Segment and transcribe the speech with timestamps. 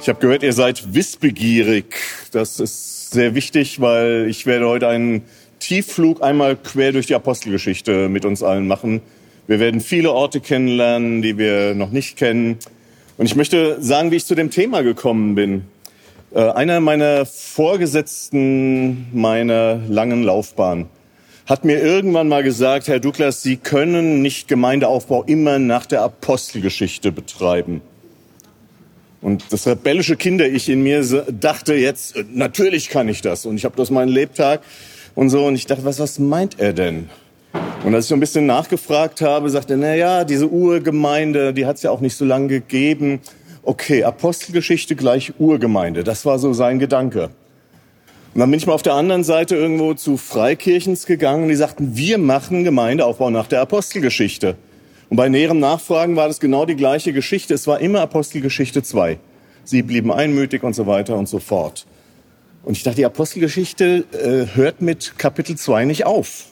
[0.00, 1.96] Ich habe gehört, ihr seid wissbegierig.
[2.30, 5.22] Das ist sehr wichtig, weil ich werde heute einen
[5.58, 9.00] Tiefflug einmal quer durch die Apostelgeschichte mit uns allen machen.
[9.48, 12.58] Wir werden viele Orte kennenlernen, die wir noch nicht kennen.
[13.16, 15.64] Und ich möchte sagen, wie ich zu dem Thema gekommen bin.
[16.32, 20.86] Äh, einer meiner Vorgesetzten meiner langen Laufbahn
[21.46, 27.10] hat mir irgendwann mal gesagt, Herr Douglas, Sie können nicht Gemeindeaufbau immer nach der Apostelgeschichte
[27.10, 27.80] betreiben.
[29.20, 33.46] Und das rebellische Kinder-Ich in mir dachte jetzt, äh, natürlich kann ich das.
[33.46, 34.60] Und ich habe das meinen Lebtag
[35.14, 35.46] und so.
[35.46, 37.08] Und ich dachte, was, was meint er denn?
[37.84, 41.66] Und als ich so ein bisschen nachgefragt habe, sagte er, na ja, diese Urgemeinde, die
[41.66, 43.20] hat es ja auch nicht so lange gegeben.
[43.62, 46.04] Okay, Apostelgeschichte gleich Urgemeinde.
[46.04, 47.30] Das war so sein Gedanke.
[48.34, 51.56] Und dann bin ich mal auf der anderen Seite irgendwo zu Freikirchens gegangen und die
[51.56, 54.56] sagten, wir machen Gemeindeaufbau nach der Apostelgeschichte.
[55.10, 57.54] Und bei näherem Nachfragen war das genau die gleiche Geschichte.
[57.54, 59.18] Es war immer Apostelgeschichte 2.
[59.64, 61.86] Sie blieben einmütig und so weiter und so fort.
[62.62, 66.46] Und ich dachte, die Apostelgeschichte äh, hört mit Kapitel 2 nicht auf.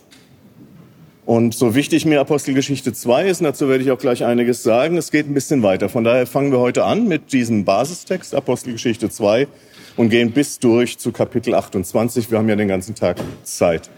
[1.26, 4.96] Und so wichtig mir Apostelgeschichte 2 ist, und dazu werde ich auch gleich einiges sagen,
[4.96, 5.88] es geht ein bisschen weiter.
[5.88, 9.48] Von daher fangen wir heute an mit diesem Basistext Apostelgeschichte 2
[9.96, 12.30] und gehen bis durch zu Kapitel 28.
[12.30, 13.90] Wir haben ja den ganzen Tag Zeit.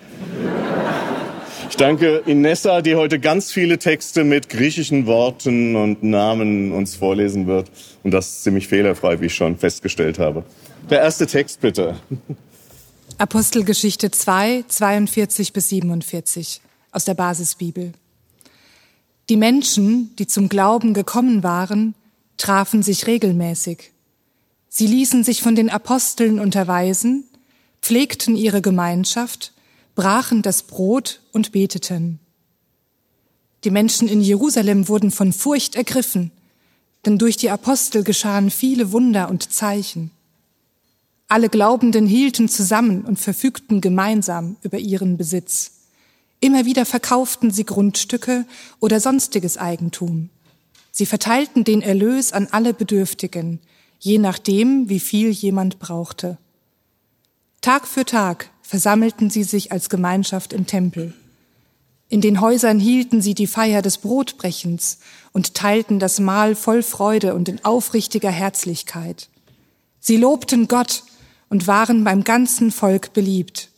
[1.69, 7.47] Ich danke Inessa, die heute ganz viele Texte mit griechischen Worten und Namen uns vorlesen
[7.47, 7.71] wird.
[8.03, 10.45] Und das ziemlich fehlerfrei, wie ich schon festgestellt habe.
[10.89, 11.97] Der erste Text bitte.
[13.19, 17.93] Apostelgeschichte 2, 42 bis 47 aus der Basisbibel.
[19.29, 21.95] Die Menschen, die zum Glauben gekommen waren,
[22.39, 23.93] trafen sich regelmäßig.
[24.71, 27.25] Sie ließen sich von den Aposteln unterweisen,
[27.83, 29.53] pflegten ihre Gemeinschaft,
[29.99, 32.21] brachen das Brot und beteten.
[33.65, 36.31] Die Menschen in Jerusalem wurden von Furcht ergriffen,
[37.05, 40.13] denn durch die Apostel geschahen viele Wunder und Zeichen.
[41.27, 45.73] Alle Glaubenden hielten zusammen und verfügten gemeinsam über ihren Besitz.
[46.39, 48.47] Immer wieder verkauften sie Grundstücke
[48.79, 50.31] oder sonstiges Eigentum.
[50.93, 53.59] Sie verteilten den Erlös an alle Bedürftigen,
[53.99, 56.39] je nachdem, wie viel jemand brauchte.
[57.61, 61.15] Tag für Tag versammelten sie sich als Gemeinschaft im Tempel.
[62.11, 64.99] In den Häusern hielten sie die Feier des Brotbrechens
[65.33, 69.31] und teilten das Mahl voll Freude und in aufrichtiger Herzlichkeit.
[70.01, 71.05] Sie lobten Gott
[71.49, 73.71] und waren beim ganzen Volk beliebt.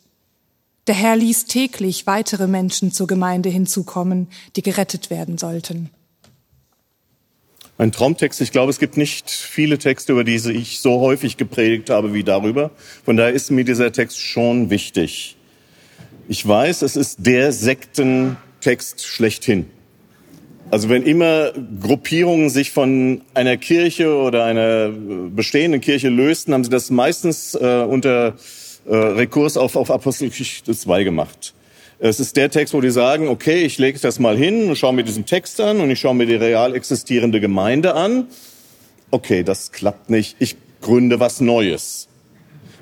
[0.87, 4.27] Der Herr ließ täglich weitere Menschen zur Gemeinde hinzukommen,
[4.57, 5.89] die gerettet werden sollten.
[7.81, 8.41] Ein Traumtext.
[8.41, 12.23] Ich glaube, es gibt nicht viele Texte, über die ich so häufig gepredigt habe wie
[12.23, 12.69] darüber.
[13.03, 15.35] Von daher ist mir dieser Text schon wichtig.
[16.27, 19.65] Ich weiß, es ist der Sektentext schlechthin.
[20.69, 26.69] Also wenn immer Gruppierungen sich von einer Kirche oder einer bestehenden Kirche lösten, haben sie
[26.69, 28.35] das meistens äh, unter
[28.85, 31.55] äh, Rekurs auf, auf Apostelgeschichte 2 gemacht.
[32.03, 34.91] Es ist der Text, wo die sagen, okay, ich lege das mal hin und schaue
[34.91, 38.25] mir diesen Text an und ich schaue mir die real existierende Gemeinde an.
[39.11, 40.35] Okay, das klappt nicht.
[40.39, 42.07] Ich gründe was Neues.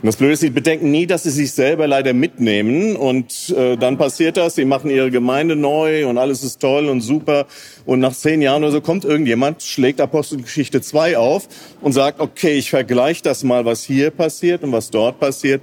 [0.01, 3.75] Und das Blöde ist, sie bedenken nie, dass sie sich selber leider mitnehmen und äh,
[3.75, 7.45] dann passiert das, sie machen ihre Gemeinde neu und alles ist toll und super
[7.85, 11.49] und nach zehn Jahren oder so kommt irgendjemand, schlägt Apostelgeschichte 2 auf
[11.81, 15.61] und sagt, okay, ich vergleiche das mal, was hier passiert und was dort passiert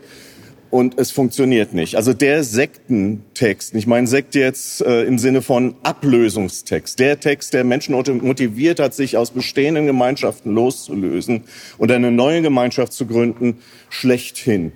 [0.76, 1.96] und es funktioniert nicht.
[1.96, 7.64] Also der Sektentext, ich meine Sekt jetzt äh, im Sinne von Ablösungstext, der Text, der
[7.64, 11.44] Menschen motiviert hat, sich aus bestehenden Gemeinschaften loszulösen
[11.78, 13.56] und eine neue Gemeinschaft zu gründen,
[13.88, 14.72] schlechthin.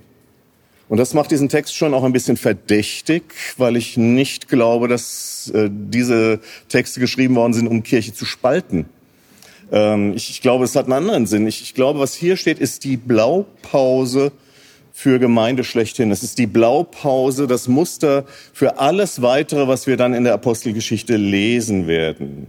[0.89, 3.21] Und das macht diesen Text schon auch ein bisschen verdächtig,
[3.57, 8.85] weil ich nicht glaube, dass äh, diese Texte geschrieben worden sind, um Kirche zu spalten.
[9.71, 11.45] Ähm, ich, ich glaube, es hat einen anderen Sinn.
[11.45, 14.31] Ich, ich glaube, was hier steht, ist die Blaupause
[14.93, 16.11] für Gemeinde schlechthin.
[16.11, 21.15] Es ist die Blaupause, das Muster für alles weitere, was wir dann in der Apostelgeschichte
[21.15, 22.47] lesen werden.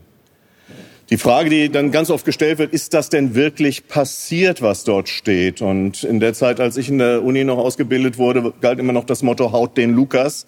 [1.10, 5.10] Die Frage, die dann ganz oft gestellt wird, ist das denn wirklich passiert, was dort
[5.10, 5.60] steht?
[5.60, 9.04] Und in der Zeit, als ich in der Uni noch ausgebildet wurde, galt immer noch
[9.04, 10.46] das Motto, haut den Lukas.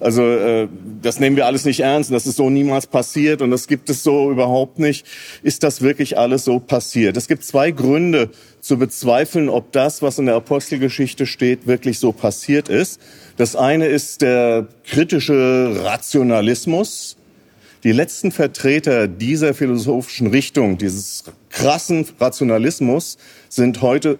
[0.00, 0.68] Also äh,
[1.02, 3.88] das nehmen wir alles nicht ernst und das ist so niemals passiert und das gibt
[3.90, 5.06] es so überhaupt nicht.
[5.42, 7.16] Ist das wirklich alles so passiert?
[7.16, 12.12] Es gibt zwei Gründe zu bezweifeln, ob das, was in der Apostelgeschichte steht, wirklich so
[12.12, 13.00] passiert ist.
[13.36, 17.16] Das eine ist der kritische Rationalismus.
[17.84, 23.16] Die letzten Vertreter dieser philosophischen Richtung, dieses krassen Rationalismus,
[23.48, 24.18] sind heute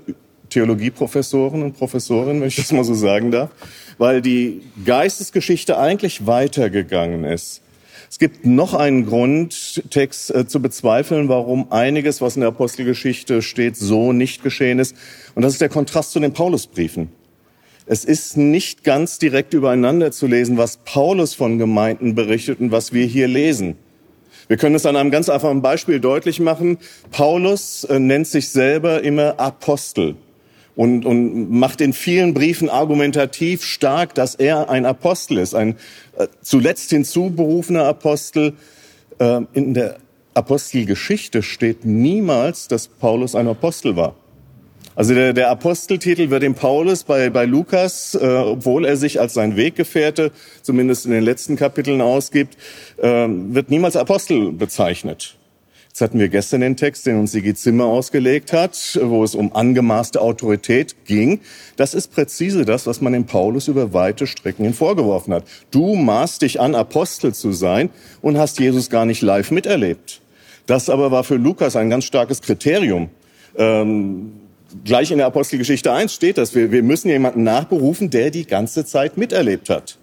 [0.50, 3.50] Theologieprofessoren und Professorinnen, wenn ich das mal so sagen darf
[3.98, 7.62] weil die Geistesgeschichte eigentlich weitergegangen ist.
[8.08, 13.42] Es gibt noch einen Grund, Text äh, zu bezweifeln, warum einiges, was in der Apostelgeschichte
[13.42, 14.96] steht, so nicht geschehen ist.
[15.34, 17.08] Und das ist der Kontrast zu den Paulusbriefen.
[17.84, 22.92] Es ist nicht ganz direkt übereinander zu lesen, was Paulus von Gemeinden berichtet und was
[22.92, 23.76] wir hier lesen.
[24.48, 26.78] Wir können es an einem ganz einfachen Beispiel deutlich machen.
[27.10, 30.16] Paulus äh, nennt sich selber immer Apostel
[30.76, 35.76] und, und macht in vielen Briefen argumentativ stark, dass er ein Apostel ist, ein
[36.16, 38.52] äh, zuletzt hinzuberufener Apostel.
[39.18, 39.96] Äh, in der
[40.34, 44.14] Apostelgeschichte steht niemals, dass Paulus ein Apostel war.
[44.94, 49.34] Also der, der Aposteltitel wird dem Paulus bei, bei Lukas, äh, obwohl er sich als
[49.34, 50.30] sein Weggefährte
[50.62, 52.56] zumindest in den letzten Kapiteln ausgibt,
[52.98, 55.36] äh, wird niemals Apostel bezeichnet.
[55.96, 59.56] Jetzt hatten wir gestern den Text, den uns Sigi Zimmer ausgelegt hat, wo es um
[59.56, 61.40] angemaßte Autorität ging.
[61.76, 65.44] Das ist präzise das, was man dem Paulus über weite Strecken hin vorgeworfen hat.
[65.70, 67.88] Du maßt dich an, Apostel zu sein
[68.20, 70.20] und hast Jesus gar nicht live miterlebt.
[70.66, 73.08] Das aber war für Lukas ein ganz starkes Kriterium.
[73.56, 74.32] Ähm,
[74.84, 76.54] gleich in der Apostelgeschichte 1 steht das.
[76.54, 79.96] Wir, wir müssen jemanden nachberufen, der die ganze Zeit miterlebt hat.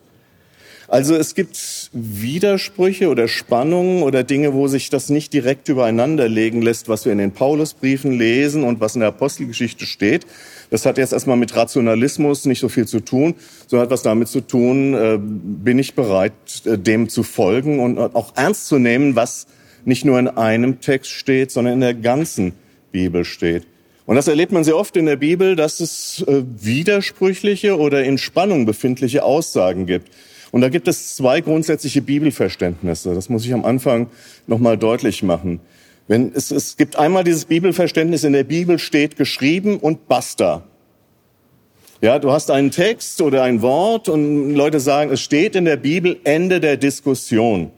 [0.94, 6.62] Also es gibt Widersprüche oder Spannungen oder Dinge, wo sich das nicht direkt übereinander legen
[6.62, 10.28] lässt, was wir in den Paulusbriefen lesen und was in der Apostelgeschichte steht.
[10.70, 13.34] Das hat jetzt erstmal mit Rationalismus nicht so viel zu tun,
[13.66, 16.34] sondern hat was damit zu tun, äh, bin ich bereit,
[16.66, 19.48] äh, dem zu folgen und auch ernst zu nehmen, was
[19.86, 22.54] nicht nur in einem Text steht, sondern in der ganzen
[22.92, 23.64] Bibel steht.
[24.06, 28.20] Und das erlebt man sehr oft in der Bibel, dass es äh, widersprüchliche oder in
[28.20, 30.12] Spannung befindliche Aussagen gibt.
[30.54, 33.16] Und da gibt es zwei grundsätzliche Bibelverständnisse.
[33.16, 34.06] Das muss ich am Anfang
[34.46, 35.60] nochmal deutlich machen.
[36.08, 40.64] Wenn es, es gibt einmal dieses Bibelverständnis, in der Bibel steht geschrieben und basta.
[42.02, 45.78] Ja, du hast einen Text oder ein Wort und Leute sagen, es steht in der
[45.78, 47.72] Bibel Ende der Diskussion.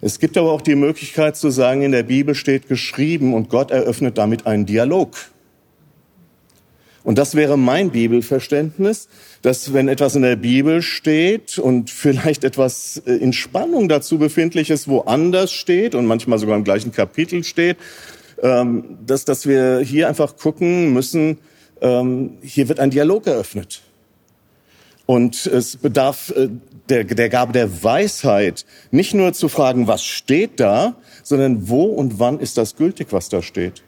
[0.00, 3.70] Es gibt aber auch die Möglichkeit zu sagen, in der Bibel steht geschrieben und Gott
[3.70, 5.16] eröffnet damit einen Dialog.
[7.04, 9.08] Und das wäre mein Bibelverständnis,
[9.44, 14.88] dass wenn etwas in der Bibel steht und vielleicht etwas äh, in Spannung dazu befindliches
[14.88, 17.76] woanders steht und manchmal sogar im gleichen Kapitel steht,
[18.42, 21.36] ähm, dass, dass wir hier einfach gucken müssen,
[21.82, 23.82] ähm, hier wird ein Dialog eröffnet.
[25.04, 26.48] Und es bedarf äh,
[26.88, 32.18] der, der Gabe der Weisheit, nicht nur zu fragen, was steht da, sondern wo und
[32.18, 33.82] wann ist das gültig, was da steht.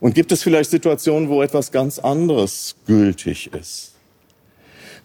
[0.00, 3.97] Und gibt es vielleicht Situationen, wo etwas ganz anderes gültig ist?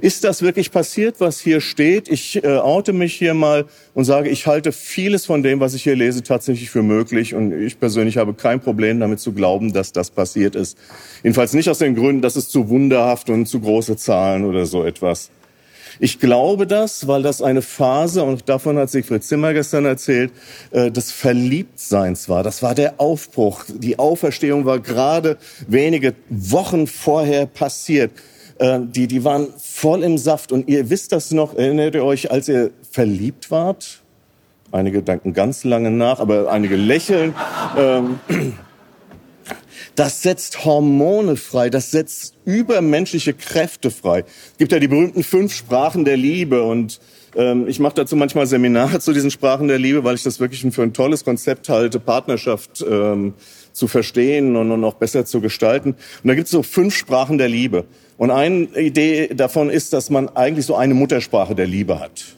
[0.04, 2.10] Ist das wirklich passiert, was hier steht?
[2.10, 3.64] Ich äh, oute mich hier mal
[3.94, 7.34] und sage, ich halte vieles von dem, was ich hier lese, tatsächlich für möglich.
[7.34, 10.78] Und ich persönlich habe kein Problem damit zu glauben, dass das passiert ist.
[11.24, 14.84] Jedenfalls nicht aus den Gründen, dass es zu wunderhaft und zu große Zahlen oder so
[14.84, 15.30] etwas
[16.00, 20.32] ich glaube das, weil das eine Phase, und davon hat Siegfried Zimmer gestern erzählt,
[20.72, 22.42] äh, des Verliebtseins war.
[22.42, 23.66] Das war der Aufbruch.
[23.68, 28.12] Die Auferstehung war gerade wenige Wochen vorher passiert.
[28.64, 30.54] Äh, die, die waren voll im Saft.
[30.54, 34.02] Und ihr wisst das noch, erinnert ihr euch, als ihr verliebt wart?
[34.72, 37.36] Einige danken ganz lange nach, aber einige lächeln.
[37.78, 38.20] Ähm,
[39.96, 44.24] das setzt Hormone frei, das setzt übermenschliche Kräfte frei.
[44.52, 47.02] Es gibt ja die berühmten fünf Sprachen der Liebe und
[47.36, 50.84] ich mache dazu manchmal Seminare zu diesen Sprachen der Liebe, weil ich das wirklich für
[50.84, 53.34] ein tolles Konzept halte, Partnerschaft ähm,
[53.72, 55.92] zu verstehen und, und noch besser zu gestalten.
[56.24, 57.86] Und da gibt es so fünf Sprachen der Liebe.
[58.18, 62.36] Und eine Idee davon ist, dass man eigentlich so eine Muttersprache der Liebe hat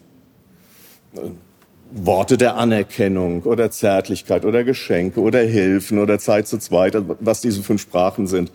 [1.91, 7.63] Worte der Anerkennung oder Zärtlichkeit oder Geschenke oder Hilfen oder Zeit zu zweit, was diese
[7.63, 8.51] fünf Sprachen sind.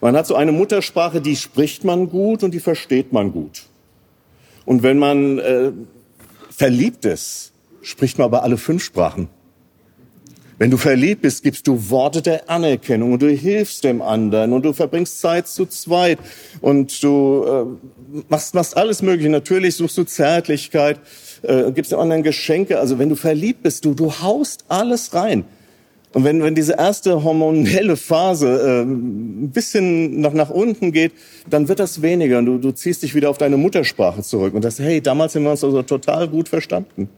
[0.00, 3.64] Man hat so eine Muttersprache, die spricht man gut und die versteht man gut.
[4.64, 5.72] Und wenn man äh,
[6.50, 7.52] verliebt ist,
[7.82, 9.28] spricht man aber alle fünf Sprachen.
[10.56, 14.64] Wenn du verliebt bist, gibst du Worte der Anerkennung und du hilfst dem anderen und
[14.64, 16.18] du verbringst Zeit zu zweit
[16.60, 19.30] und du äh, machst, machst alles Mögliche.
[19.30, 21.00] Natürlich suchst du Zärtlichkeit
[21.42, 22.78] äh, gibst dem anderen Geschenke.
[22.78, 25.44] Also wenn du verliebt bist, du, du haust alles rein.
[26.14, 31.12] Und wenn, wenn diese erste hormonelle Phase äh, ein bisschen nach, nach unten geht,
[31.50, 34.62] dann wird das weniger und du, du ziehst dich wieder auf deine Muttersprache zurück und
[34.62, 37.08] sagst, hey, damals haben wir uns also total gut verstanden.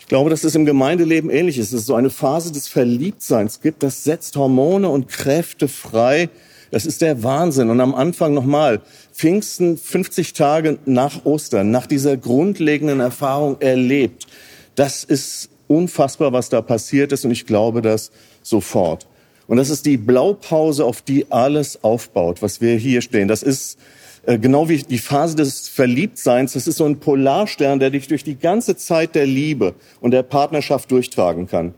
[0.00, 1.72] Ich glaube, dass es im Gemeindeleben ähnlich ist.
[1.72, 6.28] Dass es so eine Phase des Verliebtseins gibt, das setzt Hormone und Kräfte frei.
[6.72, 7.70] Das ist der Wahnsinn.
[7.70, 8.80] Und am Anfang nochmal,
[9.12, 14.26] Pfingsten 50 Tage nach Ostern, nach dieser grundlegenden Erfahrung erlebt.
[14.74, 18.10] Das ist unfassbar, was da passiert ist und ich glaube das
[18.42, 19.06] sofort.
[19.46, 23.28] Und das ist die Blaupause, auf die alles aufbaut, was wir hier stehen.
[23.28, 23.78] Das ist
[24.26, 28.24] Äh, genau wie die Phase des Verliebtseins, das ist so ein Polarstern, der dich durch
[28.24, 31.74] die ganze Zeit der Liebe und der Partnerschaft durchtragen kann.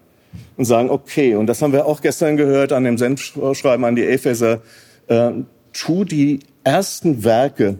[0.56, 4.04] Und sagen, okay, und das haben wir auch gestern gehört an dem Sendschreiben an die
[4.04, 4.60] Epheser,
[5.08, 5.30] äh,
[5.72, 7.78] tu die ersten Werke.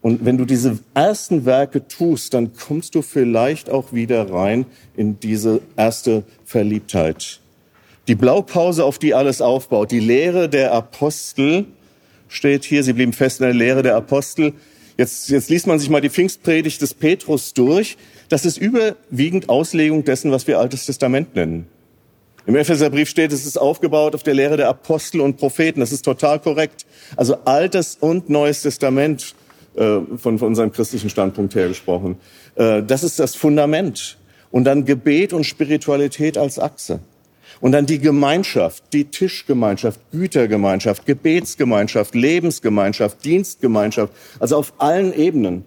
[0.00, 4.64] Und wenn du diese ersten Werke tust, dann kommst du vielleicht auch wieder rein
[4.96, 7.40] in diese erste Verliebtheit.
[8.06, 11.66] Die Blaupause, auf die alles aufbaut, die Lehre der Apostel,
[12.28, 14.54] steht hier, sie blieben fest in der Lehre der Apostel.
[14.96, 17.96] Jetzt, jetzt liest man sich mal die Pfingstpredigt des Petrus durch.
[18.28, 21.66] Das ist überwiegend Auslegung dessen, was wir Altes Testament nennen.
[22.46, 25.80] Im Epheserbrief steht, es ist aufgebaut auf der Lehre der Apostel und Propheten.
[25.80, 26.86] Das ist total korrekt.
[27.14, 29.34] Also Altes und Neues Testament
[29.78, 32.16] äh, von, von unserem christlichen Standpunkt her gesprochen.
[32.56, 34.18] Äh, das ist das Fundament.
[34.50, 37.00] Und dann Gebet und Spiritualität als Achse.
[37.60, 45.64] Und dann die Gemeinschaft, die Tischgemeinschaft, Gütergemeinschaft, Gebetsgemeinschaft, Lebensgemeinschaft, Dienstgemeinschaft, also auf allen Ebenen.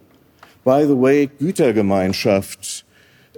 [0.63, 2.81] By the way, Gütergemeinschaft.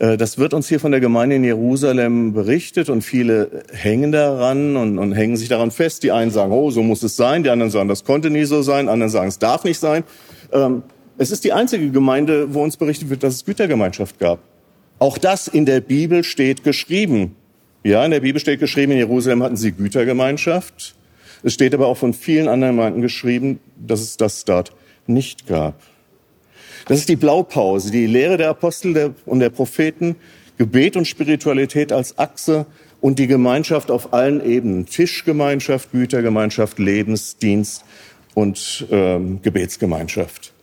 [0.04, 4.76] Äh, das wird uns hier von der Gemeinde in Jerusalem berichtet und viele hängen daran
[4.76, 6.04] und, und hängen sich daran fest.
[6.04, 7.44] Die einen sagen, oh, so muss es sein.
[7.44, 8.90] Die anderen sagen, das konnte nie so sein.
[8.90, 10.04] Anderen sagen, es darf nicht sein.
[10.52, 10.84] Ähm,
[11.18, 14.40] es ist die einzige Gemeinde, wo uns berichtet wird, dass es Gütergemeinschaft gab.
[15.00, 17.36] Auch das in der Bibel steht geschrieben.
[17.84, 20.96] Ja, in der Bibel steht geschrieben, in Jerusalem hatten sie Gütergemeinschaft.
[21.44, 24.74] Es steht aber auch von vielen anderen Gemeinden geschrieben, dass es das dort
[25.08, 25.76] nicht gab.
[26.86, 30.16] Das ist die Blaupause, die Lehre der Apostel und der Propheten,
[30.58, 32.66] Gebet und Spiritualität als Achse
[33.00, 34.86] und die Gemeinschaft auf allen Ebenen.
[34.86, 37.84] Tischgemeinschaft, Gütergemeinschaft, Lebensdienst
[38.34, 40.54] und ähm, Gebetsgemeinschaft.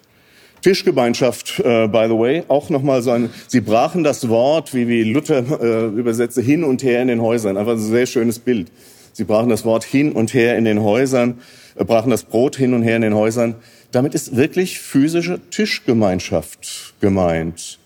[0.63, 5.05] Tischgemeinschaft, äh, by the way, auch nochmal so ein, sie brachen das Wort, wie, wie
[5.05, 7.57] Luther äh, übersetzte, hin und her in den Häusern.
[7.57, 8.71] Einfach ein sehr schönes Bild.
[9.13, 11.39] Sie brachen das Wort hin und her in den Häusern,
[11.77, 13.55] äh, brachen das Brot hin und her in den Häusern.
[13.93, 17.79] Damit ist wirklich physische Tischgemeinschaft gemeint.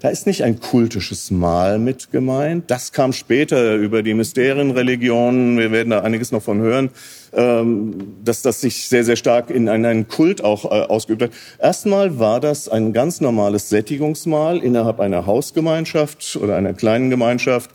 [0.00, 2.70] Da ist nicht ein kultisches Mahl mit gemeint.
[2.70, 5.58] Das kam später über die Mysterienreligionen.
[5.58, 6.90] Wir werden da einiges noch von hören,
[7.32, 11.30] ähm, dass das sich sehr, sehr stark in einen Kult auch äh, ausgeübt hat.
[11.58, 17.70] Erstmal war das ein ganz normales Sättigungsmahl innerhalb einer Hausgemeinschaft oder einer kleinen Gemeinschaft,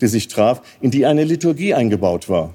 [0.00, 2.54] die sich traf, in die eine Liturgie eingebaut war.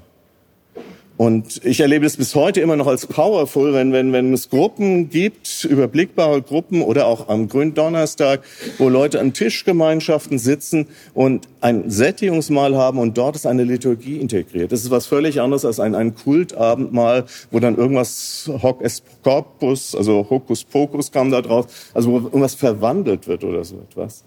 [1.18, 5.10] Und ich erlebe es bis heute immer noch als powerful, wenn, wenn, wenn es Gruppen
[5.10, 8.42] gibt, überblickbare Gruppen oder auch am Gründonnerstag,
[8.78, 14.72] wo Leute an Tischgemeinschaften sitzen und ein Sättigungsmahl haben und dort ist eine Liturgie integriert.
[14.72, 19.94] Das ist was völlig anderes als ein, ein Kultabendmahl, wo dann irgendwas Hoc est corpus,
[19.94, 24.24] also Hokus Pokus kam da drauf, also wo irgendwas verwandelt wird oder so etwas.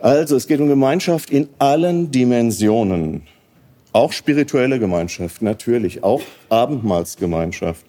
[0.00, 3.22] Also es geht um Gemeinschaft in allen Dimensionen.
[3.94, 7.86] Auch spirituelle Gemeinschaft, natürlich, auch Abendmahlsgemeinschaft.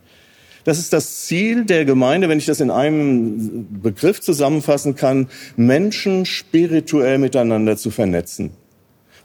[0.64, 6.28] Das ist das Ziel der Gemeinde, wenn ich das in einem Begriff zusammenfassen kann, Menschen
[6.28, 8.52] spirituell miteinander zu vernetzen.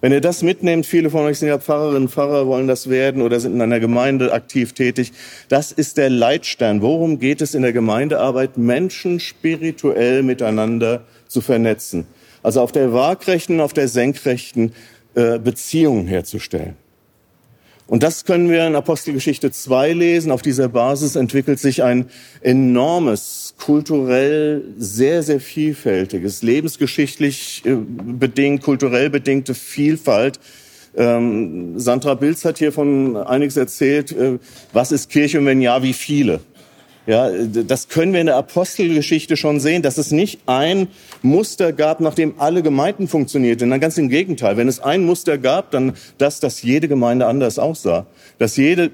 [0.01, 3.41] Wenn ihr das mitnehmt, viele von euch sind ja Pfarrerinnen, Pfarrer, wollen das werden oder
[3.41, 5.13] sind in einer Gemeinde aktiv tätig.
[5.51, 6.81] Das ist der Leitstern.
[6.81, 8.57] Worum geht es in der Gemeindearbeit?
[8.57, 12.07] Menschen spirituell miteinander zu vernetzen.
[12.43, 14.73] Also auf der waagrechten, auf der senkrechten
[15.43, 16.77] Beziehungen herzustellen.
[17.91, 20.31] Und das können wir in Apostelgeschichte 2 lesen.
[20.31, 22.09] Auf dieser Basis entwickelt sich ein
[22.41, 30.39] enormes, kulturell sehr, sehr vielfältiges, lebensgeschichtlich äh, bedingt, kulturell bedingte Vielfalt.
[30.97, 34.13] Ähm, Sandra Bilz hat hier von einiges erzählt.
[34.13, 34.39] Äh,
[34.73, 36.39] was ist Kirche und wenn ja, wie viele?
[37.07, 40.89] Ja, das können wir in der Apostelgeschichte schon sehen, dass es nicht ein
[41.23, 43.71] Muster gab, nach dem alle Gemeinden funktionierten.
[43.71, 44.57] Dann ganz im Gegenteil.
[44.57, 48.07] Wenn es ein Muster gab, dann das, dass jede Gemeinde anders aussah.
[48.39, 48.91] Dass jede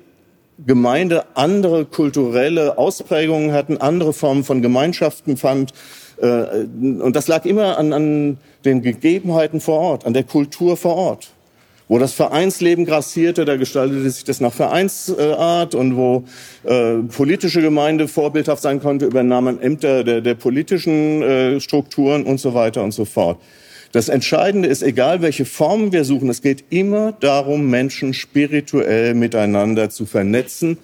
[0.65, 5.73] Gemeinde andere kulturelle Ausprägungen hatten, andere Formen von Gemeinschaften fand.
[6.19, 10.97] Äh, und das lag immer an, an den Gegebenheiten vor Ort, an der Kultur vor
[10.97, 11.29] Ort.
[11.89, 16.25] Wo das Vereinsleben grassierte, da gestaltete sich das nach Vereinsart und wo
[16.65, 22.55] äh, politische Gemeinde vorbildhaft sein konnte, übernahmen Ämter der, der politischen äh, Strukturen und so
[22.55, 23.39] weiter und so fort.
[23.93, 29.89] Das Entscheidende ist, egal welche Formen wir suchen, es geht immer darum, Menschen spirituell miteinander
[29.89, 30.79] zu vernetzen.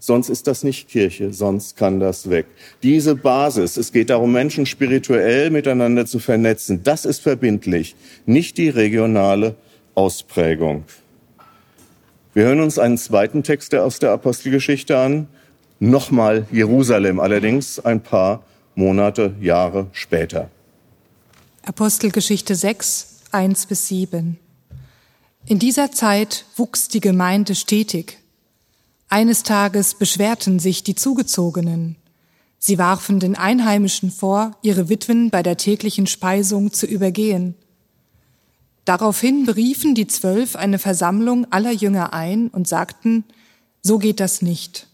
[0.00, 2.46] Sonst ist das nicht Kirche, sonst kann das weg.
[2.82, 8.70] Diese Basis, es geht darum, Menschen spirituell miteinander zu vernetzen, das ist verbindlich, nicht die
[8.70, 9.56] regionale
[9.98, 10.84] Ausprägung.
[12.32, 15.26] Wir hören uns einen zweiten Text aus der Apostelgeschichte an.
[15.80, 18.44] Nochmal Jerusalem, allerdings ein paar
[18.76, 20.50] Monate, Jahre später.
[21.64, 24.38] Apostelgeschichte 6, 1 bis 7.
[25.46, 28.18] In dieser Zeit wuchs die Gemeinde stetig.
[29.08, 31.96] Eines Tages beschwerten sich die Zugezogenen.
[32.60, 37.56] Sie warfen den Einheimischen vor, ihre Witwen bei der täglichen Speisung zu übergehen.
[38.88, 43.24] Daraufhin beriefen die Zwölf eine Versammlung aller Jünger ein und sagten,
[43.82, 44.86] so geht das nicht.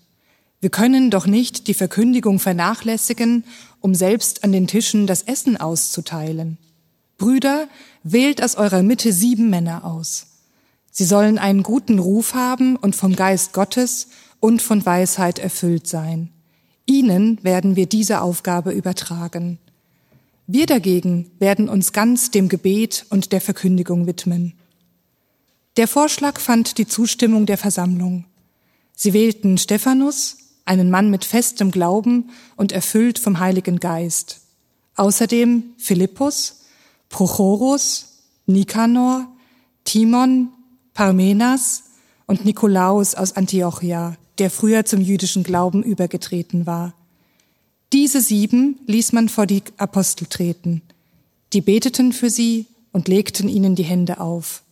[0.61, 3.45] Wir können doch nicht die Verkündigung vernachlässigen,
[3.79, 6.59] um selbst an den Tischen das Essen auszuteilen.
[7.19, 7.69] Brüder,
[8.03, 10.27] wählt aus eurer Mitte sieben Männer aus.
[10.91, 14.09] Sie sollen einen guten Ruf haben und vom Geist Gottes
[14.41, 16.31] und von Weisheit erfüllt sein.
[16.85, 19.61] Ihnen werden wir diese Aufgabe übertragen.
[20.47, 24.53] Wir dagegen werden uns ganz dem Gebet und der Verkündigung widmen.
[25.79, 28.27] Der Vorschlag fand die Zustimmung der Versammlung.
[28.95, 30.37] Sie wählten Stephanus,
[30.67, 34.43] einen Mann mit festem Glauben und erfüllt vom Heiligen Geist.
[34.97, 36.61] Außerdem Philippus,
[37.09, 39.27] Prochorus, Nikanor,
[39.85, 40.51] Timon,
[40.93, 41.85] Parmenas
[42.27, 46.95] und Nikolaus aus Antiochia, der früher zum jüdischen Glauben übergetreten war.
[47.95, 50.83] Diese sieben ließ man vor die Apostel treten.
[51.53, 54.65] Die beteten für sie und legten ihnen die Hände auf.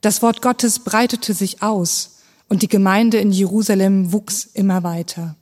[0.00, 5.34] Das Wort Gottes breitete sich aus und die Gemeinde in Jerusalem wuchs immer weiter.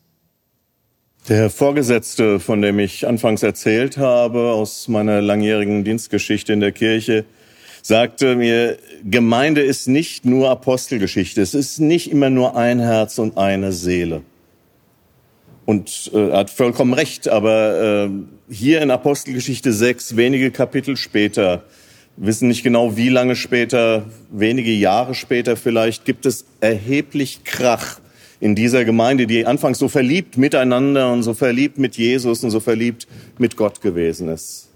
[1.28, 7.26] Der Vorgesetzte, von dem ich anfangs erzählt habe, aus meiner langjährigen Dienstgeschichte in der Kirche,
[7.82, 13.37] sagte mir, Gemeinde ist nicht nur Apostelgeschichte, es ist nicht immer nur ein Herz und
[13.37, 14.23] eine Seele.
[15.66, 18.11] Und äh, er hat vollkommen recht, aber äh,
[18.52, 21.64] hier in Apostelgeschichte 6, wenige Kapitel später,
[22.16, 27.99] wissen nicht genau wie lange später, wenige Jahre später vielleicht, gibt es erheblich Krach
[28.40, 32.61] in dieser Gemeinde, die anfangs so verliebt miteinander und so verliebt mit Jesus und so
[32.61, 33.06] verliebt
[33.38, 34.68] mit Gott gewesen ist.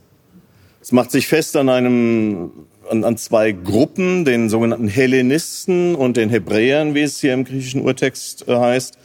[0.81, 2.51] Es macht sich fest an einem,
[2.91, 7.83] an, an zwei Gruppen, den sogenannten Hellenisten und den Hebräern, wie es hier im griechischen
[7.83, 8.97] Urtext äh, heißt.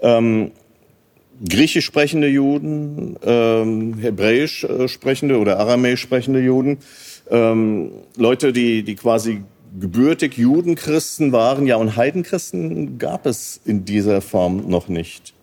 [0.00, 0.52] Ähm,
[1.48, 6.78] griechisch sprechende Juden, ähm, hebräisch äh, sprechende oder aramäisch sprechende Juden,
[7.30, 9.42] ähm, Leute, die, die quasi
[9.78, 15.34] gebürtig Judenchristen waren, ja, und Heidenchristen gab es in dieser Form noch nicht.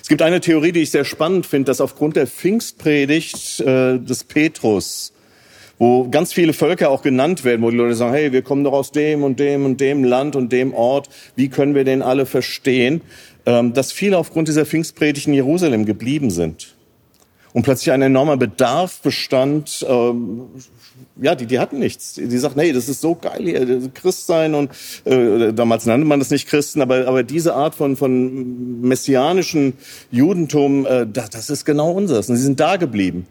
[0.00, 4.24] Es gibt eine Theorie, die ich sehr spannend finde, dass aufgrund der Pfingstpredigt äh, des
[4.24, 5.12] Petrus,
[5.78, 8.72] wo ganz viele Völker auch genannt werden, wo die Leute sagen, hey, wir kommen doch
[8.72, 12.24] aus dem und dem und dem Land und dem Ort, wie können wir den alle
[12.24, 13.00] verstehen,
[13.44, 16.74] dass viele aufgrund dieser Pfingstpredigt in Jerusalem geblieben sind
[17.52, 19.84] und plötzlich ein enormer Bedarf bestand.
[19.88, 20.42] Ähm,
[21.20, 22.14] ja, die, die hatten nichts.
[22.14, 24.70] Die, die sagten, hey, das ist so geil hier, Christ sein und
[25.04, 29.74] äh, damals nannte man das nicht Christen, aber aber diese Art von von messianischen
[30.10, 32.28] Judentum, äh, das, das ist genau unseres.
[32.28, 33.26] Und sie sind da geblieben.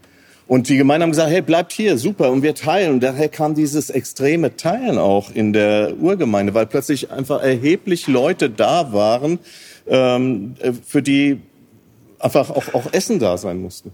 [0.47, 2.95] Und die Gemeinden haben gesagt, hey, bleibt hier, super, und wir teilen.
[2.95, 8.49] Und daher kam dieses extreme Teilen auch in der Urgemeinde, weil plötzlich einfach erheblich Leute
[8.49, 9.39] da waren,
[9.87, 11.39] ähm, für die
[12.19, 13.91] einfach auch, auch Essen da sein musste.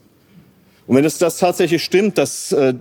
[0.88, 2.74] Und wenn es das tatsächlich stimmt, dass äh,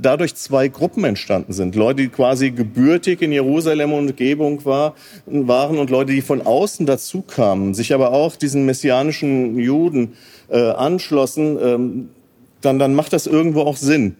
[0.00, 4.94] dadurch zwei Gruppen entstanden sind, Leute, die quasi gebürtig in Jerusalem und Umgebung war,
[5.26, 10.12] waren und Leute, die von außen dazu kamen, sich aber auch diesen messianischen Juden
[10.48, 12.08] äh, anschlossen, ähm,
[12.60, 14.16] dann, dann macht das irgendwo auch Sinn,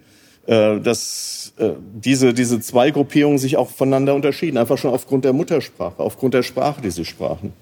[0.47, 5.33] äh, dass äh, diese, diese zwei Gruppierungen sich auch voneinander unterschieden, einfach schon aufgrund der
[5.33, 7.53] Muttersprache, aufgrund der Sprache, die sie sprachen.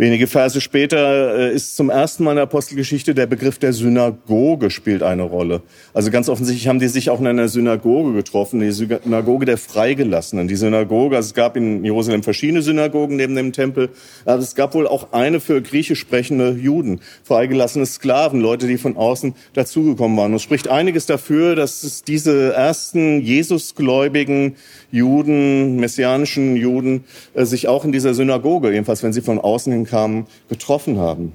[0.00, 4.70] Wenige Verse später äh, ist zum ersten Mal in der Apostelgeschichte der Begriff der Synagoge
[4.70, 5.60] spielt eine Rolle.
[5.92, 10.46] Also ganz offensichtlich haben die sich auch in einer Synagoge getroffen, die Synagoge der Freigelassenen.
[10.46, 13.88] Die Synagoge, also es gab in Jerusalem verschiedene Synagogen neben dem Tempel,
[14.24, 18.96] aber es gab wohl auch eine für griechisch sprechende Juden, freigelassene Sklaven, Leute, die von
[18.96, 20.30] außen dazugekommen waren.
[20.30, 24.54] Und es spricht einiges dafür, dass es diese ersten Jesusgläubigen
[24.92, 27.02] Juden, messianischen Juden,
[27.34, 31.32] äh, sich auch in dieser Synagoge, jedenfalls wenn sie von außen kamen, getroffen haben.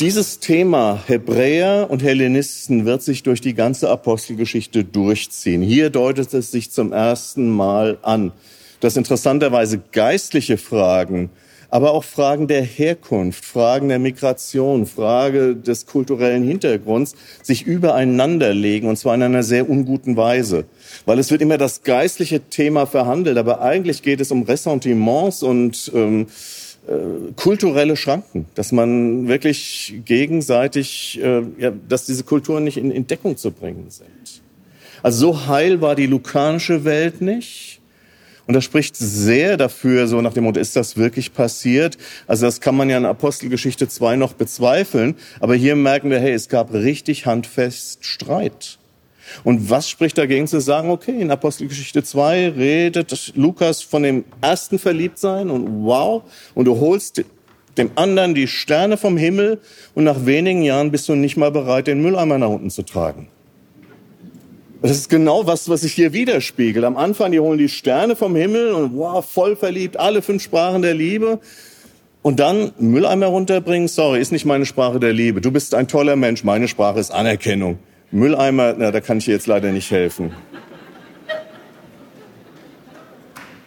[0.00, 5.62] Dieses Thema Hebräer und Hellenisten wird sich durch die ganze Apostelgeschichte durchziehen.
[5.62, 8.32] Hier deutet es sich zum ersten Mal an,
[8.80, 11.30] dass interessanterweise geistliche Fragen,
[11.70, 18.88] aber auch Fragen der Herkunft, Fragen der Migration, Frage des kulturellen Hintergrunds sich übereinander legen,
[18.88, 20.64] und zwar in einer sehr unguten Weise.
[21.06, 25.92] Weil es wird immer das geistliche Thema verhandelt, aber eigentlich geht es um Ressentiments und
[25.94, 26.26] ähm,
[26.86, 33.06] äh, kulturelle Schranken, dass man wirklich gegenseitig, äh, ja, dass diese Kulturen nicht in, in
[33.06, 34.42] Deckung zu bringen sind.
[35.02, 37.80] Also so heil war die lukanische Welt nicht.
[38.46, 41.96] Und das spricht sehr dafür, so nach dem Motto, ist das wirklich passiert?
[42.26, 45.14] Also das kann man ja in Apostelgeschichte 2 noch bezweifeln.
[45.38, 48.78] Aber hier merken wir, hey, es gab richtig handfest Streit.
[49.44, 54.78] Und was spricht dagegen zu sagen, okay, in Apostelgeschichte 2 redet Lukas von dem ersten
[54.78, 56.22] Verliebtsein und wow,
[56.54, 57.24] und du holst
[57.78, 59.60] dem anderen die Sterne vom Himmel
[59.94, 63.28] und nach wenigen Jahren bist du nicht mal bereit, den Mülleimer nach unten zu tragen.
[64.82, 66.84] Das ist genau was, was sich hier widerspiegelt.
[66.84, 70.82] Am Anfang, die holen die Sterne vom Himmel und wow, voll verliebt, alle fünf Sprachen
[70.82, 71.38] der Liebe.
[72.20, 75.40] Und dann Mülleimer runterbringen, sorry, ist nicht meine Sprache der Liebe.
[75.40, 77.78] Du bist ein toller Mensch, meine Sprache ist Anerkennung.
[78.12, 80.32] Mülleimer, na, da kann ich dir jetzt leider nicht helfen.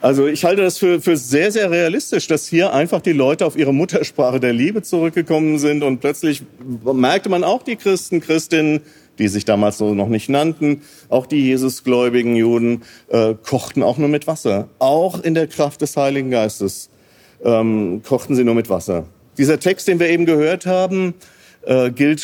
[0.02, 3.58] Also ich halte das für, für sehr, sehr realistisch, dass hier einfach die Leute auf
[3.58, 6.44] ihre Muttersprache der Liebe zurückgekommen sind und plötzlich
[6.84, 8.82] merkte man auch die Christen, Christinnen,
[9.18, 14.10] die sich damals so noch nicht nannten, auch die Jesusgläubigen Juden, äh, kochten auch nur
[14.10, 14.70] mit Wasser.
[14.78, 16.92] Auch in der Kraft des Heiligen Geistes
[17.44, 19.06] ähm, kochten sie nur mit Wasser.
[19.40, 21.16] Dieser Text, den wir eben gehört haben,
[21.64, 22.22] äh, gilt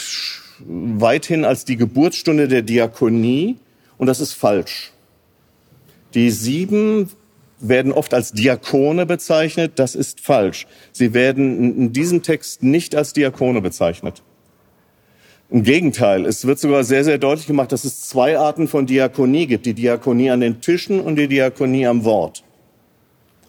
[0.66, 3.58] weithin als die Geburtsstunde der Diakonie
[3.98, 4.92] und das ist falsch.
[6.14, 7.10] Die sieben
[7.60, 9.74] werden oft als Diakone bezeichnet.
[9.76, 10.68] Das ist falsch.
[10.92, 14.24] Sie werden in diesem Text nicht als Diakone bezeichnet.
[15.50, 19.48] Im Gegenteil, es wird sogar sehr, sehr deutlich gemacht, dass es zwei Arten von Diakonie
[19.48, 19.66] gibt.
[19.66, 22.44] Die Diakonie an den Tischen und die Diakonie am Wort.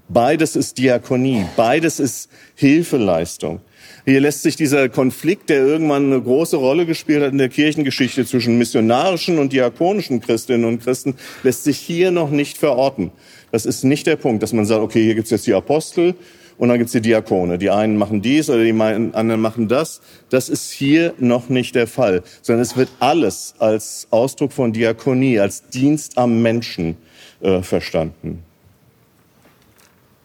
[0.09, 3.61] Beides ist Diakonie, beides ist Hilfeleistung.
[4.05, 8.27] Hier lässt sich dieser Konflikt, der irgendwann eine große Rolle gespielt hat in der Kirchengeschichte
[8.27, 13.13] zwischen missionarischen und diakonischen Christinnen und Christen, lässt sich hier noch nicht verorten.
[13.53, 16.15] Das ist nicht der Punkt, dass man sagt, okay, hier gibt's jetzt die Apostel
[16.59, 17.59] und dann gibt's die Diakone.
[17.59, 20.01] Die einen machen dies oder die anderen machen das.
[20.31, 25.39] Das ist hier noch nicht der Fall, sondern es wird alles als Ausdruck von Diakonie,
[25.39, 26.97] als Dienst am Menschen
[27.41, 28.43] äh, verstanden.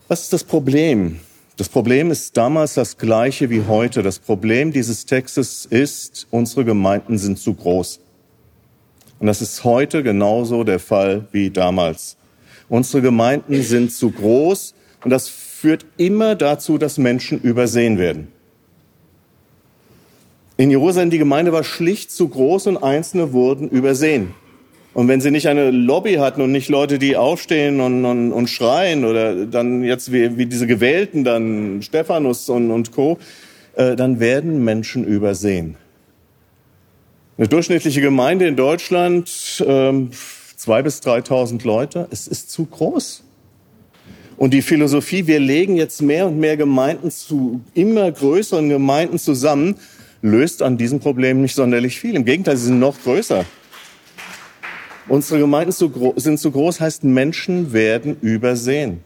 [0.07, 1.19] Was ist das Problem?
[1.57, 4.03] Das Problem ist damals das gleiche wie heute.
[4.03, 7.99] Das Problem dieses Textes ist, unsere Gemeinden sind zu groß.
[9.19, 12.15] Und das ist heute genauso der Fall wie damals.
[12.69, 18.27] Unsere Gemeinden sind zu groß und das führt immer dazu, dass Menschen übersehen werden.
[20.57, 24.35] In Jerusalem, die Gemeinde war schlicht zu groß und Einzelne wurden übersehen.
[24.97, 28.49] Und wenn sie nicht eine Lobby hatten und nicht Leute, die aufstehen und, und, und
[28.49, 33.19] schreien oder dann jetzt wie, wie diese Gewählten, dann Stephanus und, und Co.,
[33.75, 35.75] äh, dann werden Menschen übersehen.
[37.37, 40.09] Eine durchschnittliche Gemeinde in Deutschland, ähm,
[40.55, 43.23] zwei bis 3.000 Leute, es ist zu groß.
[44.35, 49.75] Und die Philosophie, wir legen jetzt mehr und mehr Gemeinden zu immer größeren Gemeinden zusammen,
[50.23, 52.15] löst an diesem Problem nicht sonderlich viel.
[52.15, 53.45] Im Gegenteil, sie sind noch größer.
[55.09, 59.01] Unsere Gemeinden sind zu groß, heißt Menschen werden übersehen.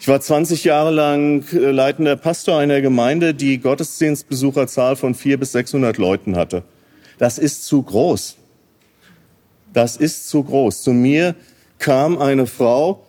[0.00, 5.52] Ich war 20 Jahre lang äh, leitender Pastor einer Gemeinde, die Gottesdienstbesucherzahl von 400 bis
[5.52, 6.62] 600 Leuten hatte.
[7.18, 8.38] Das ist zu groß
[9.72, 10.82] das ist zu groß.
[10.82, 11.34] Zu mir
[11.78, 13.04] kam eine Frau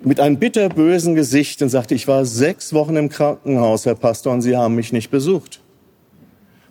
[0.00, 4.42] mit einem bitterbösen Gesicht und sagte, ich war sechs Wochen im Krankenhaus, Herr Pastor, und
[4.42, 5.60] Sie haben mich nicht besucht.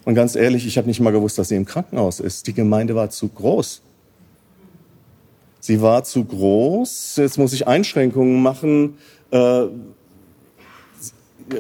[0.03, 2.45] Und ganz ehrlich, ich habe nicht mal gewusst, dass sie im Krankenhaus ist.
[2.45, 3.81] Die Gemeinde war zu groß.
[5.65, 7.15] Sie war zu groß.
[7.17, 8.99] Jetzt muss ich Einschränkungen machen.
[9.31, 9.63] Äh,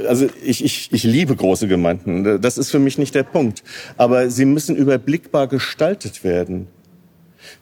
[0.07, 2.39] also ich, ich, ich liebe große Gemeinden.
[2.39, 3.63] Das ist für mich nicht der Punkt.
[3.97, 6.67] Aber sie müssen überblickbar gestaltet werden.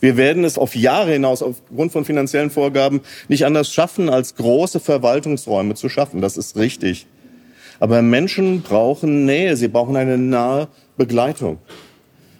[0.01, 4.81] Wir werden es auf Jahre hinaus aufgrund von finanziellen Vorgaben nicht anders schaffen, als große
[4.81, 6.19] Verwaltungsräume zu schaffen.
[6.19, 7.07] Das ist richtig.
[7.79, 11.59] Aber Menschen brauchen Nähe, sie brauchen eine nahe Begleitung.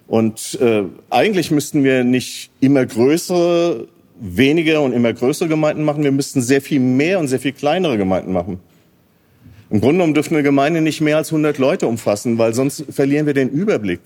[0.07, 3.87] Und äh, eigentlich müssten wir nicht immer größere,
[4.23, 6.03] weniger und immer größere Gemeinden machen.
[6.03, 8.59] Wir müssten sehr viel mehr und sehr viel kleinere Gemeinden machen.
[9.69, 13.25] Im Grunde genommen dürfte eine Gemeinde nicht mehr als 100 Leute umfassen, weil sonst verlieren
[13.25, 13.99] wir den Überblick.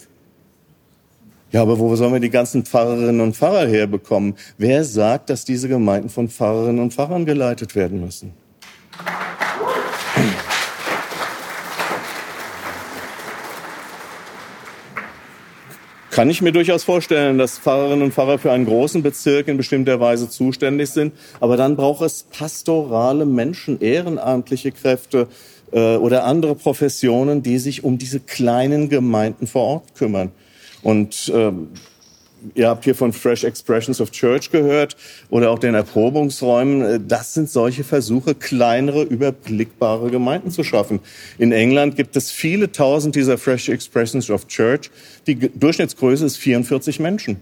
[1.52, 4.36] Ja, aber wo sollen wir die ganzen Pfarrerinnen und Pfarrer herbekommen?
[4.58, 8.34] Wer sagt, dass diese Gemeinden von Pfarrerinnen und Pfarrern geleitet werden müssen?
[16.18, 20.00] Kann ich mir durchaus vorstellen, dass Pfarrerinnen und Pfarrer für einen großen Bezirk in bestimmter
[20.00, 21.14] Weise zuständig sind.
[21.40, 25.28] Aber dann braucht es pastorale Menschen, ehrenamtliche Kräfte
[25.72, 30.32] äh, oder andere Professionen, die sich um diese kleinen Gemeinden vor Ort kümmern.
[30.82, 31.68] Und ähm,
[32.56, 34.96] ihr habt hier von Fresh Expressions of Church gehört
[35.30, 36.82] oder auch den Erprobungsräumen.
[36.82, 41.00] Äh, das sind solche Versuche, kleinere, überblickbare Gemeinden zu schaffen.
[41.38, 44.90] In England gibt es viele tausend dieser Fresh Expressions of Church.
[45.28, 47.38] Die Durchschnittsgröße ist 44 Menschen.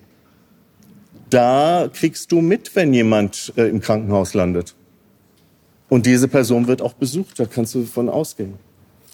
[1.30, 4.76] Da kriegst du mit, wenn jemand äh, im Krankenhaus landet.
[5.90, 8.56] Und diese Person wird auch besucht, da kannst du davon ausgehen.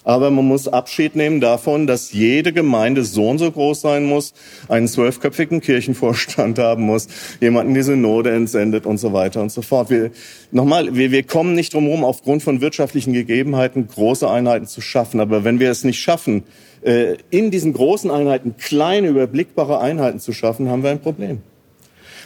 [0.03, 4.33] Aber man muss Abschied nehmen davon, dass jede Gemeinde so und so groß sein muss,
[4.67, 7.07] einen zwölfköpfigen Kirchenvorstand haben muss,
[7.39, 9.89] jemanden die Synode entsendet und so weiter und so fort.
[9.89, 10.11] Wir,
[10.51, 15.19] nochmal, wir, wir kommen nicht drum herum, aufgrund von wirtschaftlichen Gegebenheiten große Einheiten zu schaffen.
[15.19, 16.43] Aber wenn wir es nicht schaffen,
[16.81, 21.41] äh, in diesen großen Einheiten kleine, überblickbare Einheiten zu schaffen, haben wir ein Problem.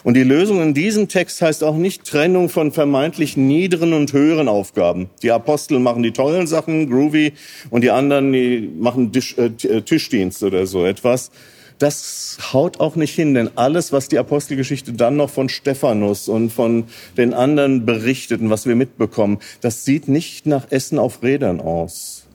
[0.05, 4.47] Und die Lösung in diesem Text heißt auch nicht Trennung von vermeintlich niederen und höheren
[4.47, 5.09] Aufgaben.
[5.23, 7.33] Die Apostel machen die tollen Sachen, groovy,
[7.71, 11.31] und die anderen, die machen Tisch, äh, äh, Tischdienst oder so etwas.
[11.79, 16.51] Das haut auch nicht hin, denn alles, was die Apostelgeschichte dann noch von Stephanus und
[16.51, 16.83] von
[17.17, 22.27] den anderen berichtet und was wir mitbekommen, das sieht nicht nach Essen auf Rädern aus.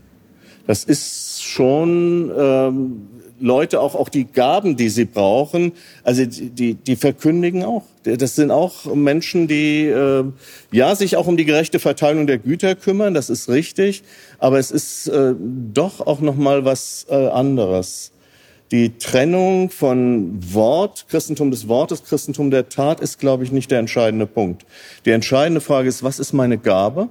[0.66, 3.06] Das ist schon ähm,
[3.40, 5.72] Leute auch, auch die Gaben, die sie brauchen,
[6.04, 7.84] also die, die verkündigen auch.
[8.04, 10.24] Das sind auch Menschen, die äh,
[10.72, 14.02] ja sich auch um die gerechte Verteilung der Güter kümmern, das ist richtig,
[14.38, 18.12] aber es ist äh, doch auch noch mal was äh, anderes.
[18.70, 23.80] Die Trennung von Wort, Christentum des Wortes, Christentum der Tat ist, glaube ich, nicht der
[23.80, 24.64] entscheidende Punkt.
[25.04, 27.08] Die entscheidende Frage ist, was ist meine Gabe?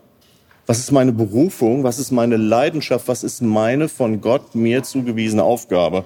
[0.68, 1.84] Was ist meine Berufung?
[1.84, 3.08] Was ist meine Leidenschaft?
[3.08, 6.06] Was ist meine von Gott mir zugewiesene Aufgabe?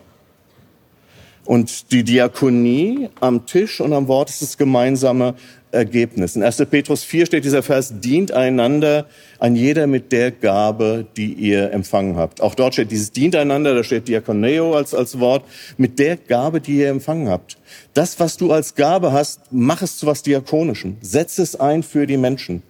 [1.46, 5.36] Und die Diakonie am Tisch und am Wort ist das gemeinsame
[5.72, 6.36] Ergebnis.
[6.36, 6.66] In 1.
[6.70, 9.08] Petrus 4 steht dieser Vers, dient einander
[9.40, 12.42] an jeder mit der Gabe, die ihr empfangen habt.
[12.42, 15.44] Auch dort steht dieses dient einander, da steht Diakoneo als, als Wort,
[15.78, 17.58] mit der Gabe, die ihr empfangen habt.
[17.94, 20.98] Das, was du als Gabe hast, mach es zu was Diakonischem.
[21.02, 22.62] Setz es ein für die Menschen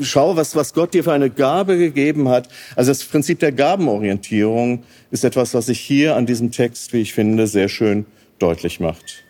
[0.00, 2.48] schau, was, was Gott dir für eine Gabe gegeben hat.
[2.76, 7.14] Also das Prinzip der Gabenorientierung ist etwas, was sich hier an diesem Text, wie ich
[7.14, 8.06] finde, sehr schön
[8.38, 9.24] deutlich macht.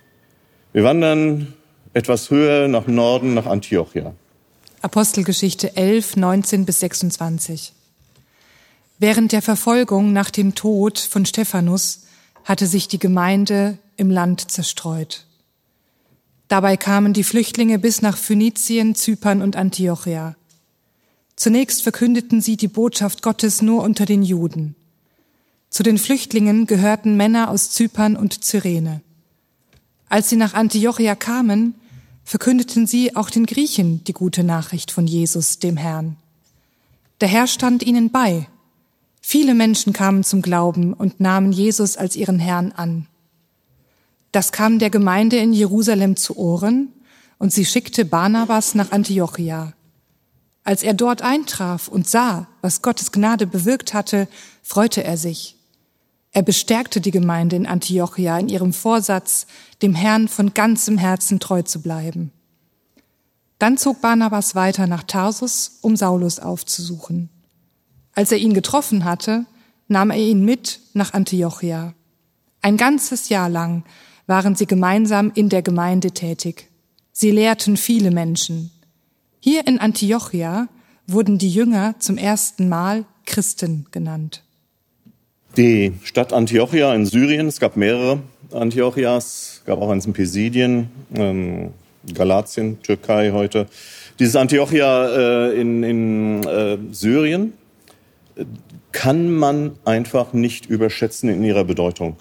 [0.72, 1.54] Wir wandern
[1.94, 4.14] etwas höher nach Norden, nach Antiochia.
[4.82, 7.72] Apostelgeschichte 11, 19 bis 26.
[8.98, 12.02] Während der Verfolgung nach dem Tod von Stephanus
[12.44, 15.24] hatte sich die Gemeinde im Land zerstreut.
[16.48, 20.34] Dabei kamen die Flüchtlinge bis nach Phönizien, Zypern und Antiochia.
[21.38, 24.74] Zunächst verkündeten sie die Botschaft Gottes nur unter den Juden.
[25.70, 29.02] Zu den Flüchtlingen gehörten Männer aus Zypern und Cyrene.
[30.08, 31.74] Als sie nach Antiochia kamen,
[32.24, 36.16] verkündeten sie auch den Griechen die gute Nachricht von Jesus, dem Herrn.
[37.20, 38.48] Der Herr stand ihnen bei.
[39.20, 43.06] Viele Menschen kamen zum Glauben und nahmen Jesus als ihren Herrn an.
[44.32, 46.88] Das kam der Gemeinde in Jerusalem zu Ohren,
[47.38, 49.72] und sie schickte Barnabas nach Antiochia.
[50.68, 54.28] Als er dort eintraf und sah, was Gottes Gnade bewirkt hatte,
[54.62, 55.56] freute er sich.
[56.32, 59.46] Er bestärkte die Gemeinde in Antiochia in ihrem Vorsatz,
[59.80, 62.32] dem Herrn von ganzem Herzen treu zu bleiben.
[63.58, 67.30] Dann zog Barnabas weiter nach Tarsus, um Saulus aufzusuchen.
[68.12, 69.46] Als er ihn getroffen hatte,
[69.86, 71.94] nahm er ihn mit nach Antiochia.
[72.60, 73.84] Ein ganzes Jahr lang
[74.26, 76.68] waren sie gemeinsam in der Gemeinde tätig.
[77.10, 78.70] Sie lehrten viele Menschen.
[79.40, 80.68] Hier in Antiochia
[81.06, 84.42] wurden die Jünger zum ersten Mal Christen genannt.
[85.56, 88.20] Die Stadt Antiochia in Syrien, es gab mehrere
[88.52, 91.70] Antiochias, gab auch eins in Pisidien, ähm,
[92.14, 93.66] Galatien, Türkei heute.
[94.18, 97.52] Dieses Antiochia äh, in, in äh, Syrien
[98.90, 102.16] kann man einfach nicht überschätzen in ihrer Bedeutung.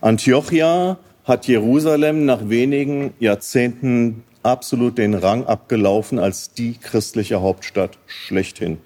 [0.00, 8.78] Antiochia hat Jerusalem nach wenigen Jahrzehnten absolut den Rang abgelaufen als die christliche Hauptstadt schlechthin.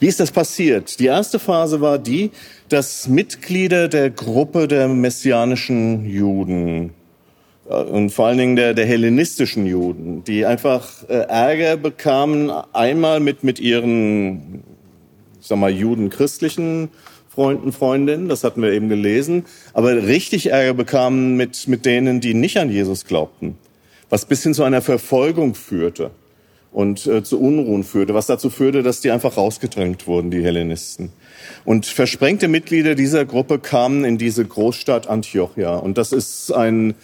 [0.00, 0.98] Wie ist das passiert?
[1.00, 2.30] Die erste Phase war die,
[2.68, 6.90] dass Mitglieder der Gruppe der messianischen Juden
[7.68, 13.20] äh, und vor allen Dingen der, der hellenistischen Juden, die einfach äh, Ärger bekamen, einmal
[13.20, 14.64] mit, mit ihren,
[15.40, 16.88] ich sag mal, judenchristlichen
[17.28, 19.44] Freunden, Freundinnen, das hatten wir eben gelesen,
[19.74, 23.58] aber richtig Ärger bekamen mit, mit denen, die nicht an Jesus glaubten
[24.10, 26.10] was bis hin zu einer Verfolgung führte
[26.72, 31.10] und äh, zu Unruhen führte, was dazu führte, dass die einfach rausgedrängt wurden, die Hellenisten.
[31.64, 35.76] Und versprengte Mitglieder dieser Gruppe kamen in diese Großstadt Antiochia.
[35.76, 36.94] Und das ist ein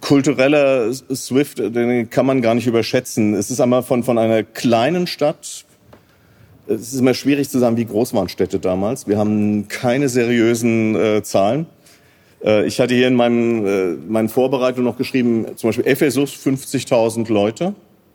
[0.00, 3.34] kultureller Swift, den kann man gar nicht überschätzen.
[3.34, 5.64] Es ist einmal von, von einer kleinen Stadt.
[6.66, 9.06] Es ist immer schwierig zu sagen, wie groß waren Städte damals.
[9.06, 11.66] Wir haben keine seriösen äh, Zahlen.
[12.42, 17.32] Äh, ich hatte hier in meinem, äh, meinen Vorbereitungen noch geschrieben, zum Beispiel Ephesus 50.000
[17.32, 17.74] Leute,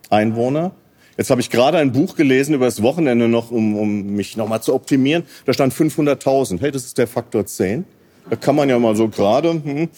[0.10, 0.72] Einwohner.
[1.18, 4.64] Jetzt habe ich gerade ein Buch gelesen über das Wochenende noch, um, um mich nochmal
[4.64, 5.24] zu optimieren.
[5.46, 6.60] Da stand 500.000.
[6.60, 7.86] Hey, das ist der Faktor 10.
[8.30, 9.50] Da kann man ja mal so gerade.
[9.52, 9.90] Hm,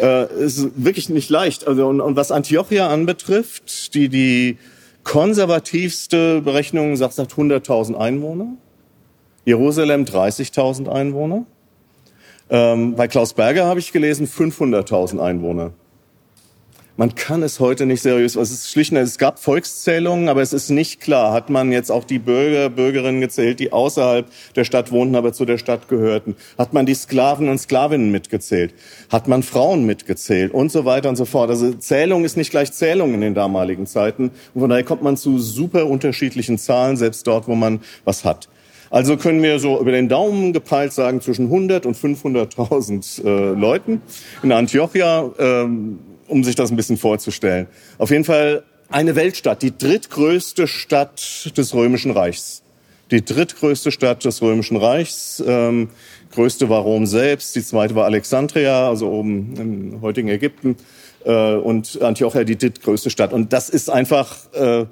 [0.00, 1.66] äh, ist wirklich nicht leicht.
[1.66, 4.58] Also und, und was Antiochia anbetrifft, die die
[5.02, 8.54] konservativste Berechnung sagt, sagt 100.000 Einwohner.
[9.44, 11.46] Jerusalem 30.000 Einwohner.
[12.50, 15.72] Ähm, bei Klaus Berger habe ich gelesen 500.000 Einwohner.
[16.96, 20.68] Man kann es heute nicht seriös, es ist schlicht, es gab Volkszählungen, aber es ist
[20.68, 25.16] nicht klar, hat man jetzt auch die Bürger, Bürgerinnen gezählt, die außerhalb der Stadt wohnten,
[25.16, 26.36] aber zu der Stadt gehörten?
[26.58, 28.74] Hat man die Sklaven und Sklavinnen mitgezählt?
[29.08, 30.52] Hat man Frauen mitgezählt?
[30.52, 31.48] Und so weiter und so fort.
[31.48, 34.32] Also Zählung ist nicht gleich Zählung in den damaligen Zeiten.
[34.52, 38.50] Und von daher kommt man zu super unterschiedlichen Zahlen, selbst dort, wo man was hat.
[38.90, 44.02] Also können wir so über den Daumen gepeilt sagen zwischen 100 und 500.000 äh, Leuten.
[44.42, 47.68] In Antiochia, ähm, um sich das ein bisschen vorzustellen.
[47.98, 52.62] Auf jeden Fall eine Weltstadt, die drittgrößte Stadt des Römischen Reichs.
[53.12, 55.42] Die drittgrößte Stadt des Römischen Reichs.
[55.46, 55.88] Ähm,
[56.32, 60.76] größte war Rom selbst, die zweite war Alexandria, also oben im heutigen Ägypten.
[61.24, 63.32] Äh, und Antiochia die drittgrößte Stadt.
[63.32, 64.86] Und das ist einfach äh,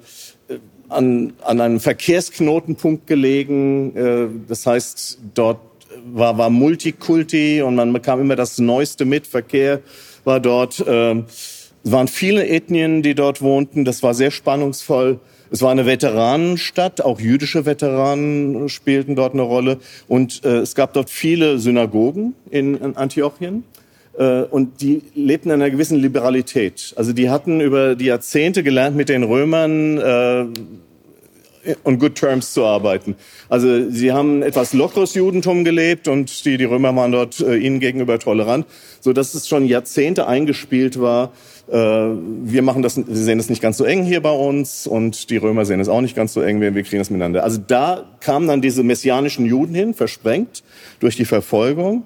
[0.89, 3.95] an, an einem Verkehrsknotenpunkt gelegen.
[3.95, 5.59] Äh, das heißt, dort
[6.05, 9.27] war, war Multikulti und man bekam immer das Neueste mit.
[9.27, 9.81] Verkehr
[10.23, 10.79] war dort.
[10.85, 11.23] Äh,
[11.81, 13.85] es waren viele Ethnien, die dort wohnten.
[13.85, 15.19] Das war sehr spannungsvoll.
[15.51, 19.79] Es war eine Veteranenstadt, auch jüdische Veteranen spielten dort eine Rolle.
[20.07, 23.63] Und äh, es gab dort viele Synagogen in, in Antiochien.
[24.19, 26.93] Äh, und die lebten in einer gewissen Liberalität.
[26.97, 30.45] Also die hatten über die Jahrzehnte gelernt, mit den Römern äh,
[31.83, 33.15] on good terms zu arbeiten.
[33.47, 37.79] Also sie haben etwas lockeres Judentum gelebt und die, die Römer waren dort äh, ihnen
[37.79, 38.65] gegenüber tolerant,
[38.99, 41.31] so dass es schon Jahrzehnte eingespielt war.
[41.69, 45.29] Äh, wir machen das, wir sehen das nicht ganz so eng hier bei uns und
[45.29, 47.43] die Römer sehen es auch nicht ganz so eng, wir, wir kriegen das miteinander.
[47.43, 50.63] Also da kamen dann diese messianischen Juden hin, versprengt
[50.99, 52.03] durch die Verfolgung.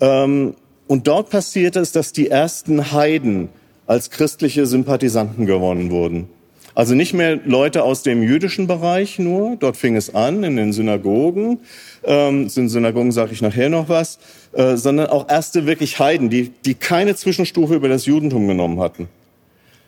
[0.00, 0.54] Ähm,
[0.90, 3.48] und dort passierte es, dass die ersten Heiden
[3.86, 6.28] als christliche Sympathisanten gewonnen wurden.
[6.74, 10.72] Also nicht mehr Leute aus dem jüdischen Bereich nur, dort fing es an in den
[10.72, 11.60] Synagogen,
[12.02, 14.18] ähm, in Synagogen sage ich nachher noch was,
[14.50, 19.06] äh, sondern auch erste wirklich Heiden, die, die keine Zwischenstufe über das Judentum genommen hatten.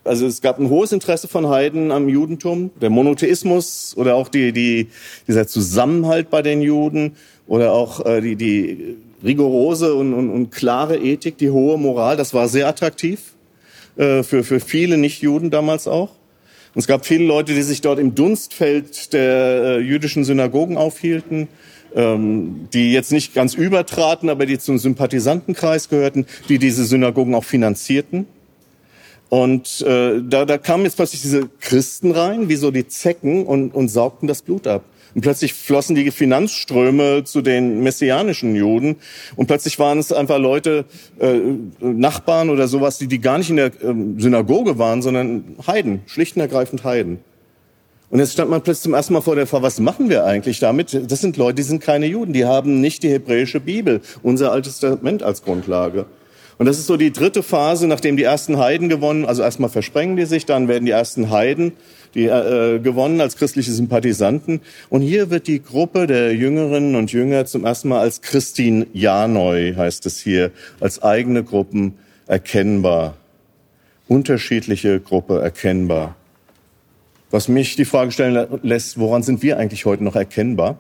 [0.05, 4.53] Also es gab ein hohes Interesse von Heiden am Judentum, der Monotheismus oder auch die,
[4.53, 4.87] die,
[5.27, 7.17] dieser Zusammenhalt bei den Juden
[7.49, 12.35] oder auch äh, die, die rigorose und, und, und klare Ethik, die hohe Moral, das
[12.35, 13.35] war sehr attraktiv
[13.97, 16.11] äh, für, für viele Nichtjuden damals auch.
[16.75, 21.49] Und es gab viele Leute, die sich dort im Dunstfeld der äh, jüdischen Synagogen aufhielten,
[21.95, 27.45] ähm, die jetzt nicht ganz übertraten, aber die zum Sympathisantenkreis gehörten, die diese Synagogen auch
[27.45, 28.27] finanzierten.
[29.29, 33.75] Und äh, da, da kamen jetzt plötzlich diese Christen rein, wie so die Zecken, und,
[33.75, 34.85] und saugten das Blut ab.
[35.15, 38.97] Und plötzlich flossen die Finanzströme zu den messianischen Juden.
[39.37, 40.85] Und plötzlich waren es einfach Leute,
[41.21, 41.41] äh,
[41.81, 46.37] Nachbarn oder sowas, die, die gar nicht in der äh, Synagoge waren, sondern Heiden, schlicht
[46.37, 47.19] und ergreifend Heiden.
[48.13, 50.61] Und jetzt stand man plötzlich zum ersten Mal vor der Frage, was machen wir eigentlich
[50.61, 51.11] damit?
[51.11, 54.81] Das sind Leute, die sind keine Juden, die haben nicht die hebräische Bibel, unser Altes
[54.81, 56.05] Testament als Grundlage.
[56.63, 60.17] Und das ist so die dritte Phase, nachdem die ersten Heiden gewonnen, also erstmal versprengen
[60.17, 61.73] die sich, dann werden die ersten Heiden
[62.15, 64.61] die äh, gewonnen als christliche Sympathisanten.
[64.89, 69.75] Und hier wird die Gruppe der Jüngerinnen und Jünger zum ersten Mal als Christin Janoi,
[69.77, 71.95] heißt es hier, als eigene Gruppen
[72.29, 73.17] erkennbar.
[74.07, 76.15] Unterschiedliche Gruppe erkennbar.
[77.33, 80.79] Was mich die Frage stellen lässt, woran sind wir eigentlich heute noch erkennbar?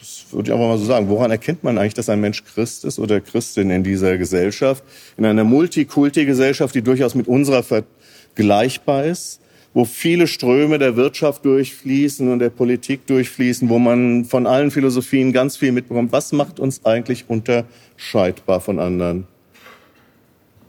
[0.00, 1.08] Das würde ich einfach mal so sagen.
[1.08, 4.82] Woran erkennt man eigentlich, dass ein Mensch Christ ist oder Christin in dieser Gesellschaft?
[5.16, 9.40] In einer Multikulti-Gesellschaft, die durchaus mit unserer vergleichbar ist?
[9.72, 15.32] wo viele Ströme der Wirtschaft durchfließen und der Politik durchfließen, wo man von allen Philosophien
[15.32, 16.12] ganz viel mitbekommt.
[16.12, 19.26] Was macht uns eigentlich unterscheidbar von anderen?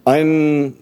[0.05, 0.75] Ein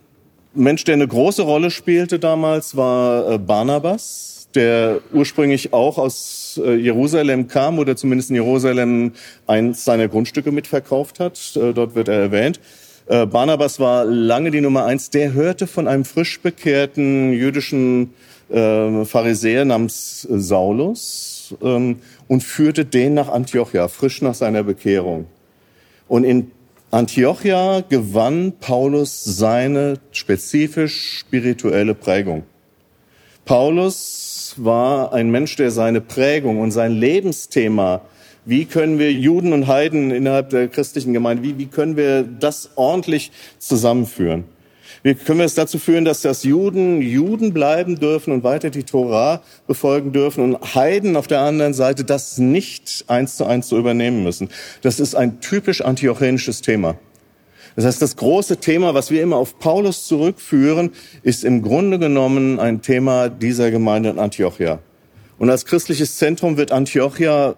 [0.53, 7.47] Mensch, der eine große Rolle spielte damals, war äh, Barnabas, der ursprünglich auch aus Jerusalem
[7.47, 9.13] kam oder zumindest in Jerusalem
[9.47, 11.55] eins seiner Grundstücke mitverkauft hat.
[11.55, 12.59] Äh, dort wird er erwähnt.
[13.07, 15.09] Äh, Barnabas war lange die Nummer eins.
[15.09, 18.13] Der hörte von einem frisch bekehrten jüdischen
[18.49, 25.25] äh, Pharisäer namens Saulus ähm, und führte den nach Antiochia, frisch nach seiner Bekehrung.
[26.07, 26.51] Und in
[26.91, 32.43] Antiochia gewann Paulus seine spezifisch spirituelle Prägung.
[33.45, 34.28] Paulus
[34.63, 38.01] war ein Mensch, der seine Prägung und sein Lebensthema
[38.49, 42.71] wie können wir Juden und Heiden innerhalb der christlichen Gemeinde, wie, wie können wir das
[42.75, 44.45] ordentlich zusammenführen?
[45.03, 48.83] Wie können wir es dazu führen, dass das Juden Juden bleiben dürfen und weiter die
[48.83, 53.77] Torah befolgen dürfen und Heiden auf der anderen Seite das nicht eins zu eins so
[53.77, 54.49] übernehmen müssen?
[54.81, 56.97] Das ist ein typisch antiochenisches Thema.
[57.79, 60.91] Das heißt, das große Thema, was wir immer auf Paulus zurückführen,
[61.23, 64.79] ist im Grunde genommen ein Thema dieser Gemeinde in Antiochia.
[65.37, 67.55] Und als christliches Zentrum wird Antiochia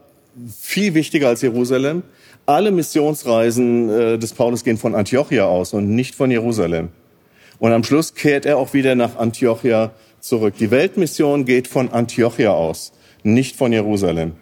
[0.60, 2.04] viel wichtiger als Jerusalem.
[2.46, 6.90] Alle Missionsreisen äh, des Paulus gehen von Antiochia aus und nicht von Jerusalem.
[7.58, 10.54] Und am Schluss kehrt er auch wieder nach Antiochia zurück.
[10.60, 12.92] Die Weltmission geht von Antiochia aus,
[13.24, 14.34] nicht von Jerusalem.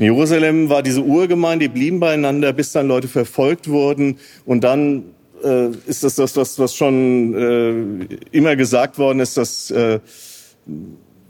[0.00, 4.16] In Jerusalem war diese Urgemeinde, die blieben beieinander, bis dann Leute verfolgt wurden.
[4.46, 5.04] Und dann
[5.44, 10.00] äh, ist das das, was, was schon äh, immer gesagt worden ist, dass, äh,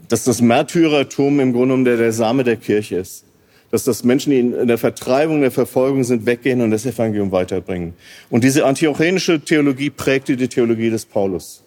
[0.07, 3.25] dass das Märtyrertum im Grunde genommen der, der Same der Kirche ist
[3.71, 7.93] dass das Menschen, die in der Vertreibung, der Verfolgung sind, weggehen und das Evangelium weiterbringen.
[8.29, 11.63] Und diese antiochenische Theologie prägte die Theologie des Paulus.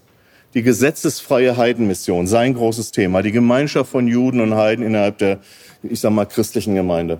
[0.54, 5.40] Die gesetzesfreie Heidenmission, sein großes Thema, die Gemeinschaft von Juden und Heiden innerhalb der,
[5.82, 7.18] ich sag mal, christlichen Gemeinde.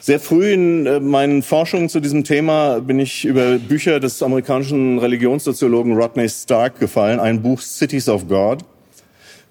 [0.00, 4.98] Sehr früh in äh, meinen Forschungen zu diesem Thema bin ich über Bücher des amerikanischen
[4.98, 8.64] Religionssoziologen Rodney Stark gefallen, ein Buch Cities of God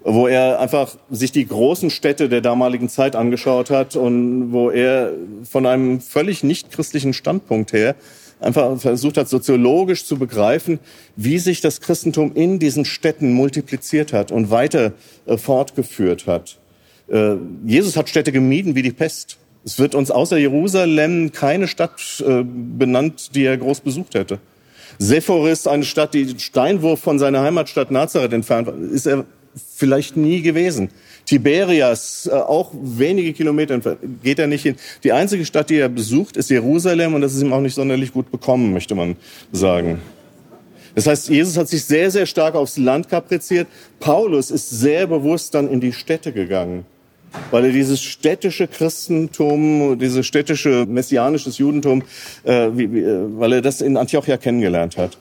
[0.04, 5.12] wo er einfach sich die großen Städte der damaligen Zeit angeschaut hat und wo er
[5.48, 7.94] von einem völlig nicht christlichen Standpunkt her
[8.42, 10.78] einfach versucht hat, soziologisch zu begreifen,
[11.16, 14.92] wie sich das Christentum in diesen Städten multipliziert hat und weiter
[15.26, 16.58] äh, fortgeführt hat.
[17.08, 19.38] Äh, Jesus hat Städte gemieden wie die Pest.
[19.64, 24.38] Es wird uns außer Jerusalem keine Stadt äh, benannt, die er groß besucht hätte.
[24.98, 29.24] Sephoris, eine Stadt, die Steinwurf von seiner Heimatstadt Nazareth entfernt war, ist er
[29.74, 30.90] vielleicht nie gewesen.
[31.26, 34.76] Tiberias, äh, auch wenige Kilometer geht er nicht hin.
[35.04, 38.12] Die einzige Stadt, die er besucht, ist Jerusalem und das ist ihm auch nicht sonderlich
[38.12, 39.16] gut bekommen, möchte man
[39.52, 40.00] sagen.
[40.94, 43.66] Das heißt, Jesus hat sich sehr, sehr stark aufs Land kapriziert.
[43.98, 46.84] Paulus ist sehr bewusst dann in die Städte gegangen,
[47.50, 52.02] weil er dieses städtische Christentum, dieses städtische messianisches Judentum,
[52.44, 55.16] äh, wie, wie, äh, weil er das in Antiochia kennengelernt hat.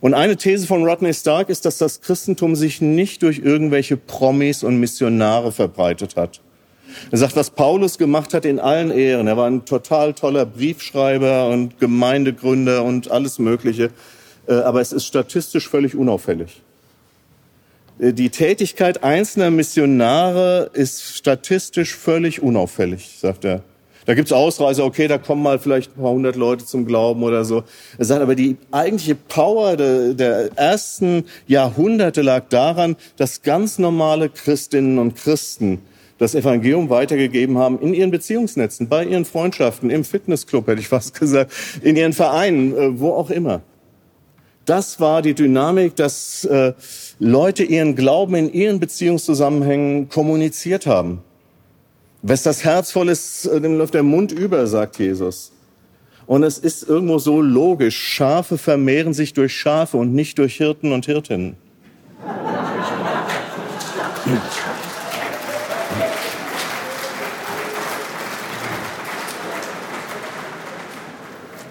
[0.00, 4.62] Und eine These von Rodney Stark ist, dass das Christentum sich nicht durch irgendwelche Promis
[4.62, 6.40] und Missionare verbreitet hat.
[7.10, 9.26] Er sagt, was Paulus gemacht hat in allen Ehren.
[9.26, 13.90] Er war ein total toller Briefschreiber und Gemeindegründer und alles Mögliche.
[14.46, 16.62] Äh, aber es ist statistisch völlig unauffällig.
[17.98, 23.62] Äh, die Tätigkeit einzelner Missionare ist statistisch völlig unauffällig, sagt er.
[24.08, 27.44] Da gibt's Ausreißer, okay, da kommen mal vielleicht ein paar hundert Leute zum Glauben oder
[27.44, 27.64] so.
[27.98, 34.30] Er sagt aber, die eigentliche Power der, der ersten Jahrhunderte lag daran, dass ganz normale
[34.30, 35.82] Christinnen und Christen
[36.16, 41.12] das Evangelium weitergegeben haben in ihren Beziehungsnetzen, bei ihren Freundschaften, im Fitnessclub, hätte ich fast
[41.20, 41.52] gesagt,
[41.82, 43.60] in ihren Vereinen, äh, wo auch immer.
[44.64, 46.72] Das war die Dynamik, dass äh,
[47.18, 51.22] Leute ihren Glauben in ihren Beziehungszusammenhängen kommuniziert haben.
[52.22, 55.52] Wes das Herz voll ist, äh, dem läuft der Mund über, sagt Jesus.
[56.26, 57.96] Und es ist irgendwo so logisch.
[57.96, 61.56] Schafe vermehren sich durch Schafe und nicht durch Hirten und Hirtinnen.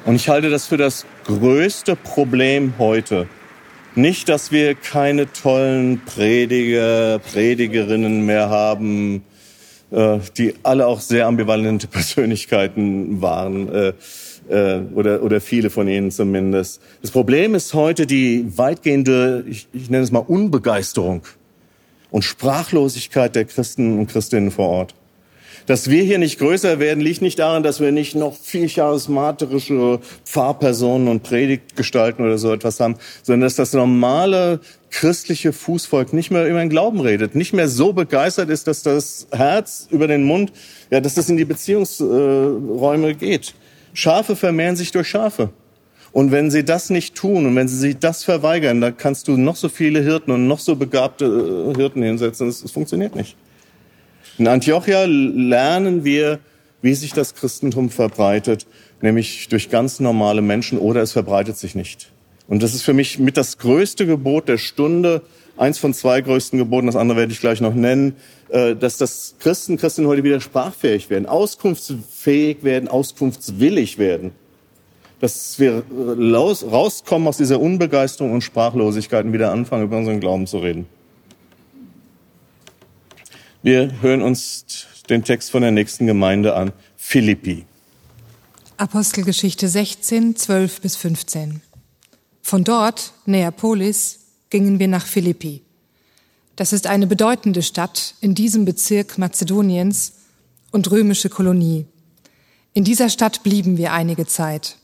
[0.05, 3.27] Und ich halte das für das größte Problem heute.
[3.93, 9.23] Nicht, dass wir keine tollen Prediger, Predigerinnen mehr haben,
[9.89, 13.73] die alle auch sehr ambivalente Persönlichkeiten waren.
[13.73, 13.93] Äh,
[14.49, 16.81] äh, oder, oder viele von ihnen zumindest.
[17.01, 21.23] Das Problem ist heute die weitgehende, ich, ich nenne es mal Unbegeisterung
[22.11, 24.95] und Sprachlosigkeit der Christen und Christinnen vor Ort.
[25.65, 29.99] Dass wir hier nicht größer werden, liegt nicht daran, dass wir nicht noch viel charismatische
[30.23, 36.47] Pfarrpersonen und Predigtgestalten oder so etwas haben, sondern dass das normale christliche Fußvolk nicht mehr
[36.47, 40.51] über den Glauben redet, nicht mehr so begeistert ist, dass das Herz über den Mund,
[40.89, 43.53] ja, dass das in die Beziehungsräume geht.
[43.93, 45.49] Schafe vermehren sich durch Schafe.
[46.11, 49.37] Und wenn sie das nicht tun und wenn sie sich das verweigern, dann kannst du
[49.37, 52.47] noch so viele Hirten und noch so begabte äh, Hirten hinsetzen.
[52.47, 53.35] Es funktioniert nicht.
[54.37, 56.39] In Antiochia lernen wir,
[56.81, 58.67] wie sich das Christentum verbreitet,
[59.01, 62.11] nämlich durch ganz normale Menschen oder es verbreitet sich nicht.
[62.47, 65.21] Und das ist für mich mit das größte Gebot der Stunde,
[65.57, 68.15] eins von zwei größten Geboten, das andere werde ich gleich noch nennen,
[68.49, 74.31] äh, dass das Christen, Christinnen heute wieder sprachfähig werden, auskunftsfähig werden, auskunftswillig werden.
[75.19, 80.59] Dass wir rauskommen aus dieser Unbegeisterung und Sprachlosigkeit und wieder anfangen, über unseren Glauben zu
[80.59, 80.85] reden.
[83.63, 87.65] Wir hören uns den Text von der nächsten Gemeinde an, Philippi.
[88.77, 91.61] Apostelgeschichte 16, 12 bis 15.
[92.47, 94.19] Von dort, Neapolis,
[94.49, 95.63] gingen wir nach Philippi.
[96.55, 100.13] Das ist eine bedeutende Stadt in diesem Bezirk Mazedoniens
[100.71, 101.87] und römische Kolonie.
[102.71, 104.77] In dieser Stadt blieben wir einige Zeit.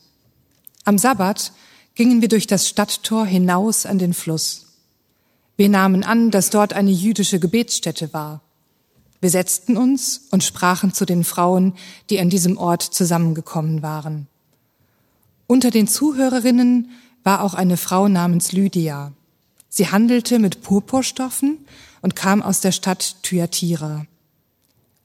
[0.84, 1.52] Am Sabbat
[1.94, 4.66] gingen wir durch das Stadttor hinaus an den Fluss.
[5.56, 8.42] Wir nahmen an, dass dort eine jüdische Gebetsstätte war.
[9.22, 11.72] Wir setzten uns und sprachen zu den Frauen,
[12.10, 14.26] die an diesem Ort zusammengekommen waren.
[15.46, 16.90] Unter den Zuhörerinnen
[17.24, 19.12] war auch eine Frau namens Lydia.
[19.68, 21.58] Sie handelte mit Purpurstoffen
[22.00, 24.06] und kam aus der Stadt Thyatira.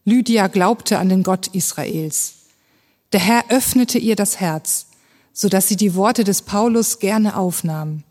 [0.05, 2.33] Lydia glaubte an den Gott Israels.
[3.13, 4.87] Der Herr öffnete ihr das Herz,
[5.33, 8.03] so dass sie die Worte des Paulus gerne aufnahm.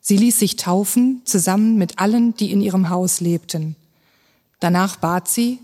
[0.00, 3.76] Sie ließ sich taufen, zusammen mit allen, die in ihrem Haus lebten.
[4.60, 5.58] Danach bat sie,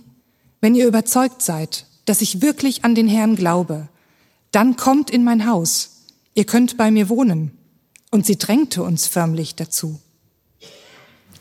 [0.61, 3.89] wenn ihr überzeugt seid, dass ich wirklich an den Herrn glaube,
[4.51, 6.03] dann kommt in mein Haus,
[6.35, 7.57] ihr könnt bei mir wohnen.
[8.13, 9.99] Und sie drängte uns förmlich dazu.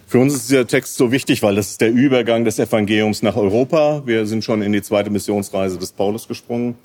[0.07, 3.36] Für uns ist dieser Text so wichtig, weil das ist der Übergang des Evangeliums nach
[3.36, 4.03] Europa.
[4.05, 6.76] Wir sind schon in die zweite Missionsreise des Paulus gesprungen.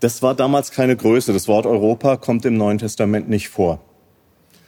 [0.00, 1.32] Das war damals keine Größe.
[1.32, 3.80] Das Wort Europa kommt im Neuen Testament nicht vor.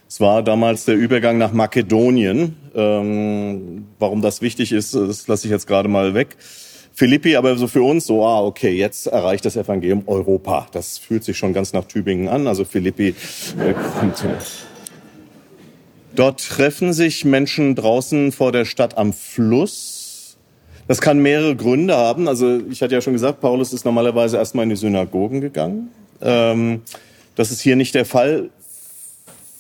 [0.09, 2.57] Es war damals der Übergang nach Makedonien.
[2.76, 6.36] Ähm, warum das wichtig ist, das lasse ich jetzt gerade mal weg.
[6.99, 10.66] Philippi, aber so für uns so, ah, okay, jetzt erreicht das Evangelium Europa.
[10.72, 12.49] Das fühlt sich schon ganz nach Tübingen an.
[12.49, 13.74] Also Philippi äh.
[16.16, 20.38] Dort treffen sich Menschen draußen vor der Stadt am Fluss.
[20.88, 22.26] Das kann mehrere Gründe haben.
[22.26, 25.90] Also ich hatte ja schon gesagt, Paulus ist normalerweise erstmal in die Synagogen gegangen.
[26.20, 26.82] Ähm,
[27.36, 28.51] das ist hier nicht der Fall.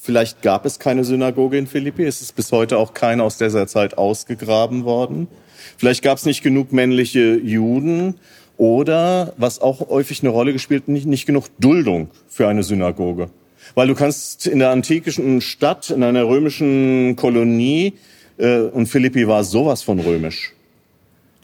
[0.02, 2.04] Vielleicht gab es keine Synagoge in Philippi.
[2.04, 5.28] Es ist bis heute auch keine aus dieser Zeit ausgegraben worden.
[5.76, 8.14] Vielleicht gab es nicht genug männliche Juden
[8.56, 13.30] oder, was auch häufig eine Rolle gespielt, nicht, nicht genug Duldung für eine Synagoge.
[13.74, 17.94] Weil du kannst in der antiken Stadt, in einer römischen Kolonie,
[18.38, 20.54] äh, und Philippi war sowas von römisch.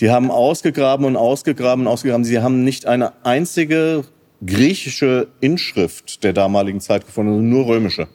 [0.00, 2.24] Die haben ausgegraben und ausgegraben und ausgegraben.
[2.24, 4.04] Sie haben nicht eine einzige
[4.44, 8.08] griechische Inschrift der damaligen Zeit gefunden, nur römische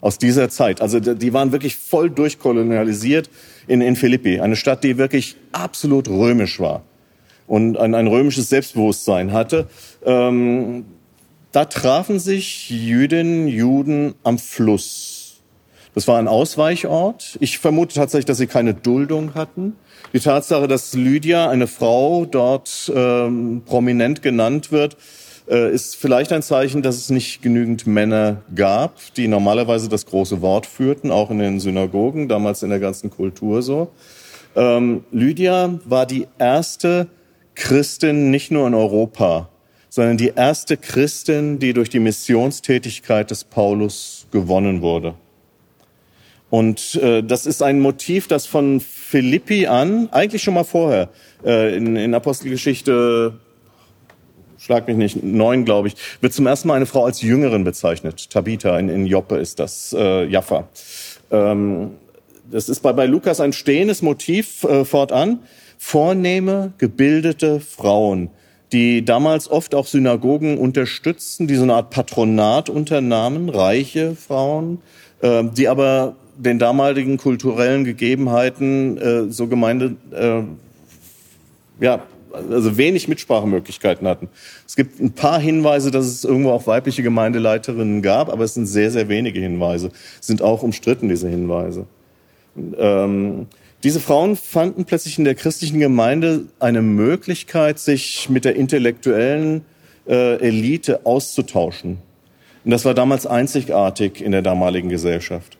[0.00, 0.80] aus dieser Zeit.
[0.80, 3.30] Also die waren wirklich voll durchkolonialisiert
[3.68, 6.82] in, in Philippi, eine Stadt, die wirklich absolut römisch war
[7.46, 9.68] und ein, ein römisches Selbstbewusstsein hatte.
[10.04, 10.84] Ähm,
[11.52, 15.40] da trafen sich Jüdinnen, Juden am Fluss.
[15.94, 17.38] Das war ein Ausweichort.
[17.40, 19.74] Ich vermute tatsächlich, dass sie keine Duldung hatten.
[20.12, 24.96] Die Tatsache, dass Lydia, eine Frau, dort ähm, prominent genannt wird,
[25.48, 30.66] ist vielleicht ein Zeichen, dass es nicht genügend Männer gab, die normalerweise das große Wort
[30.66, 33.90] führten, auch in den Synagogen, damals in der ganzen Kultur so.
[34.56, 37.08] Ähm, Lydia war die erste
[37.54, 39.48] Christin nicht nur in Europa,
[39.88, 45.14] sondern die erste Christin, die durch die Missionstätigkeit des Paulus gewonnen wurde.
[46.50, 51.10] Und äh, das ist ein Motiv, das von Philippi an, eigentlich schon mal vorher,
[51.44, 53.34] äh, in, in Apostelgeschichte
[54.58, 58.30] schlag mich nicht, neun, glaube ich, wird zum ersten Mal eine Frau als Jüngerin bezeichnet.
[58.30, 60.68] Tabitha, in, in Joppe ist das, äh, Jaffa.
[61.30, 61.92] Ähm,
[62.50, 65.40] das ist bei, bei Lukas ein stehendes Motiv äh, fortan.
[65.78, 68.30] Vornehme, gebildete Frauen,
[68.72, 74.80] die damals oft auch Synagogen unterstützten, die so eine Art Patronat unternahmen, reiche Frauen,
[75.20, 80.42] äh, die aber den damaligen kulturellen Gegebenheiten äh, so Gemeinde äh,
[81.84, 82.02] ja,
[82.32, 84.28] also wenig Mitsprachemöglichkeiten hatten.
[84.66, 88.66] Es gibt ein paar Hinweise, dass es irgendwo auch weibliche Gemeindeleiterinnen gab, aber es sind
[88.66, 89.90] sehr, sehr wenige Hinweise.
[90.20, 91.86] Es sind auch umstritten, diese Hinweise.
[92.76, 93.46] Ähm,
[93.84, 99.64] diese Frauen fanden plötzlich in der christlichen Gemeinde eine Möglichkeit, sich mit der intellektuellen
[100.08, 101.98] äh, Elite auszutauschen.
[102.64, 105.57] Und das war damals einzigartig in der damaligen Gesellschaft.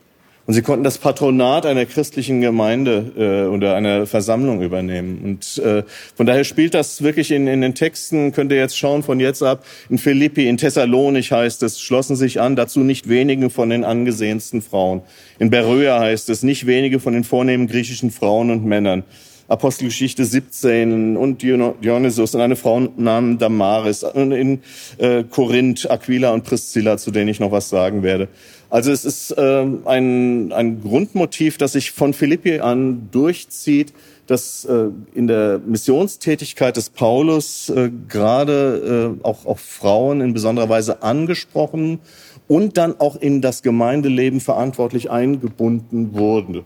[0.49, 5.20] Und sie konnten das Patronat einer christlichen Gemeinde äh, oder einer Versammlung übernehmen.
[5.22, 5.82] Und äh,
[6.16, 9.42] von daher spielt das wirklich in, in den Texten, könnt ihr jetzt schauen von jetzt
[9.42, 13.84] ab, in Philippi, in Thessalonich heißt es, schlossen sich an, dazu nicht wenige von den
[13.84, 15.03] angesehensten Frauen.
[15.38, 19.05] In Beröa heißt es, nicht wenige von den vornehmen griechischen Frauen und Männern.
[19.49, 24.61] Apostelgeschichte 17 und Dionysus und eine Frau namens Damaris und in
[24.99, 28.28] äh, Korinth Aquila und Priscilla, zu denen ich noch was sagen werde.
[28.70, 33.94] Also es ist äh, ein, ein Grundmotiv, das sich von Philippi an durchzieht,
[34.26, 40.68] dass äh, in der Missionstätigkeit des Paulus äh, gerade äh, auch, auch Frauen in besonderer
[40.68, 42.00] Weise angesprochen
[42.46, 46.64] und dann auch in das Gemeindeleben verantwortlich eingebunden wurden.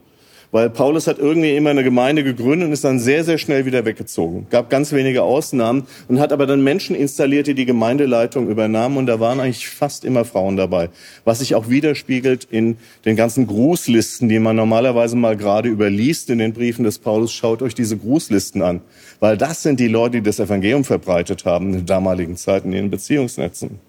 [0.52, 3.86] Weil Paulus hat irgendwie immer eine Gemeinde gegründet und ist dann sehr, sehr schnell wieder
[3.86, 4.46] weggezogen.
[4.50, 9.06] Gab ganz wenige Ausnahmen und hat aber dann Menschen installiert, die die Gemeindeleitung übernahmen und
[9.06, 10.90] da waren eigentlich fast immer Frauen dabei.
[11.24, 12.76] Was sich auch widerspiegelt in
[13.06, 17.32] den ganzen Grußlisten, die man normalerweise mal gerade überliest in den Briefen des Paulus.
[17.32, 18.82] Schaut euch diese Grußlisten an,
[19.20, 22.74] weil das sind die Leute, die das Evangelium verbreitet haben in der damaligen Zeit in
[22.74, 23.80] ihren Beziehungsnetzen.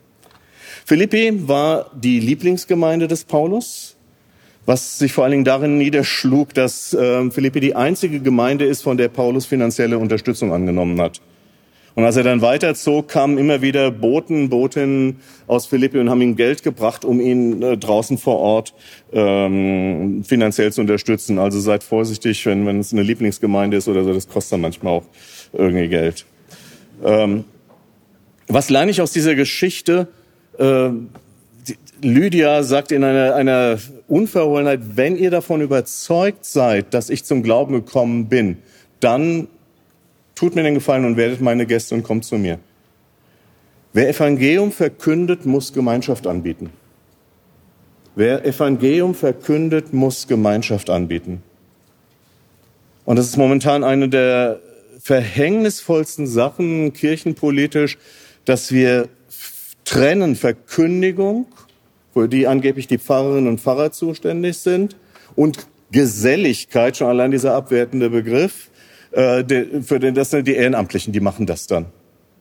[0.86, 3.98] Philippi war die Lieblingsgemeinde des Paulus
[4.66, 8.98] was sich vor allen Dingen darin niederschlug, dass äh, Philippi die einzige Gemeinde ist, von
[8.98, 11.22] der Paulus finanzielle Unterstützung angenommen hat.
[11.96, 16.36] Und als er dann weiterzog, kamen immer wieder Boten, Botinnen aus Philippi und haben ihm
[16.36, 18.74] Geld gebracht, um ihn äh, draußen vor Ort
[19.12, 21.38] ähm, finanziell zu unterstützen.
[21.38, 24.94] Also seid vorsichtig, wenn, wenn es eine Lieblingsgemeinde ist oder so, das kostet dann manchmal
[24.94, 25.04] auch
[25.52, 26.26] irgendwie Geld.
[27.04, 27.44] Ähm,
[28.48, 30.08] was lerne ich aus dieser Geschichte?
[30.58, 30.90] Äh,
[32.04, 37.74] Lydia sagt in einer, einer Unverhohlenheit, wenn ihr davon überzeugt seid, dass ich zum Glauben
[37.74, 38.58] gekommen bin,
[39.00, 39.48] dann
[40.36, 42.60] tut mir den Gefallen und werdet meine Gäste und kommt zu mir.
[43.94, 46.72] Wer Evangelium verkündet, muss Gemeinschaft anbieten.
[48.16, 51.42] Wer Evangelium verkündet, muss Gemeinschaft anbieten.
[53.06, 54.60] Und das ist momentan eine der
[55.00, 57.98] verhängnisvollsten Sachen kirchenpolitisch,
[58.46, 59.10] dass wir
[59.84, 61.48] trennen Verkündigung,
[62.14, 64.96] für die angeblich die Pfarrerinnen und Pfarrer zuständig sind,
[65.36, 68.70] und Geselligkeit, schon allein dieser abwertende Begriff,
[69.12, 69.44] äh,
[69.82, 71.86] für den, das sind die Ehrenamtlichen, die machen das dann.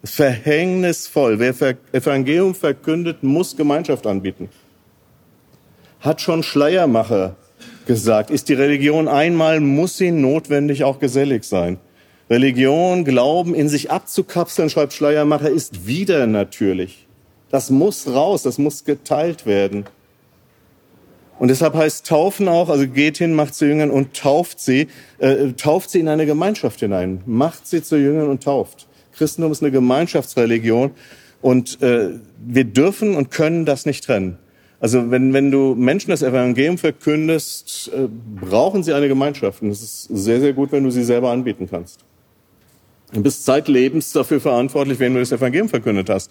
[0.05, 1.39] Verhängnisvoll.
[1.39, 1.55] Wer
[1.93, 4.49] Evangelium verkündet, muss Gemeinschaft anbieten.
[6.01, 7.37] Hat schon Schleiermacher
[7.87, 11.79] gesagt, ist die Religion einmal, muss sie notwendig auch gesellig sein.
[12.31, 17.07] Religion, Glauben in sich abzukapseln, schreibt Schleiermacher, ist wieder natürlich.
[17.53, 19.85] Das muss raus, das muss geteilt werden.
[21.39, 24.89] Und deshalb heißt Taufen auch, also geht hin, macht zu Jüngern und tauft sie,
[25.19, 28.89] äh, tauft sie in eine Gemeinschaft hinein, macht sie zu Jüngern und tauft.
[29.13, 30.93] Christentum ist eine Gemeinschaftsreligion
[31.43, 32.11] und äh,
[32.45, 34.39] wir dürfen und können das nicht trennen.
[34.81, 38.09] Also wenn, wenn du Menschen das Evangelium verkündest, äh,
[38.41, 39.63] brauchen sie eine Gemeinschaft.
[39.63, 42.01] Und es ist sehr, sehr gut, wenn du sie selber anbieten kannst.
[43.13, 46.31] Du bist zeitlebens dafür verantwortlich, wenn du das Evangelium verkündet hast.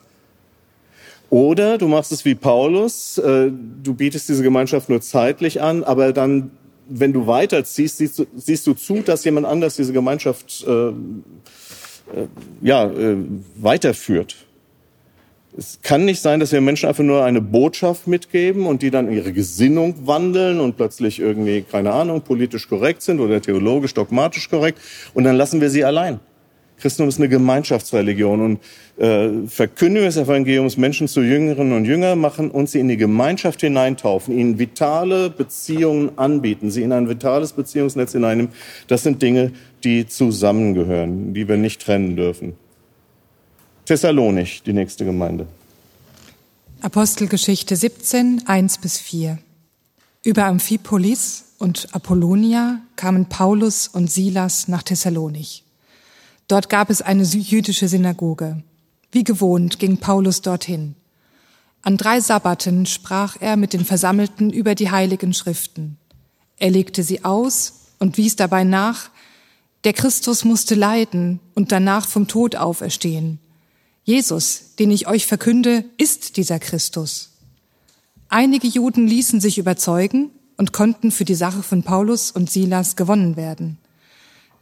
[1.32, 3.50] Oder du machst es wie Paulus, äh,
[3.82, 6.52] du bietest diese Gemeinschaft nur zeitlich an, aber dann,
[6.90, 10.94] wenn du weiterziehst, siehst du, siehst du zu, dass jemand anders diese Gemeinschaft äh, äh,
[12.62, 13.16] ja, äh,
[13.56, 14.36] weiterführt.
[15.58, 19.10] Es kann nicht sein, dass wir Menschen einfach nur eine Botschaft mitgeben und die dann
[19.10, 24.80] ihre Gesinnung wandeln und plötzlich irgendwie, keine Ahnung, politisch korrekt sind oder theologisch, dogmatisch korrekt
[25.14, 26.20] und dann lassen wir sie allein.
[26.82, 28.60] Christentum ist eine Gemeinschaftsreligion und
[28.98, 33.62] äh, Verkündigung des Evangeliums Menschen zu Jüngerinnen und Jünger machen und sie in die Gemeinschaft
[33.62, 38.52] hineintaufen, ihnen vitale Beziehungen anbieten, sie in ein vitales Beziehungsnetz hineinnehmen.
[38.88, 39.52] Das sind Dinge,
[39.84, 42.54] die zusammengehören, die wir nicht trennen dürfen.
[43.86, 45.48] Thessalonich, die nächste Gemeinde.
[46.82, 49.38] Apostelgeschichte 17, 1 bis 4.
[50.24, 55.64] Über Amphipolis und Apollonia kamen Paulus und Silas nach Thessalonich.
[56.52, 58.62] Dort gab es eine jüdische Synagoge.
[59.10, 60.96] Wie gewohnt ging Paulus dorthin.
[61.82, 65.96] An drei Sabbaten sprach er mit den Versammelten über die heiligen Schriften.
[66.58, 69.12] Er legte sie aus und wies dabei nach,
[69.86, 73.40] der Christus musste leiden und danach vom Tod auferstehen.
[74.04, 77.30] Jesus, den ich euch verkünde, ist dieser Christus.
[78.28, 83.38] Einige Juden ließen sich überzeugen und konnten für die Sache von Paulus und Silas gewonnen
[83.38, 83.78] werden.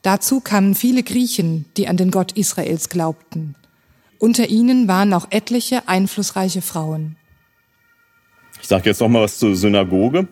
[0.01, 3.55] Dazu kamen viele Griechen, die an den Gott Israels glaubten.
[4.17, 7.15] Unter ihnen waren auch etliche einflussreiche Frauen.
[8.61, 10.27] Ich sage jetzt noch mal was zur Synagoge,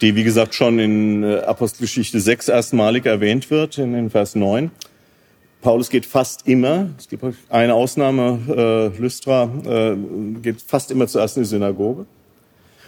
[0.00, 4.70] die wie gesagt schon in äh, Apostelgeschichte 6 erstmalig erwähnt wird, in, in Vers 9.
[5.62, 9.96] Paulus geht fast immer, es gibt eine Ausnahme, äh, Lystra, äh,
[10.40, 12.06] geht fast immer zuerst in die Synagoge.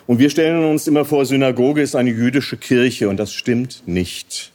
[0.07, 4.53] Und wir stellen uns immer vor, Synagoge ist eine jüdische Kirche und das stimmt nicht.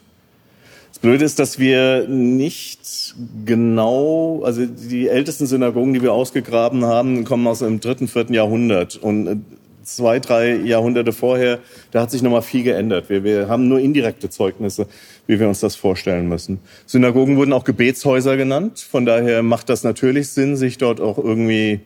[1.04, 7.46] Blöde ist, dass wir nicht genau, also die ältesten Synagogen, die wir ausgegraben haben, kommen
[7.46, 8.96] aus dem dritten, vierten Jahrhundert.
[8.96, 9.36] Und äh,
[9.84, 11.60] zwei, drei Jahrhunderte vorher,
[11.92, 13.10] da hat sich nochmal viel geändert.
[13.10, 14.88] Wir, wir haben nur indirekte Zeugnisse,
[15.28, 16.60] wie wir uns das vorstellen müssen.
[16.86, 18.80] Synagogen wurden auch Gebetshäuser genannt.
[18.80, 21.82] Von daher macht das natürlich Sinn, sich dort auch irgendwie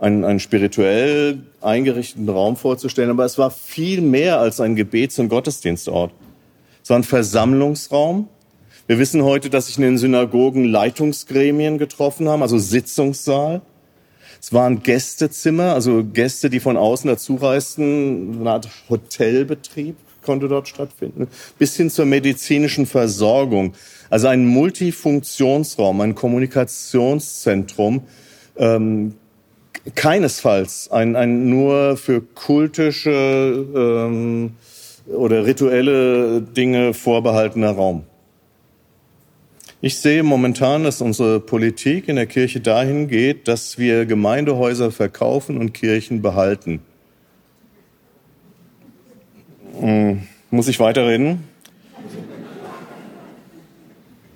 [0.00, 3.10] einen, einen spirituell eingerichteten Raum vorzustellen.
[3.10, 6.10] Aber es war viel mehr als ein Gebets- und Gottesdienstort.
[6.82, 8.26] Es war ein Versammlungsraum,
[8.90, 13.60] wir wissen heute, dass sich in den Synagogen Leitungsgremien getroffen haben, also Sitzungssaal.
[14.40, 21.28] Es waren Gästezimmer, also Gäste, die von außen dazureisten, eine Art Hotelbetrieb konnte dort stattfinden,
[21.56, 23.74] bis hin zur medizinischen Versorgung.
[24.10, 28.02] Also ein Multifunktionsraum, ein Kommunikationszentrum,
[28.56, 29.14] ähm,
[29.94, 34.56] keinesfalls ein, ein nur für kultische ähm,
[35.06, 38.06] oder rituelle Dinge vorbehaltener Raum.
[39.82, 45.56] Ich sehe momentan, dass unsere Politik in der Kirche dahin geht, dass wir Gemeindehäuser verkaufen
[45.56, 46.80] und Kirchen behalten.
[49.78, 50.20] Hm,
[50.50, 51.44] muss ich weiterreden?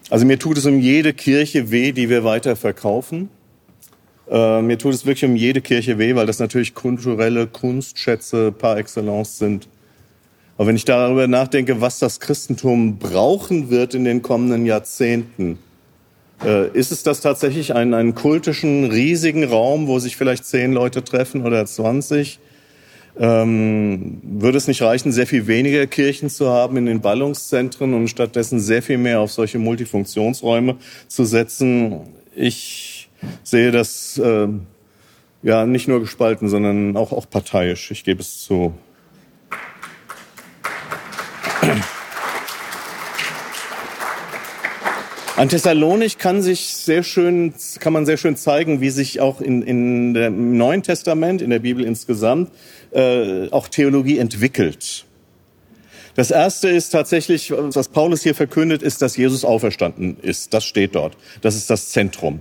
[0.09, 3.29] Also mir tut es um jede Kirche weh, die wir weiter verkaufen.
[4.31, 8.79] Äh, mir tut es wirklich um jede Kirche weh, weil das natürlich kulturelle Kunstschätze par
[8.79, 9.69] excellence sind.
[10.57, 15.59] Aber wenn ich darüber nachdenke, was das Christentum brauchen wird in den kommenden Jahrzehnten,
[16.45, 21.03] äh, ist es das tatsächlich einen, einen kultischen, riesigen Raum, wo sich vielleicht zehn Leute
[21.03, 22.39] treffen oder zwanzig?
[23.17, 28.09] Ähm, würde es nicht reichen, sehr viel weniger Kirchen zu haben in den Ballungszentren und
[28.09, 30.77] stattdessen sehr viel mehr auf solche Multifunktionsräume
[31.07, 32.01] zu setzen?
[32.35, 33.09] Ich
[33.45, 34.49] sehe das äh,
[35.43, 37.93] ja nicht nur gespalten, sondern auch, auch parteiisch.
[37.93, 38.75] Ich gebe es zu.
[45.37, 49.62] An Thessalonich kann sich sehr schön, kann man sehr schön zeigen, wie sich auch in,
[49.62, 52.53] in der, im Neuen Testament, in der Bibel insgesamt,
[52.93, 55.07] äh, auch Theologie entwickelt.
[56.15, 60.55] Das erste ist tatsächlich, was Paulus hier verkündet, ist, dass Jesus auferstanden ist.
[60.55, 61.17] Das steht dort.
[61.41, 62.41] Das ist das Zentrum.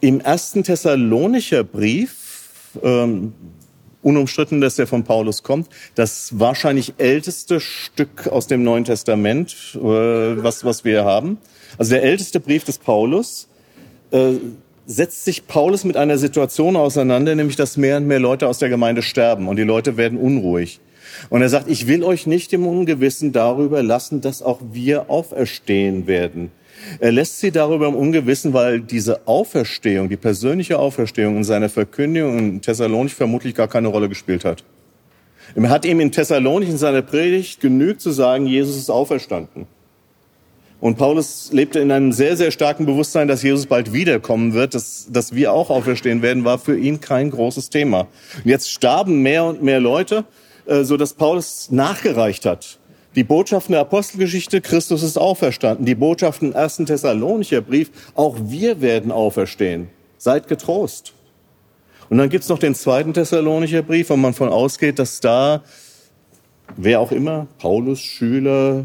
[0.00, 2.48] Im ersten Thessalonicher Brief,
[2.82, 3.34] ähm,
[4.04, 5.68] unumstritten, dass der von Paulus kommt.
[5.94, 11.38] Das wahrscheinlich älteste Stück aus dem Neuen Testament, äh, was, was wir haben.
[11.78, 13.48] Also der älteste Brief des Paulus.
[14.10, 14.34] Äh,
[14.86, 18.68] setzt sich Paulus mit einer Situation auseinander, nämlich dass mehr und mehr Leute aus der
[18.68, 20.80] Gemeinde sterben und die Leute werden unruhig.
[21.30, 26.06] Und er sagt, ich will euch nicht im Ungewissen darüber lassen, dass auch wir auferstehen
[26.06, 26.50] werden.
[27.00, 32.38] Er lässt sie darüber im Ungewissen, weil diese Auferstehung, die persönliche Auferstehung in seiner Verkündigung
[32.38, 34.64] in Thessalonich vermutlich gar keine Rolle gespielt hat.
[35.54, 39.66] Er hat ihm in Thessalonich in seiner Predigt genügt zu sagen, Jesus ist auferstanden.
[40.80, 45.06] Und Paulus lebte in einem sehr, sehr starken Bewusstsein, dass Jesus bald wiederkommen wird, dass,
[45.10, 48.00] dass wir auch auferstehen werden, war für ihn kein großes Thema.
[48.36, 50.24] Und jetzt starben mehr und mehr Leute,
[50.66, 52.78] äh, so dass Paulus nachgereicht hat.
[53.14, 55.86] Die Botschaften der Apostelgeschichte, Christus ist auferstanden.
[55.86, 59.88] Die Botschaften im ersten Thessalonicher Brief, auch wir werden auferstehen.
[60.18, 61.12] Seid getrost.
[62.10, 65.62] Und dann gibt's noch den zweiten Thessalonicher Brief, wo man von ausgeht, dass da,
[66.76, 68.84] wer auch immer, Paulus, Schüler,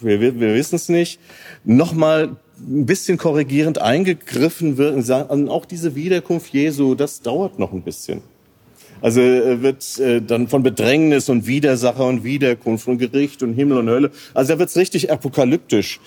[0.00, 1.20] wir, wir, wissen es nicht,
[1.64, 7.72] nochmal ein bisschen korrigierend eingegriffen wird und sagen, auch diese Wiederkunft Jesu, das dauert noch
[7.72, 8.22] ein bisschen.
[9.00, 13.78] Also äh, wird äh, dann von Bedrängnis und Widersacher und Wiederkunft, von Gericht und Himmel
[13.78, 14.10] und Hölle.
[14.34, 16.00] Also da wird's richtig apokalyptisch.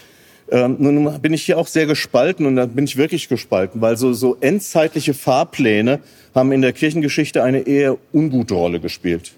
[0.51, 3.95] Ähm, nun bin ich hier auch sehr gespalten und da bin ich wirklich gespalten, weil
[3.95, 6.01] so, so endzeitliche Fahrpläne
[6.35, 9.31] haben in der Kirchengeschichte eine eher ungute Rolle gespielt.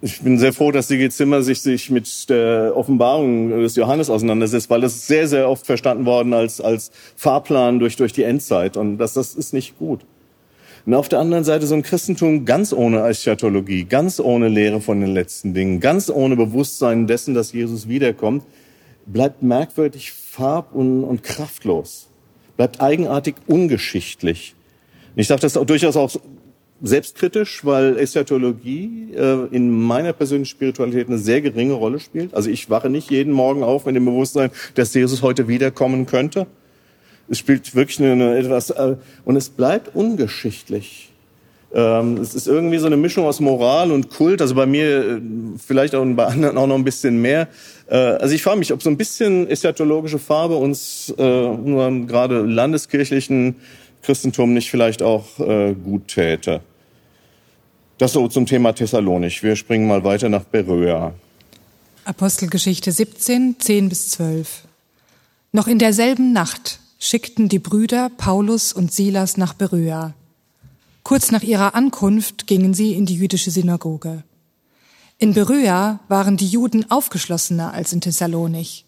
[0.00, 4.70] Ich bin sehr froh, dass Sigi Zimmer sich, sich mit der Offenbarung des Johannes auseinandersetzt,
[4.70, 8.76] weil das ist sehr, sehr oft verstanden worden als, als Fahrplan durch, durch die Endzeit
[8.76, 10.02] und das, das ist nicht gut.
[10.86, 15.00] Und auf der anderen Seite so ein Christentum ganz ohne Eschatologie, ganz ohne Lehre von
[15.00, 18.44] den letzten Dingen, ganz ohne Bewusstsein dessen, dass Jesus wiederkommt,
[19.06, 22.08] bleibt merkwürdig farb- und, und kraftlos,
[22.56, 24.54] bleibt eigenartig ungeschichtlich.
[25.16, 26.10] Ich sage das auch durchaus auch
[26.82, 32.34] selbstkritisch, weil Eschatologie äh, in meiner persönlichen Spiritualität eine sehr geringe Rolle spielt.
[32.34, 36.46] Also ich wache nicht jeden Morgen auf mit dem Bewusstsein, dass Jesus heute wiederkommen könnte.
[37.28, 41.10] Es spielt wirklich eine, etwas, äh, und es bleibt ungeschichtlich.
[41.74, 45.20] Ähm, es ist irgendwie so eine Mischung aus Moral und Kult, also bei mir äh,
[45.58, 47.48] vielleicht auch bei anderen auch noch ein bisschen mehr.
[47.88, 52.42] Äh, also ich frage mich, ob so ein bisschen eschatologische Farbe uns äh, nur gerade
[52.42, 53.56] landeskirchlichen
[54.02, 56.60] Christentum nicht vielleicht auch äh, gut täte.
[57.98, 59.42] Das so zum Thema Thessalonich.
[59.42, 61.12] Wir springen mal weiter nach Beröa.
[62.04, 64.64] Apostelgeschichte 17, 10 bis 12.
[65.50, 70.14] Noch in derselben Nacht schickten die Brüder Paulus und Silas nach Beröa.
[71.02, 74.22] Kurz nach ihrer Ankunft gingen sie in die jüdische Synagoge.
[75.18, 78.86] In Beröa waren die Juden aufgeschlossener als in Thessalonich.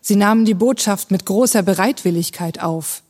[0.00, 3.02] Sie nahmen die Botschaft mit großer Bereitwilligkeit auf.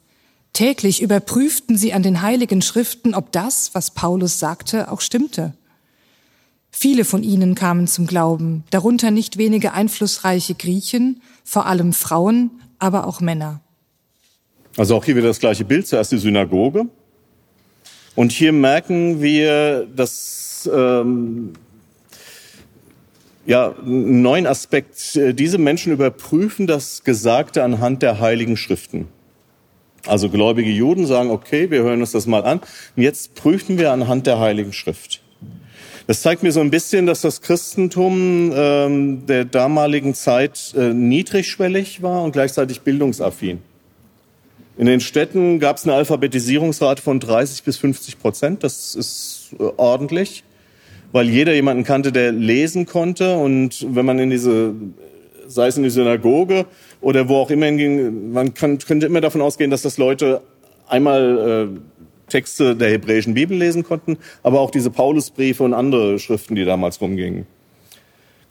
[0.52, 5.54] Täglich überprüften sie an den heiligen Schriften, ob das, was Paulus sagte, auch stimmte.
[6.72, 13.06] Viele von ihnen kamen zum Glauben, darunter nicht wenige einflussreiche Griechen, vor allem Frauen, aber
[13.06, 13.60] auch Männer.
[14.76, 16.86] Also auch hier wieder das gleiche Bild, zuerst die Synagoge.
[18.14, 21.52] Und hier merken wir, dass ähm,
[23.46, 25.18] ja, einen neuen Aspekt.
[25.32, 29.08] Diese Menschen überprüfen das Gesagte anhand der heiligen Schriften.
[30.06, 32.60] Also gläubige Juden sagen, okay, wir hören uns das mal an.
[32.96, 35.22] Und jetzt prüfen wir anhand der heiligen Schrift.
[36.06, 42.02] Das zeigt mir so ein bisschen, dass das Christentum ähm, der damaligen Zeit äh, niedrigschwellig
[42.02, 43.60] war und gleichzeitig bildungsaffin.
[44.80, 48.64] In den Städten gab es eine Alphabetisierungsrate von 30 bis 50 Prozent.
[48.64, 50.42] Das ist äh, ordentlich.
[51.12, 53.36] weil jeder jemanden kannte, der lesen konnte.
[53.36, 54.72] Und wenn man in diese,
[55.46, 56.64] sei es in die Synagoge
[57.02, 60.40] oder wo auch immer hinging, man kann, könnte immer davon ausgehen, dass das Leute
[60.88, 66.54] einmal äh, Texte der hebräischen Bibel lesen konnten, aber auch diese Paulusbriefe und andere Schriften,
[66.54, 67.46] die damals rumgingen.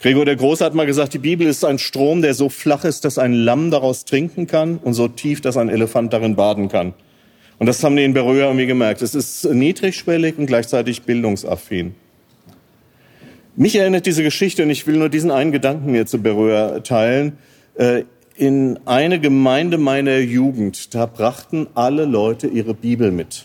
[0.00, 3.04] Gregor der Große hat mal gesagt, die Bibel ist ein Strom, der so flach ist,
[3.04, 6.94] dass ein Lamm daraus trinken kann und so tief, dass ein Elefant darin baden kann.
[7.58, 9.02] Und das haben die in Berührer irgendwie gemerkt.
[9.02, 11.94] Es ist niedrigschwellig und gleichzeitig bildungsaffin.
[13.56, 17.36] Mich erinnert diese Geschichte, und ich will nur diesen einen Gedanken mir zu Berührer teilen,
[17.74, 18.04] äh,
[18.36, 20.94] in eine Gemeinde meiner Jugend.
[20.94, 23.44] Da brachten alle Leute ihre Bibel mit.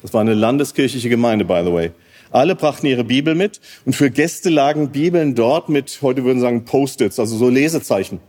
[0.00, 1.90] Das war eine landeskirchliche Gemeinde, by the way.
[2.30, 6.64] Alle brachten ihre Bibel mit und für Gäste lagen Bibeln dort mit, heute würden sagen,
[6.64, 8.20] Post-its, also so Lesezeichen.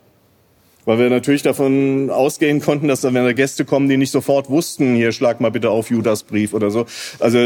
[0.86, 4.50] Weil wir natürlich davon ausgehen konnten, dass da, wenn da Gäste kommen, die nicht sofort
[4.50, 6.86] wussten, hier schlag mal bitte auf Judasbrief oder so.
[7.20, 7.38] Also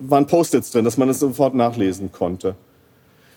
[0.00, 2.54] waren Post-its drin, dass man es sofort nachlesen konnte.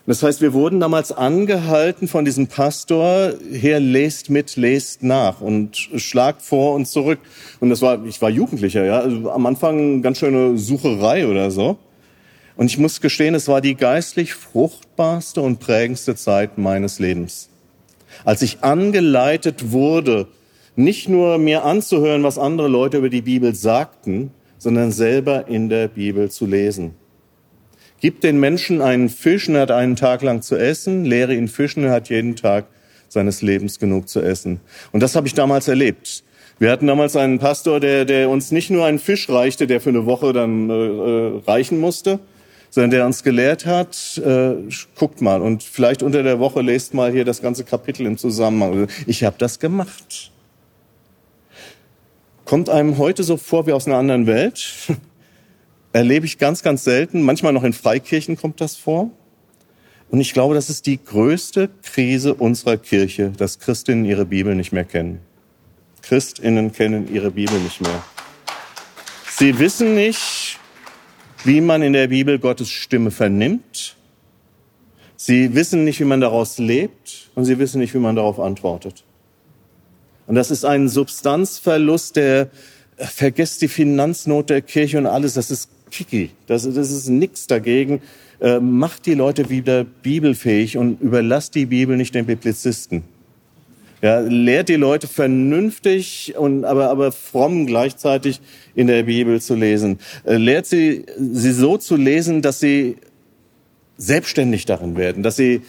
[0.07, 5.77] Das heißt, wir wurden damals angehalten von diesem Pastor, her lest mit, lest nach und
[5.77, 7.19] schlagt vor und zurück.
[7.59, 11.77] Und das war, ich war Jugendlicher, ja, also am Anfang ganz schöne Sucherei oder so.
[12.55, 17.49] Und ich muss gestehen, es war die geistlich fruchtbarste und prägendste Zeit meines Lebens.
[18.25, 20.27] Als ich angeleitet wurde,
[20.75, 25.87] nicht nur mir anzuhören, was andere Leute über die Bibel sagten, sondern selber in der
[25.87, 26.93] Bibel zu lesen.
[27.99, 31.47] Gib den Menschen einen Fisch und er hat einen Tag lang zu essen, lehre ihn
[31.47, 32.65] fischen und er hat jeden Tag
[33.07, 34.59] seines Lebens genug zu essen.
[34.91, 36.23] Und das habe ich damals erlebt.
[36.57, 39.89] Wir hatten damals einen Pastor, der, der uns nicht nur einen Fisch reichte, der für
[39.89, 42.19] eine Woche dann äh, äh reichen musste,
[42.71, 44.55] sondern der uns gelehrt hat, äh,
[44.95, 48.87] guckt mal und vielleicht unter der Woche lest mal hier das ganze Kapitel im Zusammenhang.
[49.05, 50.31] Ich habe das gemacht.
[52.45, 54.73] Kommt einem heute so vor wie aus einer anderen Welt.
[55.93, 57.21] Erlebe ich ganz, ganz selten.
[57.21, 59.11] Manchmal noch in Freikirchen kommt das vor.
[60.09, 64.71] Und ich glaube, das ist die größte Krise unserer Kirche, dass Christinnen ihre Bibel nicht
[64.71, 65.19] mehr kennen.
[66.01, 68.03] Christinnen kennen ihre Bibel nicht mehr.
[69.29, 70.59] Sie wissen nicht,
[71.43, 73.95] wie man in der Bibel Gottes Stimme vernimmt.
[75.15, 79.03] Sie wissen nicht, wie man daraus lebt und sie wissen nicht, wie man darauf antwortet.
[80.27, 82.49] Und das ist ein Substanzverlust, der
[82.97, 85.33] äh, vergesst die Finanznot der Kirche und alles.
[85.33, 86.31] Das ist Kiki.
[86.47, 88.01] Das, das ist nichts dagegen.
[88.39, 93.03] Äh, macht die Leute wieder bibelfähig und überlasst die Bibel nicht den Biblizisten.
[94.01, 98.41] Ja, lehrt die Leute vernünftig und aber aber fromm gleichzeitig
[98.73, 99.99] in der Bibel zu lesen.
[100.23, 102.97] Äh, lehrt sie sie so zu lesen, dass sie
[103.97, 105.61] selbstständig darin werden, dass sie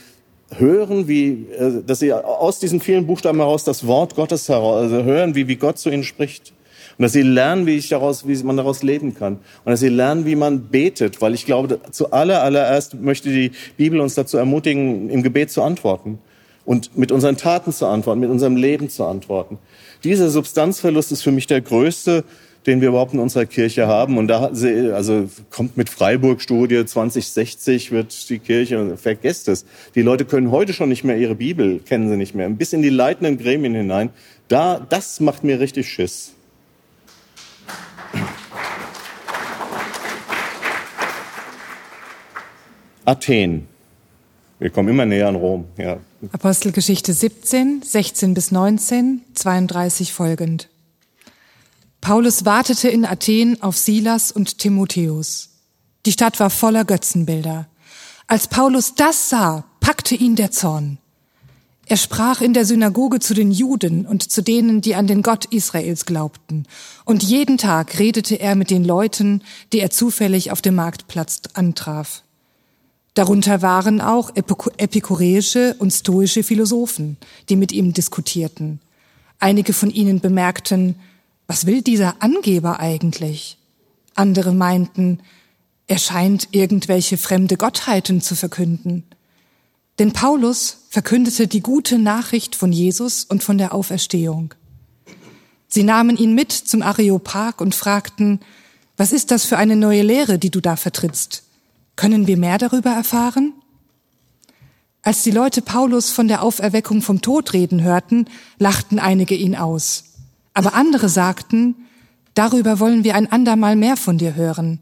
[0.56, 5.04] hören, wie äh, dass sie aus diesen vielen Buchstaben heraus das Wort Gottes heraus also
[5.04, 6.54] hören, wie wie Gott zu ihnen spricht.
[6.96, 9.34] Und dass sie lernen, wie ich daraus, wie man daraus leben kann.
[9.64, 13.52] Und dass sie lernen, wie man betet, weil ich glaube, zu aller, allererst möchte die
[13.78, 16.18] Bibel uns dazu ermutigen, im Gebet zu antworten
[16.64, 19.58] und mit unseren Taten zu antworten, mit unserem Leben zu antworten.
[20.04, 22.24] Dieser Substanzverlust ist für mich der größte,
[22.66, 24.18] den wir überhaupt in unserer Kirche haben.
[24.18, 24.50] Und da
[24.94, 29.64] also kommt mit Freiburg-Studie 2060 wird die Kirche, vergesst es.
[29.94, 32.48] Die Leute können heute schon nicht mehr ihre Bibel, kennen sie nicht mehr.
[32.50, 34.10] Bis in die leitenden Gremien hinein.
[34.48, 36.34] Da, das macht mir richtig Schiss.
[43.04, 43.71] Athen.
[44.62, 45.64] Wir kommen immer näher an Rom.
[45.76, 45.98] Ja.
[46.30, 50.68] Apostelgeschichte 17, 16 bis 19, 32 folgend.
[52.00, 55.50] Paulus wartete in Athen auf Silas und Timotheus.
[56.06, 57.66] Die Stadt war voller Götzenbilder.
[58.28, 60.98] Als Paulus das sah, packte ihn der Zorn.
[61.86, 65.46] Er sprach in der Synagoge zu den Juden und zu denen, die an den Gott
[65.46, 66.66] Israels glaubten.
[67.04, 69.42] Und jeden Tag redete er mit den Leuten,
[69.72, 72.22] die er zufällig auf dem Marktplatz antraf.
[73.14, 78.80] Darunter waren auch epikureische und stoische Philosophen, die mit ihm diskutierten.
[79.38, 80.96] Einige von ihnen bemerkten,
[81.46, 83.58] was will dieser Angeber eigentlich?
[84.14, 85.18] Andere meinten,
[85.86, 89.04] er scheint irgendwelche fremde Gottheiten zu verkünden.
[89.98, 94.54] Denn Paulus verkündete die gute Nachricht von Jesus und von der Auferstehung.
[95.68, 98.40] Sie nahmen ihn mit zum Areopag und fragten,
[98.96, 101.42] was ist das für eine neue Lehre, die du da vertrittst?
[102.02, 103.52] Können wir mehr darüber erfahren?
[105.02, 108.24] Als die Leute Paulus von der Auferweckung vom Tod reden hörten,
[108.58, 110.16] lachten einige ihn aus.
[110.52, 111.76] Aber andere sagten,
[112.34, 114.80] darüber wollen wir ein andermal mehr von dir hören.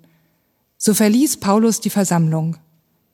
[0.78, 2.56] So verließ Paulus die Versammlung.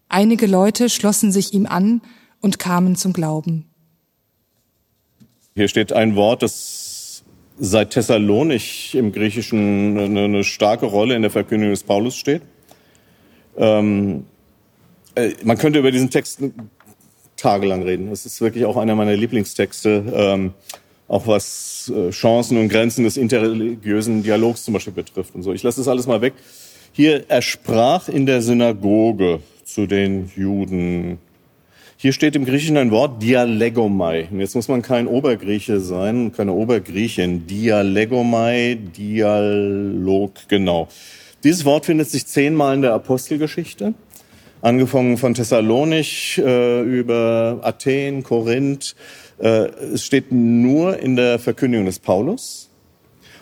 [0.09, 2.00] Einige Leute schlossen sich ihm an
[2.40, 3.66] und kamen zum Glauben.
[5.57, 7.24] Hier steht ein Wort, das
[7.59, 12.42] seit Thessalonich im Griechischen eine, starke Rolle in der Verkündigung des Paulus steht.
[13.57, 14.24] Ähm,
[15.14, 16.40] äh, man könnte über diesen Text
[17.36, 18.11] tagelang reden.
[18.11, 20.54] Das ist wirklich auch einer meiner Lieblingstexte, ähm,
[21.09, 25.52] auch was äh, Chancen und Grenzen des interreligiösen Dialogs zum Beispiel betrifft und so.
[25.52, 26.34] Ich lasse das alles mal weg.
[26.92, 31.18] Hier, er sprach in der Synagoge zu den Juden.
[31.98, 34.28] Hier steht im Griechischen ein Wort Dialegomai.
[34.30, 37.46] Und jetzt muss man kein Obergrieche sein, keine Obergriechin.
[37.46, 40.88] Dialegomai, Dialog, genau.
[41.47, 43.94] Dieses Wort findet sich zehnmal in der Apostelgeschichte
[44.62, 48.97] angefangen von Thessalonich äh, über Athen, Korinth.
[49.38, 52.68] Äh, es steht nur in der Verkündigung des Paulus.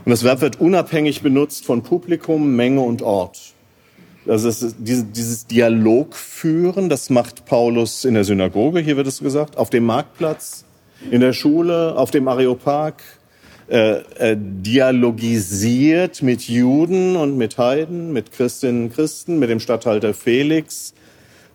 [0.05, 3.55] Und das Verb wird unabhängig benutzt von Publikum, Menge und Ort.
[4.29, 9.21] Also ist diese, dieses Dialog führen, das macht Paulus in der Synagoge, hier wird es
[9.21, 10.67] gesagt, auf dem Marktplatz,
[11.11, 12.97] in der Schule, auf dem Areopag,
[13.69, 20.15] äh, äh, dialogisiert mit Juden und mit Heiden, mit Christinnen und Christen, mit dem Statthalter
[20.15, 20.95] Felix,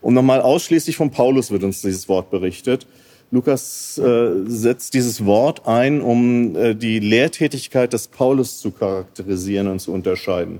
[0.02, 2.88] und nochmal ausschließlich von Paulus wird uns dieses Wort berichtet.
[3.32, 9.80] Lukas äh, setzt dieses Wort ein, um äh, die Lehrtätigkeit des Paulus zu charakterisieren und
[9.80, 10.60] zu unterscheiden.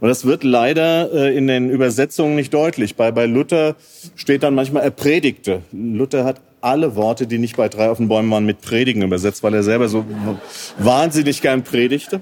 [0.00, 2.96] Und das wird leider äh, in den Übersetzungen nicht deutlich.
[2.96, 3.76] Bei, bei Luther
[4.16, 5.62] steht dann manchmal er predigte.
[5.70, 9.42] Luther hat alle Worte, die nicht bei drei auf den Bäumen waren, mit predigen übersetzt,
[9.42, 10.04] weil er selber so
[10.78, 12.20] wahnsinnig gern predigte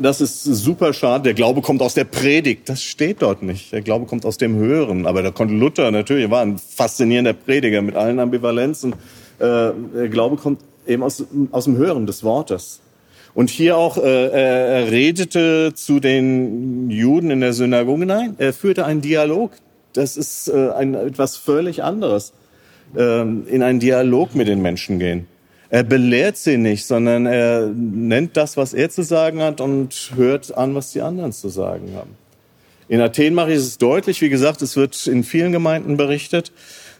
[0.00, 1.24] das ist super schade.
[1.24, 2.68] Der Glaube kommt aus der Predigt.
[2.68, 3.72] Das steht dort nicht.
[3.72, 5.06] Der Glaube kommt aus dem Hören.
[5.06, 8.92] Aber da konnte Luther natürlich, er war ein faszinierender Prediger mit allen Ambivalenzen.
[8.92, 8.96] Äh,
[9.38, 12.80] der Glaube kommt eben aus, aus dem Hören des Wortes.
[13.34, 18.06] Und hier auch, äh, er redete zu den Juden in der Synagoge.
[18.06, 19.52] Nein, er führte einen Dialog.
[19.92, 22.32] Das ist äh, ein, etwas völlig anderes.
[22.96, 25.26] Äh, in einen Dialog mit den Menschen gehen.
[25.68, 30.56] Er belehrt sie nicht, sondern er nennt das, was er zu sagen hat und hört
[30.56, 32.16] an, was die anderen zu sagen haben.
[32.88, 36.50] In Athen mache ich es deutlich, wie gesagt, es wird in vielen Gemeinden berichtet,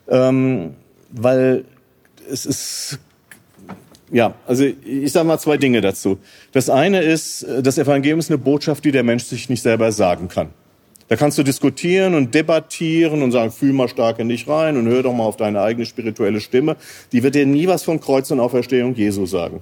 [0.08, 0.74] ähm,
[1.10, 1.64] weil
[2.30, 3.00] es ist,
[4.12, 6.18] ja, also ich sage mal zwei Dinge dazu.
[6.52, 10.28] Das eine ist, das Evangelium ist eine Botschaft, die der Mensch sich nicht selber sagen
[10.28, 10.50] kann.
[11.10, 14.86] Da kannst du diskutieren und debattieren und sagen, fühl mal stark in dich rein und
[14.86, 16.76] hör doch mal auf deine eigene spirituelle Stimme.
[17.10, 19.60] Die wird dir nie was von Kreuz und Auferstehung Jesu sagen.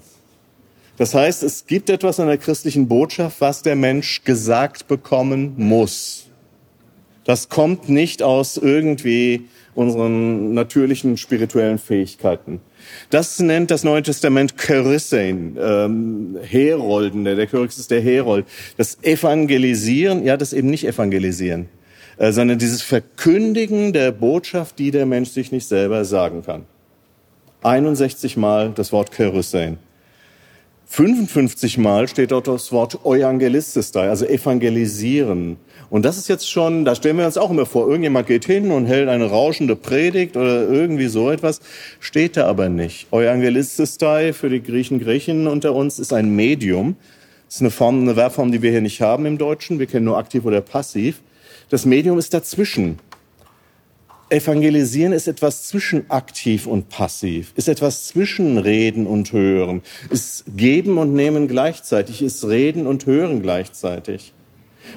[0.99, 6.27] Das heißt, es gibt etwas an der christlichen Botschaft, was der Mensch gesagt bekommen muss.
[7.25, 12.61] Das kommt nicht aus irgendwie unseren natürlichen spirituellen Fähigkeiten.
[13.11, 17.25] Das nennt das Neue Testament Charissein, ähm, Herolden.
[17.25, 18.47] Der Kyrios ist der Herold.
[18.77, 21.69] Das Evangelisieren, ja, das eben nicht Evangelisieren,
[22.19, 26.67] äh, sondern dieses Verkündigen der Botschaft, die der Mensch sich nicht selber sagen kann.
[27.63, 29.79] 61 Mal das Wort Charissein.
[30.87, 35.59] 55 Mal steht dort das Wort Euangelistis da, also evangelisieren.
[35.91, 38.71] Und das ist jetzt schon, da stellen wir uns auch immer vor, irgendjemand geht hin
[38.71, 41.61] und hält eine rauschende Predigt oder irgendwie so etwas,
[41.99, 43.07] steht da aber nicht.
[43.11, 46.97] Euangelististei für die Griechen, Griechinnen unter uns ist ein Medium.
[47.47, 49.79] Das ist eine Form, eine Verbform, die wir hier nicht haben im Deutschen.
[49.79, 51.23] Wir kennen nur aktiv oder passiv.
[51.71, 52.99] Das Medium ist dazwischen.
[54.31, 59.81] Evangelisieren ist etwas zwischen aktiv und passiv, ist etwas zwischen Reden und Hören,
[60.11, 64.35] ist Geben und Nehmen gleichzeitig, ist Reden und Hören gleichzeitig.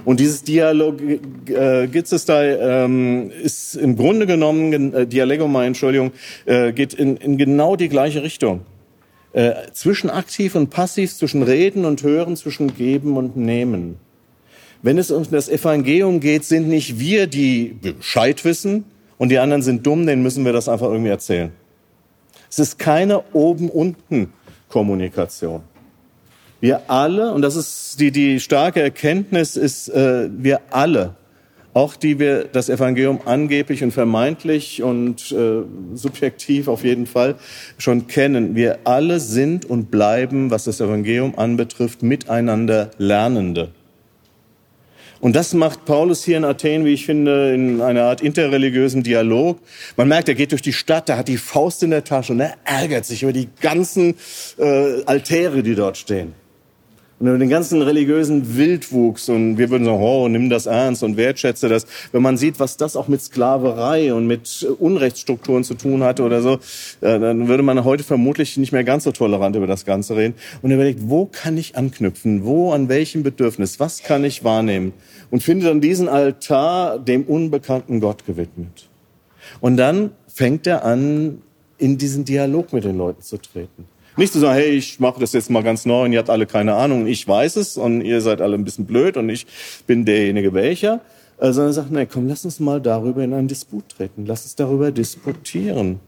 [0.06, 6.12] Und dieses Dialog äh, Gitzestei ähm, ist im Grunde genommen, äh, Dialegomai, Entschuldigung,
[6.46, 8.62] äh, geht in, in genau die gleiche Richtung.
[9.34, 13.96] Äh, zwischen aktiv und passiv, zwischen Reden und Hören, zwischen Geben und Nehmen.
[14.82, 18.84] Wenn es um das Evangelium geht, sind nicht wir, die Bescheid wissen
[19.18, 21.52] und die anderen sind dumm, denen müssen wir das einfach irgendwie erzählen.
[22.50, 25.62] Es ist keine Oben-Unten-Kommunikation.
[26.62, 31.16] Wir alle, und das ist die, die starke Erkenntnis, ist, äh, wir alle,
[31.74, 35.64] auch die wir das Evangelium angeblich und vermeintlich und äh,
[35.95, 37.36] subjektiv auf jeden Fall
[37.80, 43.70] schon kennen, wir alle sind und bleiben, was das Evangelium anbetrifft, miteinander Lernende.
[45.20, 49.59] Und das macht Paulus hier in Athen, wie ich finde, in einer Art interreligiösen Dialog.
[49.95, 52.39] Man merkt, er geht durch die Stadt, er hat die Faust in der Tasche und
[52.39, 54.16] er ärgert sich über die ganzen
[54.59, 56.41] äh, Altäre, die dort stehen
[57.22, 61.17] und über den ganzen religiösen Wildwuchs und wir würden sagen, oh, nimm das ernst und
[61.17, 61.86] wertschätze das.
[62.11, 66.41] Wenn man sieht, was das auch mit Sklaverei und mit Unrechtsstrukturen zu tun hatte oder
[66.41, 66.53] so,
[67.01, 70.34] äh, dann würde man heute vermutlich nicht mehr ganz so tolerant über das Ganze reden
[70.63, 72.43] und überlegt, wo kann ich anknüpfen?
[72.43, 73.80] Wo, an welchem Bedürfnis?
[73.80, 74.91] Was kann ich wahrnehmen?
[75.30, 78.89] Und finde dann diesen Altar dem unbekannten Gott gewidmet.
[79.59, 81.43] Und dann fängt er an,
[81.78, 83.91] in diesen Dialog mit den Leuten zu treten.
[84.18, 86.45] Nicht zu sagen, hey, ich mache das jetzt mal ganz neu und ihr habt alle
[86.45, 89.47] keine Ahnung, ich weiß es und ihr seid alle ein bisschen blöd und ich
[89.88, 90.99] bin derjenige welcher,
[91.39, 94.91] sondern sagt, nee, komm, lass uns mal darüber in einen Disput treten, lass uns darüber
[94.91, 95.99] disputieren.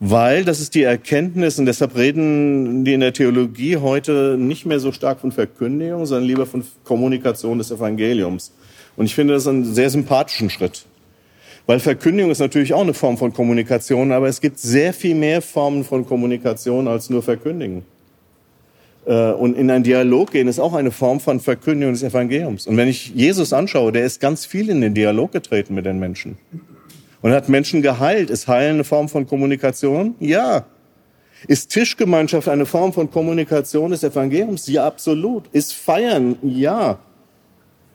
[0.00, 4.78] Weil das ist die Erkenntnis und deshalb reden die in der Theologie heute nicht mehr
[4.78, 8.52] so stark von Verkündigung, sondern lieber von Kommunikation des Evangeliums.
[8.96, 10.86] Und ich finde das einen sehr sympathischen Schritt.
[11.68, 15.42] Weil Verkündigung ist natürlich auch eine Form von Kommunikation, aber es gibt sehr viel mehr
[15.42, 17.84] Formen von Kommunikation als nur Verkündigen.
[19.04, 22.66] Äh, und in einen Dialog gehen ist auch eine Form von Verkündigung des Evangeliums.
[22.66, 25.98] Und wenn ich Jesus anschaue, der ist ganz viel in den Dialog getreten mit den
[25.98, 26.38] Menschen.
[27.20, 28.30] Und hat Menschen geheilt.
[28.30, 30.14] Ist Heilen eine Form von Kommunikation?
[30.20, 30.64] Ja.
[31.48, 34.68] Ist Tischgemeinschaft eine Form von Kommunikation des Evangeliums?
[34.68, 35.44] Ja, absolut.
[35.52, 36.36] Ist Feiern?
[36.40, 36.98] Ja.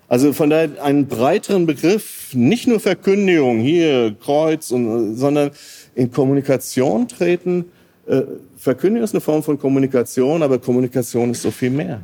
[0.07, 5.51] Also von daher einen breiteren Begriff, nicht nur Verkündigung, hier Kreuz, und, sondern
[5.95, 7.65] in Kommunikation treten.
[8.07, 8.21] Äh,
[8.57, 12.01] Verkündigung ist eine Form von Kommunikation, aber Kommunikation ist so viel mehr.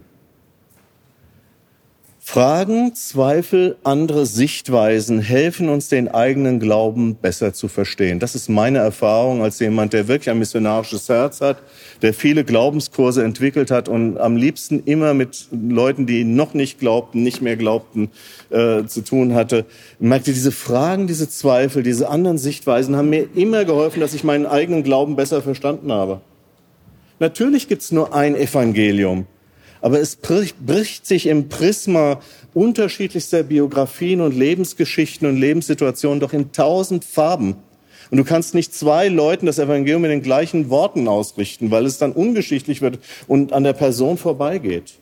[2.32, 8.19] Fragen, Zweifel, andere Sichtweisen helfen uns, den eigenen Glauben besser zu verstehen.
[8.19, 11.57] Das ist meine Erfahrung als jemand, der wirklich ein missionarisches Herz hat,
[12.03, 17.23] der viele Glaubenskurse entwickelt hat und am liebsten immer mit Leuten, die noch nicht glaubten,
[17.23, 18.11] nicht mehr glaubten,
[18.51, 19.65] äh, zu tun hatte.
[19.99, 24.23] Ich merkte, diese Fragen, diese Zweifel, diese anderen Sichtweisen haben mir immer geholfen, dass ich
[24.23, 26.21] meinen eigenen Glauben besser verstanden habe.
[27.17, 29.25] Natürlich gibt's nur ein Evangelium.
[29.82, 32.19] Aber es bricht sich im Prisma
[32.53, 37.55] unterschiedlichster Biografien und Lebensgeschichten und Lebenssituationen doch in tausend Farben.
[38.11, 41.99] Und du kannst nicht zwei Leuten das Evangelium mit den gleichen Worten ausrichten, weil es
[41.99, 44.95] dann ungeschichtlich wird und an der Person vorbeigeht.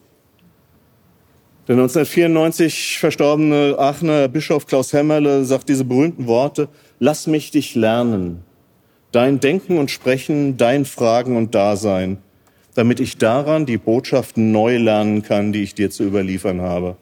[1.68, 6.70] Der 1994 verstorbene Aachener Bischof Klaus Hämmerle sagt diese berühmten Worte,
[7.00, 8.44] lass mich dich lernen.
[9.12, 12.20] Dein Denken und Sprechen, dein Fragen und Dasein
[12.78, 16.96] damit ich daran die Botschaften neu lernen kann, die ich dir zu überliefern habe.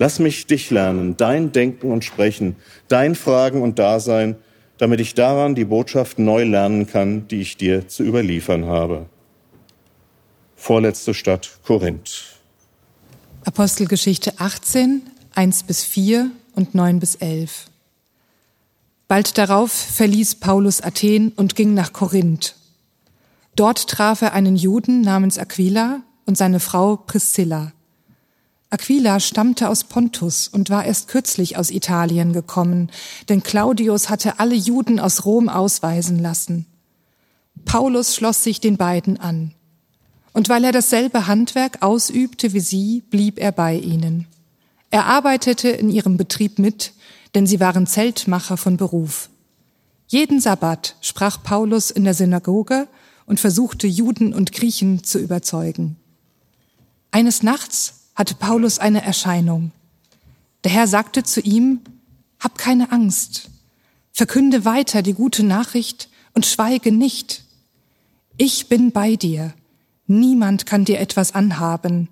[0.00, 2.56] Lass mich dich lernen, dein Denken und Sprechen,
[2.88, 4.34] dein Fragen und Dasein,
[4.76, 9.06] damit ich daran die Botschaften neu lernen kann, die ich dir zu überliefern habe.
[10.56, 12.24] Vorletzte Stadt Korinth.
[13.44, 15.02] Apostelgeschichte 18,
[15.32, 17.70] 1 bis 4 und 9 bis 11.
[19.06, 22.56] Bald darauf verließ Paulus Athen und ging nach Korinth.
[23.56, 27.72] Dort traf er einen Juden namens Aquila und seine Frau Priscilla.
[28.68, 32.90] Aquila stammte aus Pontus und war erst kürzlich aus Italien gekommen,
[33.30, 36.66] denn Claudius hatte alle Juden aus Rom ausweisen lassen.
[37.64, 39.52] Paulus schloss sich den beiden an.
[40.34, 44.26] Und weil er dasselbe Handwerk ausübte wie sie, blieb er bei ihnen.
[44.90, 46.92] Er arbeitete in ihrem Betrieb mit,
[47.34, 49.30] denn sie waren Zeltmacher von Beruf.
[50.08, 52.86] Jeden Sabbat sprach Paulus in der Synagoge
[53.26, 55.96] und versuchte Juden und Griechen zu überzeugen.
[57.10, 59.72] Eines Nachts hatte Paulus eine Erscheinung.
[60.64, 61.80] Der Herr sagte zu ihm,
[62.40, 63.50] Hab keine Angst,
[64.12, 67.44] verkünde weiter die gute Nachricht und schweige nicht.
[68.36, 69.54] Ich bin bei dir,
[70.06, 72.08] niemand kann dir etwas anhaben,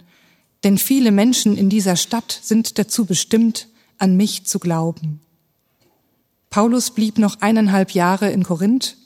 [0.64, 5.20] denn viele Menschen in dieser Stadt sind dazu bestimmt, an mich zu glauben.
[6.50, 8.96] Paulus blieb noch eineinhalb Jahre in Korinth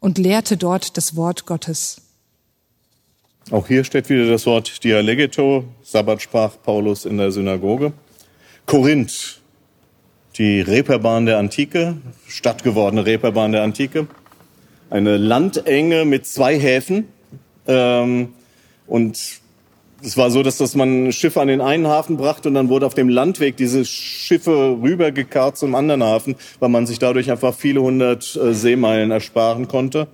[0.00, 2.02] und lehrte dort das Wort Gottes.
[3.50, 7.92] Auch hier steht wieder das Wort Dialegeto, Sabbat sprach Paulus in der Synagoge.
[8.66, 9.40] Korinth,
[10.36, 11.96] die Reeperbahn der Antike,
[12.26, 14.06] stattgewordene Reeperbahn der Antike.
[14.90, 17.08] Eine Landenge mit zwei Häfen.
[17.66, 18.34] Ähm,
[18.86, 19.40] und
[20.02, 22.86] es war so, dass, dass man Schiffe an den einen Hafen brachte und dann wurde
[22.86, 27.82] auf dem Landweg diese Schiffe rübergekarrt zum anderen Hafen, weil man sich dadurch einfach viele
[27.82, 30.06] hundert äh, Seemeilen ersparen konnte.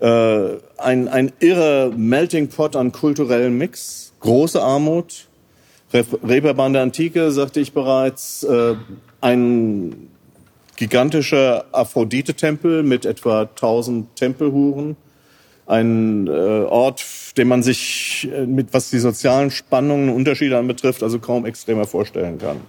[0.00, 5.26] Äh, ein, ein irrer Melting Pot an kulturellem Mix, große Armut.
[5.92, 8.74] Reeperbahn der Antike, sagte ich bereits, äh,
[9.20, 10.10] ein
[10.76, 14.96] gigantischer Aphrodite-Tempel mit etwa 1000 Tempelhuren
[15.68, 17.04] ein äh, Ort,
[17.36, 21.86] den man sich äh, mit was die sozialen Spannungen und Unterschiede anbetrifft, also kaum extremer
[21.86, 22.60] vorstellen kann.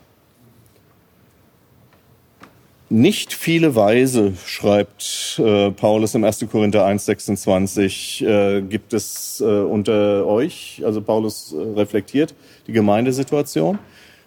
[2.92, 6.48] Nicht viele Weise, schreibt äh, Paulus im 1.
[6.52, 10.82] Korinther 1, 26, äh, gibt es äh, unter euch.
[10.84, 12.34] Also Paulus äh, reflektiert
[12.66, 13.78] die Gemeindesituation.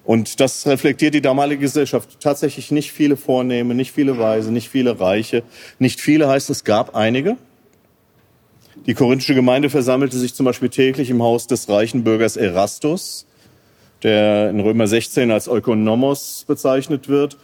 [0.04, 2.20] Und das reflektiert die damalige Gesellschaft.
[2.20, 5.42] Tatsächlich nicht viele Vornehme, nicht viele Weise, nicht viele Reiche.
[5.80, 7.36] Nicht viele heißt, es gab einige.
[8.86, 13.26] Die korinthische Gemeinde versammelte sich zum Beispiel täglich im Haus des reichen Bürgers Erastus,
[14.02, 17.36] der in Römer 16 als Ökonomos bezeichnet wird.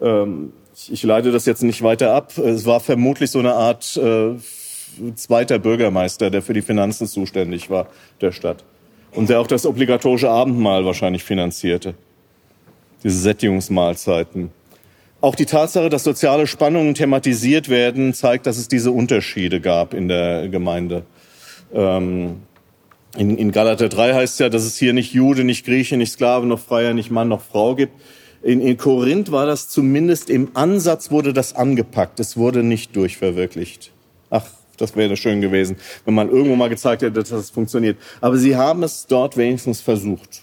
[0.00, 0.52] Ähm,
[0.88, 2.36] ich leite das jetzt nicht weiter ab.
[2.38, 4.34] Es war vermutlich so eine Art äh,
[5.14, 7.88] zweiter Bürgermeister, der für die Finanzen zuständig war
[8.20, 8.64] der Stadt
[9.14, 11.94] und der auch das obligatorische Abendmahl wahrscheinlich finanzierte.
[13.02, 14.50] Diese Sättigungsmahlzeiten.
[15.24, 20.06] Auch die Tatsache, dass soziale Spannungen thematisiert werden, zeigt, dass es diese Unterschiede gab in
[20.06, 21.06] der Gemeinde.
[21.72, 22.42] Ähm,
[23.16, 26.12] in, in Galater 3 heißt es ja, dass es hier nicht Jude, nicht Grieche, nicht
[26.12, 27.94] Sklave, noch Freier, nicht Mann, noch Frau gibt.
[28.42, 32.20] In, in Korinth war das zumindest im Ansatz wurde das angepackt.
[32.20, 33.92] Es wurde nicht durchverwirklicht.
[34.28, 34.44] Ach,
[34.76, 37.96] das wäre schön gewesen, wenn man irgendwo mal gezeigt hätte, dass das funktioniert.
[38.20, 40.42] Aber sie haben es dort wenigstens versucht.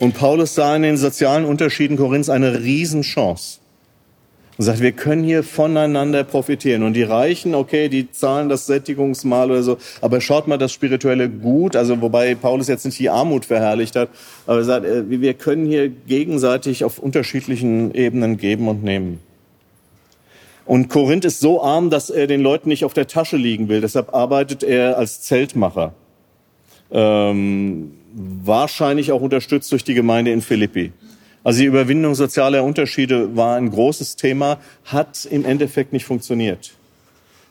[0.00, 3.60] Und Paulus sah in den sozialen Unterschieden Korinths eine Riesenchance
[4.56, 6.82] und sagt, wir können hier voneinander profitieren.
[6.82, 11.28] Und die Reichen, okay, die zahlen das Sättigungsmahl oder so, aber schaut mal das spirituelle
[11.28, 14.10] Gut, also wobei Paulus jetzt nicht die Armut verherrlicht hat,
[14.46, 19.18] aber er sagt, äh, wir können hier gegenseitig auf unterschiedlichen Ebenen geben und nehmen.
[20.66, 23.82] Und Korinth ist so arm, dass er den Leuten nicht auf der Tasche liegen will.
[23.82, 25.92] Deshalb arbeitet er als Zeltmacher.
[26.90, 30.92] Ähm, wahrscheinlich auch unterstützt durch die Gemeinde in Philippi.
[31.44, 36.72] Also die Überwindung sozialer Unterschiede war ein großes Thema, hat im Endeffekt nicht funktioniert.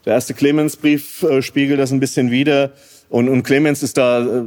[0.06, 2.74] Der erste Clemensbrief äh, spiegelt das ein bisschen wider.
[3.10, 4.44] Und, und Clemens ist da, äh,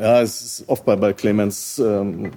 [0.00, 2.32] ja, es ist oft bei, bei Clemens ähm,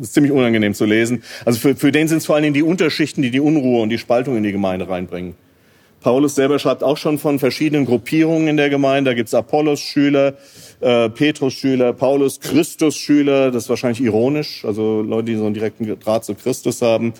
[0.00, 1.22] ist ziemlich unangenehm zu lesen.
[1.44, 3.90] Also für, für den sind es vor allen Dingen die Unterschichten, die die Unruhe und
[3.90, 5.34] die Spaltung in die Gemeinde reinbringen.
[6.04, 9.12] Paulus selber schreibt auch schon von verschiedenen Gruppierungen in der Gemeinde.
[9.12, 10.34] Da gibt's Apollos-Schüler,
[10.80, 13.50] äh, Petrus-Schüler, Paulus, Christus-Schüler.
[13.50, 17.14] Das ist wahrscheinlich ironisch, also Leute, die so einen direkten Draht zu Christus haben.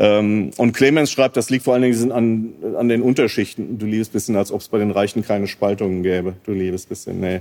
[0.00, 3.78] Ähm, und Clemens schreibt, das liegt vor allen Dingen an, an den Unterschichten.
[3.78, 6.34] Du liebst bisschen, als ob es bei den Reichen keine Spaltungen gäbe.
[6.44, 7.40] Du liebst bisschen, nee.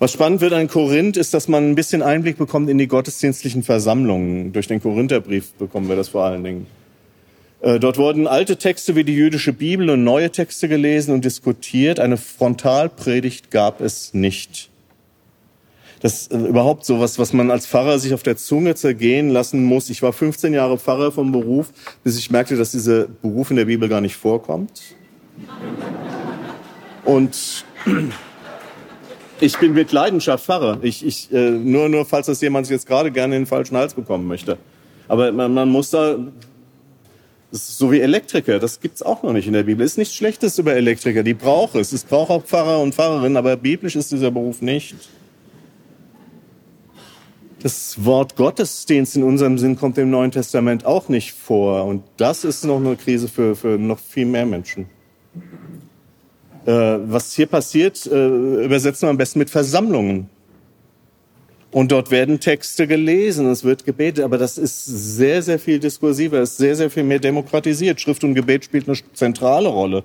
[0.00, 3.62] Was spannend wird an Korinth ist, dass man ein bisschen Einblick bekommt in die gottesdienstlichen
[3.62, 4.52] Versammlungen.
[4.52, 6.79] Durch den Korintherbrief bekommen wir das vor allen Dingen.
[7.62, 12.00] Äh, dort wurden alte Texte wie die jüdische Bibel und neue Texte gelesen und diskutiert.
[12.00, 14.70] Eine Frontalpredigt gab es nicht.
[16.00, 19.62] Das ist äh, überhaupt sowas, was man als Pfarrer sich auf der Zunge zergehen lassen
[19.62, 19.90] muss.
[19.90, 21.72] Ich war 15 Jahre Pfarrer vom Beruf,
[22.02, 24.80] bis ich merkte, dass dieser Beruf in der Bibel gar nicht vorkommt.
[27.04, 27.64] Und
[29.40, 30.78] ich bin mit Leidenschaft Pfarrer.
[30.80, 33.92] Ich, ich, äh, nur, nur falls das jemand jetzt gerade gerne in den falschen Hals
[33.92, 34.56] bekommen möchte.
[35.08, 36.18] Aber man, man muss da
[37.52, 39.84] so wie Elektriker, das gibt's auch noch nicht in der Bibel.
[39.84, 41.92] Ist nichts Schlechtes über Elektriker, die braucht es.
[41.92, 44.94] Es braucht auch Pfarrer und Pfarrerinnen, aber biblisch ist dieser Beruf nicht.
[47.62, 51.84] Das Wort Gottesdienst in unserem Sinn kommt im Neuen Testament auch nicht vor.
[51.84, 54.86] Und das ist noch eine Krise für, für noch viel mehr Menschen.
[56.64, 60.30] Äh, was hier passiert, äh, übersetzen wir am besten mit Versammlungen.
[61.72, 66.38] Und dort werden Texte gelesen, es wird gebetet, aber das ist sehr, sehr viel diskursiver,
[66.38, 68.00] es ist sehr, sehr viel mehr demokratisiert.
[68.00, 70.02] Schrift und Gebet spielt eine zentrale Rolle.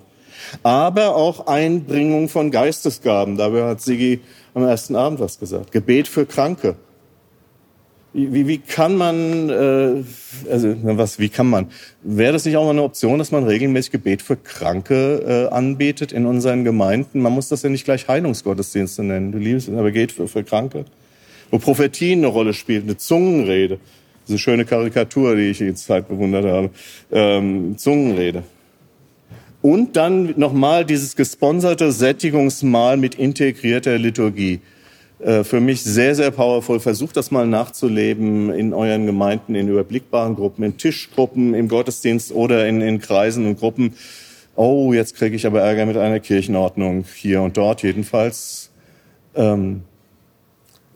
[0.62, 3.36] Aber auch Einbringung von Geistesgaben.
[3.36, 4.20] Dabei hat Sigi
[4.54, 5.72] am ersten Abend was gesagt.
[5.72, 6.76] Gebet für Kranke.
[8.12, 10.04] Wie, wie kann man, äh,
[10.50, 11.66] also was, wie kann man?
[12.02, 16.12] Wäre das nicht auch mal eine Option, dass man regelmäßig Gebet für Kranke äh, anbetet
[16.12, 17.20] in unseren Gemeinden?
[17.20, 19.32] Man muss das ja nicht gleich Heilungsgottesdienste nennen.
[19.32, 20.84] Du liebst, aber geht für, für Kranke
[21.50, 23.78] wo Prophetie eine Rolle spielt, eine Zungenrede.
[24.26, 26.70] Diese schöne Karikatur, die ich jetzt Zeit bewundert habe.
[27.12, 28.42] Ähm, Zungenrede.
[29.62, 34.60] Und dann nochmal dieses gesponserte Sättigungsmahl mit integrierter Liturgie.
[35.18, 36.80] Äh, für mich sehr, sehr powerful.
[36.80, 42.66] Versucht das mal nachzuleben in euren Gemeinden, in überblickbaren Gruppen, in Tischgruppen, im Gottesdienst oder
[42.68, 43.94] in, in Kreisen und Gruppen.
[44.56, 48.70] Oh, jetzt kriege ich aber Ärger mit einer Kirchenordnung, hier und dort jedenfalls.
[49.34, 49.82] Ähm,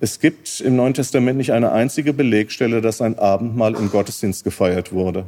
[0.01, 4.93] es gibt im Neuen Testament nicht eine einzige Belegstelle, dass ein Abendmahl im Gottesdienst gefeiert
[4.93, 5.27] wurde.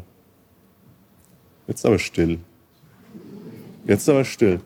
[1.68, 2.38] Jetzt aber still.
[3.86, 4.60] Jetzt aber still.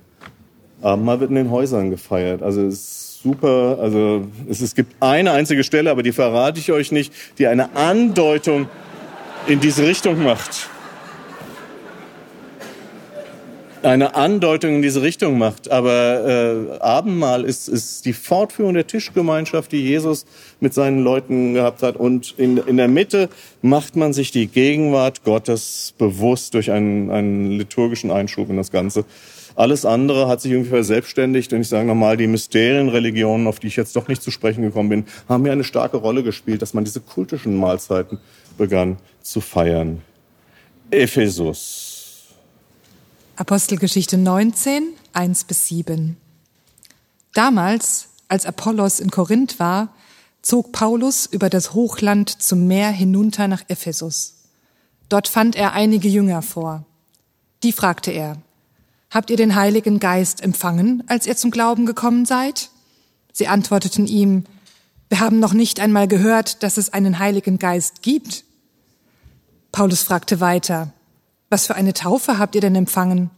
[0.80, 2.42] Abendmahl wird in den Häusern gefeiert.
[2.42, 3.78] Also es ist super.
[3.80, 7.74] Also es, es gibt eine einzige Stelle, aber die verrate ich euch nicht, die eine
[7.74, 8.68] Andeutung
[9.48, 10.70] in diese Richtung macht.
[13.86, 15.70] Eine Andeutung in diese Richtung macht.
[15.70, 20.26] Aber äh, Abendmahl ist, ist die Fortführung der Tischgemeinschaft, die Jesus
[20.60, 21.96] mit seinen Leuten gehabt hat.
[21.96, 23.28] Und in, in der Mitte
[23.62, 29.04] macht man sich die Gegenwart Gottes bewusst durch einen, einen liturgischen Einschub in das Ganze.
[29.54, 31.52] Alles andere hat sich irgendwie verselbstständigt.
[31.52, 34.88] Und ich sage nochmal, die Mysterienreligionen, auf die ich jetzt doch nicht zu sprechen gekommen
[34.88, 38.18] bin, haben mir eine starke Rolle gespielt, dass man diese kultischen Mahlzeiten
[38.58, 40.02] begann zu feiern.
[40.90, 41.85] Ephesus.
[43.38, 46.16] Apostelgeschichte 19, 1 bis 7.
[47.34, 49.94] Damals, als Apollos in Korinth war,
[50.40, 54.36] zog Paulus über das Hochland zum Meer hinunter nach Ephesus.
[55.10, 56.86] Dort fand er einige Jünger vor.
[57.62, 58.38] Die fragte er,
[59.10, 62.70] Habt ihr den Heiligen Geist empfangen, als ihr zum Glauben gekommen seid?
[63.34, 64.44] Sie antworteten ihm,
[65.10, 68.44] wir haben noch nicht einmal gehört, dass es einen Heiligen Geist gibt.
[69.72, 70.94] Paulus fragte weiter,
[71.48, 73.30] was für eine Taufe habt ihr denn empfangen?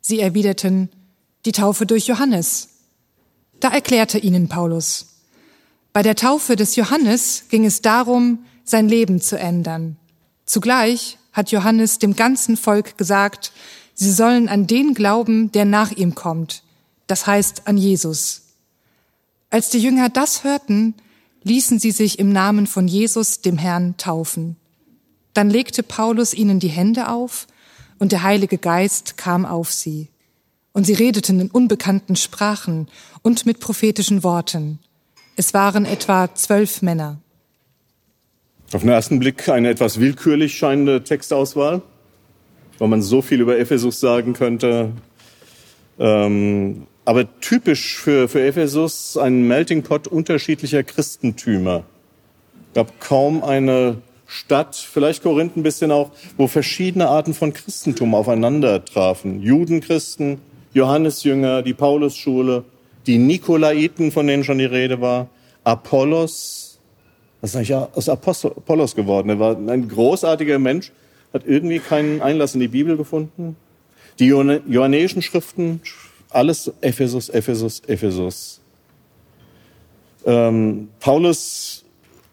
[0.00, 0.90] Sie erwiderten,
[1.44, 2.68] die Taufe durch Johannes.
[3.60, 5.18] Da erklärte ihnen Paulus,
[5.92, 9.96] bei der Taufe des Johannes ging es darum, sein Leben zu ändern.
[10.46, 13.52] Zugleich hat Johannes dem ganzen Volk gesagt,
[13.94, 16.62] sie sollen an den glauben, der nach ihm kommt,
[17.06, 18.42] das heißt an Jesus.
[19.50, 20.94] Als die Jünger das hörten,
[21.42, 24.56] ließen sie sich im Namen von Jesus, dem Herrn, taufen.
[25.34, 27.46] Dann legte Paulus ihnen die Hände auf,
[27.98, 30.08] und der Heilige Geist kam auf sie.
[30.72, 32.88] Und sie redeten in unbekannten Sprachen
[33.22, 34.78] und mit prophetischen Worten.
[35.36, 37.18] Es waren etwa zwölf Männer.
[38.72, 41.82] Auf den ersten Blick eine etwas willkürlich scheinende Textauswahl,
[42.78, 44.92] weil man so viel über Ephesus sagen könnte.
[45.98, 51.84] Ähm, aber typisch für, für Ephesus ein Melting Pot unterschiedlicher Christentümer.
[52.68, 58.14] Es gab kaum eine Stadt, vielleicht Korinth ein bisschen auch, wo verschiedene Arten von Christentum
[58.14, 59.40] aufeinander trafen.
[59.40, 60.38] Judenchristen,
[60.74, 62.64] Johannesjünger, die Paulusschule,
[63.06, 65.28] die Nikolaiten, von denen schon die Rede war,
[65.64, 66.78] Apollos.
[67.40, 69.30] Was ist eigentlich aus Apollos geworden?
[69.30, 70.92] Er war ein großartiger Mensch,
[71.32, 73.56] hat irgendwie keinen Einlass in die Bibel gefunden.
[74.18, 75.80] Die johannäischen Schriften,
[76.28, 78.60] alles Ephesus, Ephesus, Ephesus.
[80.26, 81.84] Ähm, Paulus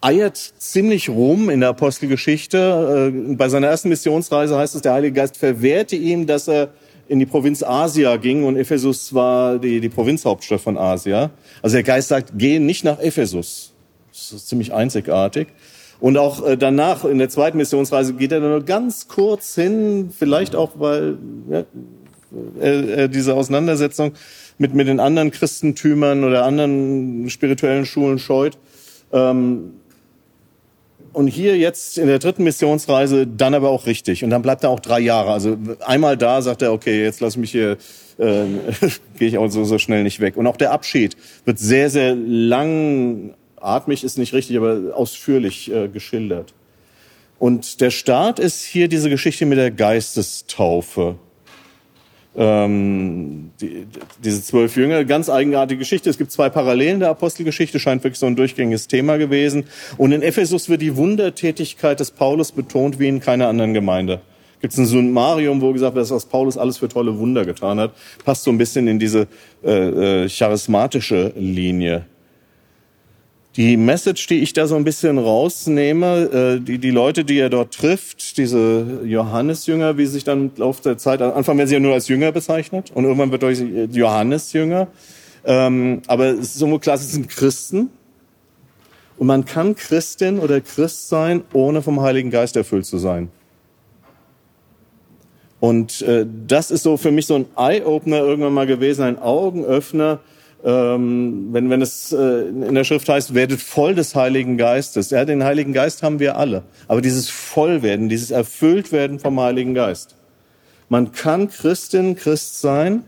[0.05, 3.11] eiert ziemlich rum in der Apostelgeschichte.
[3.11, 6.69] Äh, bei seiner ersten Missionsreise heißt es, der Heilige Geist verwehrte ihm, dass er
[7.07, 11.31] in die Provinz Asia ging und Ephesus war die, die Provinzhauptstadt von Asia.
[11.61, 13.73] Also der Geist sagt, geh nicht nach Ephesus.
[14.11, 15.47] Das ist ziemlich einzigartig.
[15.99, 20.55] Und auch äh, danach, in der zweiten Missionsreise, geht er nur ganz kurz hin, vielleicht
[20.55, 21.17] auch, weil
[21.49, 21.63] ja,
[23.07, 24.11] diese Auseinandersetzung
[24.57, 28.57] mit, mit den anderen Christentümern oder anderen spirituellen Schulen scheut.
[29.13, 29.71] Ähm,
[31.15, 34.25] und hier jetzt in der dritten Missionsreise dann aber auch richtig.
[34.25, 35.31] Und dann bleibt er auch drei Jahre.
[35.31, 37.77] Also einmal da sagt er, okay, jetzt lass mich hier,
[38.17, 38.43] äh,
[39.17, 40.35] gehe ich auch so, so schnell nicht weg.
[40.35, 41.15] Und auch der Abschied
[41.45, 46.53] wird sehr, sehr langatmig, ist nicht richtig, aber ausführlich äh, geschildert.
[47.39, 51.15] Und der Start ist hier diese Geschichte mit der Geistestaufe
[52.37, 53.87] ähm, die,
[54.23, 56.09] diese zwölf Jünger, ganz eigenartige Geschichte.
[56.09, 59.65] Es gibt zwei Parallelen der Apostelgeschichte, scheint wirklich so ein durchgängiges Thema gewesen.
[59.97, 64.21] Und in Ephesus wird die Wundertätigkeit des Paulus betont wie in keiner anderen Gemeinde.
[64.61, 67.91] Gibt es ein Summarium, wo gesagt wird, was Paulus alles für tolle Wunder getan hat.
[68.23, 69.27] Passt so ein bisschen in diese
[69.63, 72.05] äh, äh, charismatische Linie.
[73.55, 77.49] Die Message, die ich da so ein bisschen rausnehme, äh, die, die Leute, die er
[77.49, 81.79] dort trifft, diese Johannesjünger, wie sich dann im Laufe der Zeit, Anfang werden sie ja
[81.79, 84.87] nur als Jünger bezeichnet und irgendwann wird durch Johannesjünger.
[85.45, 87.89] Ähm, aber es ist so klar, es sind Christen.
[89.17, 93.29] Und man kann Christin oder Christ sein, ohne vom Heiligen Geist erfüllt zu sein.
[95.61, 100.19] Und äh, das ist so für mich so ein Eye-Opener irgendwann mal gewesen, ein Augenöffner,
[100.65, 105.11] ähm, wenn, wenn es äh, in der Schrift heißt, werdet voll des Heiligen Geistes.
[105.11, 106.63] Ja, den Heiligen Geist haben wir alle.
[106.87, 110.15] Aber dieses Vollwerden, dieses Erfülltwerden vom Heiligen Geist.
[110.89, 113.03] Man kann Christin, Christ sein.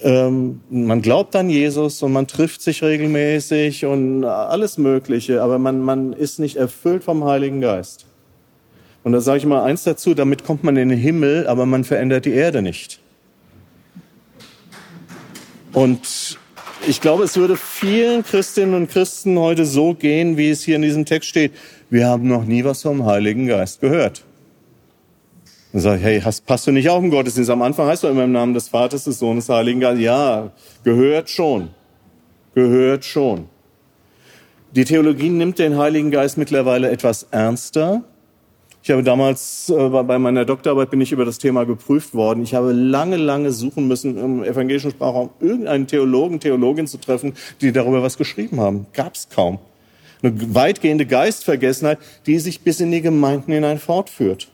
[0.00, 5.80] Ähm, man glaubt an Jesus und man trifft sich regelmäßig und alles Mögliche, aber man,
[5.80, 8.06] man ist nicht erfüllt vom Heiligen Geist.
[9.04, 11.84] Und da sage ich mal eins dazu, damit kommt man in den Himmel, aber man
[11.84, 13.00] verändert die Erde nicht.
[15.72, 16.38] Und
[16.86, 20.82] ich glaube, es würde vielen Christinnen und Christen heute so gehen, wie es hier in
[20.82, 21.52] diesem Text steht.
[21.90, 24.24] Wir haben noch nie was vom Heiligen Geist gehört.
[25.72, 27.50] Dann sage ich, hey, hast, passt du nicht auf im Gottesdienst?
[27.50, 30.04] Am Anfang heißt du immer im Namen des Vaters, des Sohnes, des Heiligen Geistes.
[30.04, 30.52] Ja,
[30.84, 31.70] gehört schon.
[32.54, 33.48] Gehört schon.
[34.72, 38.04] Die Theologie nimmt den Heiligen Geist mittlerweile etwas ernster.
[38.86, 42.44] Ich habe damals äh, bei meiner Doktorarbeit bin ich über das Thema geprüft worden.
[42.44, 47.72] Ich habe lange, lange suchen müssen im evangelischen Sprachraum irgendeinen Theologen, Theologin zu treffen, die
[47.72, 48.86] darüber was geschrieben haben.
[48.92, 49.58] Gab's kaum.
[50.22, 54.46] Eine weitgehende Geistvergessenheit, die sich bis in die Gemeinden hinein fortführt.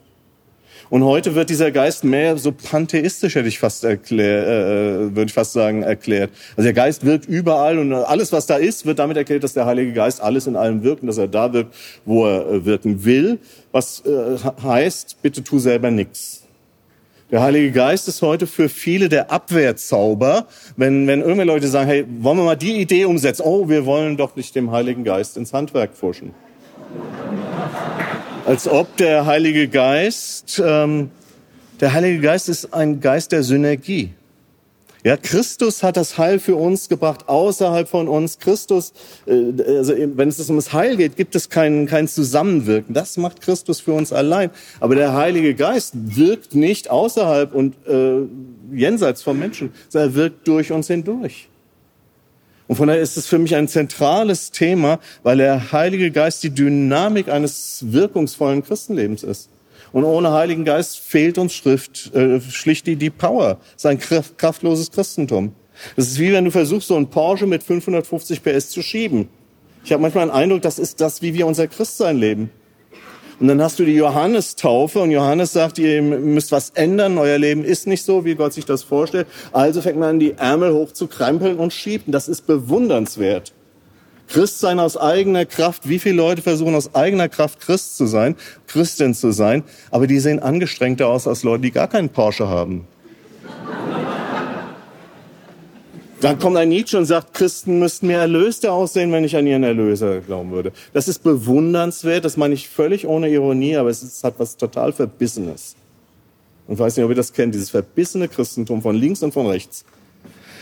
[0.92, 5.24] Und heute wird dieser Geist mehr so pantheistisch, hätte ich fast erklärt, äh, äh, würde
[5.24, 6.30] ich fast sagen, erklärt.
[6.54, 9.64] Also der Geist wirkt überall und alles, was da ist, wird damit erklärt, dass der
[9.64, 11.74] Heilige Geist alles in allem wirkt und dass er da wirkt,
[12.04, 13.38] wo er äh, wirken will.
[13.70, 16.42] Was äh, heißt, bitte tu selber nichts.
[17.30, 20.46] Der Heilige Geist ist heute für viele der Abwehrzauber,
[20.76, 23.44] wenn, wenn irgendwelche Leute sagen, hey, wollen wir mal die Idee umsetzen?
[23.46, 26.34] Oh, wir wollen doch nicht dem Heiligen Geist ins Handwerk pfuschen
[28.46, 31.10] als ob der Heilige Geist ähm,
[31.80, 34.10] Der Heilige Geist ist ein Geist der Synergie.
[35.04, 38.38] Ja, Christus hat das Heil für uns gebracht, außerhalb von uns.
[38.38, 38.92] Christus,
[39.26, 42.94] äh, also wenn es um das Heil geht, gibt es kein, kein Zusammenwirken.
[42.94, 44.50] Das macht Christus für uns allein.
[44.78, 48.20] Aber der Heilige Geist wirkt nicht außerhalb und äh,
[48.72, 51.48] jenseits vom Menschen, sondern er wirkt durch uns hindurch.
[52.68, 56.50] Und von daher ist es für mich ein zentrales Thema, weil der Heilige Geist die
[56.50, 59.50] Dynamik eines wirkungsvollen Christenlebens ist.
[59.92, 63.58] Und ohne Heiligen Geist fehlt uns Schrift, äh, schlicht die, die Power.
[63.76, 65.54] sein kraftloses Christentum.
[65.96, 69.28] Das ist wie wenn du versuchst, so ein Porsche mit 550 PS zu schieben.
[69.84, 72.50] Ich habe manchmal den Eindruck, das ist das, wie wir unser Christsein leben.
[73.40, 77.64] Und dann hast du die Johannestaufe und Johannes sagt, ihr müsst was ändern, euer Leben
[77.64, 79.26] ist nicht so, wie Gott sich das vorstellt.
[79.52, 82.06] Also fängt man an, die Ärmel hoch zu krempeln und schiebt.
[82.06, 83.52] Und das ist bewundernswert.
[84.28, 85.88] Christ sein aus eigener Kraft.
[85.88, 88.36] Wie viele Leute versuchen aus eigener Kraft Christ zu sein,
[88.66, 92.86] Christin zu sein, aber die sehen angestrengter aus als Leute, die gar keinen Porsche haben.
[96.22, 99.64] Dann kommt ein Nietzsche und sagt, Christen müssten mehr Erlöste aussehen, wenn ich an ihren
[99.64, 100.70] Erlöser glauben würde.
[100.92, 104.92] Das ist bewundernswert, das meine ich völlig ohne Ironie, aber es, ist, hat was total
[104.92, 105.74] Verbissenes.
[106.68, 109.84] Und weiß nicht, ob ihr das kennt, dieses verbissene Christentum von links und von rechts.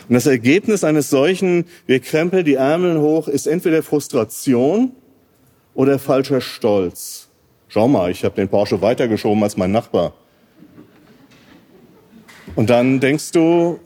[0.09, 4.93] Und das Ergebnis eines solchen, wir krempeln die Ärmel hoch, ist entweder Frustration
[5.74, 7.28] oder falscher Stolz.
[7.69, 10.15] Schau mal, ich habe den Porsche weitergeschoben als mein Nachbar.
[12.57, 13.78] Und dann denkst du,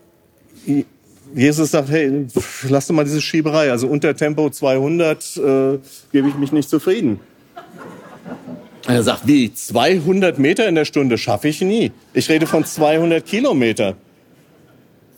[1.34, 2.26] Jesus sagt, hey,
[2.68, 3.70] lass doch mal diese Schieberei.
[3.70, 5.78] Also unter Tempo 200 äh,
[6.12, 7.20] gebe ich mich nicht zufrieden.
[8.86, 11.90] Er sagt, wie, 200 Meter in der Stunde schaffe ich nie.
[12.12, 13.96] Ich rede von 200 Kilometer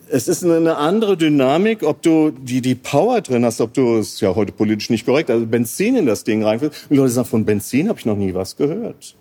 [0.08, 4.20] es ist eine andere Dynamik, ob du die, die Power drin hast, ob du, ist
[4.20, 6.86] ja heute politisch nicht korrekt, also Benzin in das Ding reinführst.
[6.88, 9.16] Und Leute sagen, von Benzin habe ich noch nie was gehört.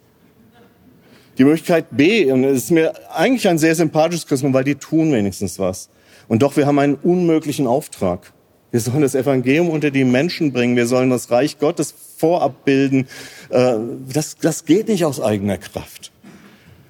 [1.37, 5.11] Die Möglichkeit B, und es ist mir eigentlich ein sehr sympathisches Christentum, weil die tun
[5.11, 5.89] wenigstens was.
[6.27, 8.33] Und doch, wir haben einen unmöglichen Auftrag.
[8.71, 10.75] Wir sollen das Evangelium unter die Menschen bringen.
[10.75, 13.07] Wir sollen das Reich Gottes vorab bilden.
[13.49, 13.75] Äh,
[14.11, 16.11] das, das geht nicht aus eigener Kraft.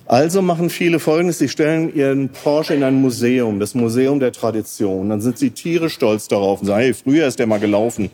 [0.07, 5.09] Also machen viele Folgendes, sie stellen ihren Porsche in ein Museum, das Museum der Tradition.
[5.09, 8.11] Dann sind sie tierisch stolz darauf und sagen, hey, früher ist der mal gelaufen.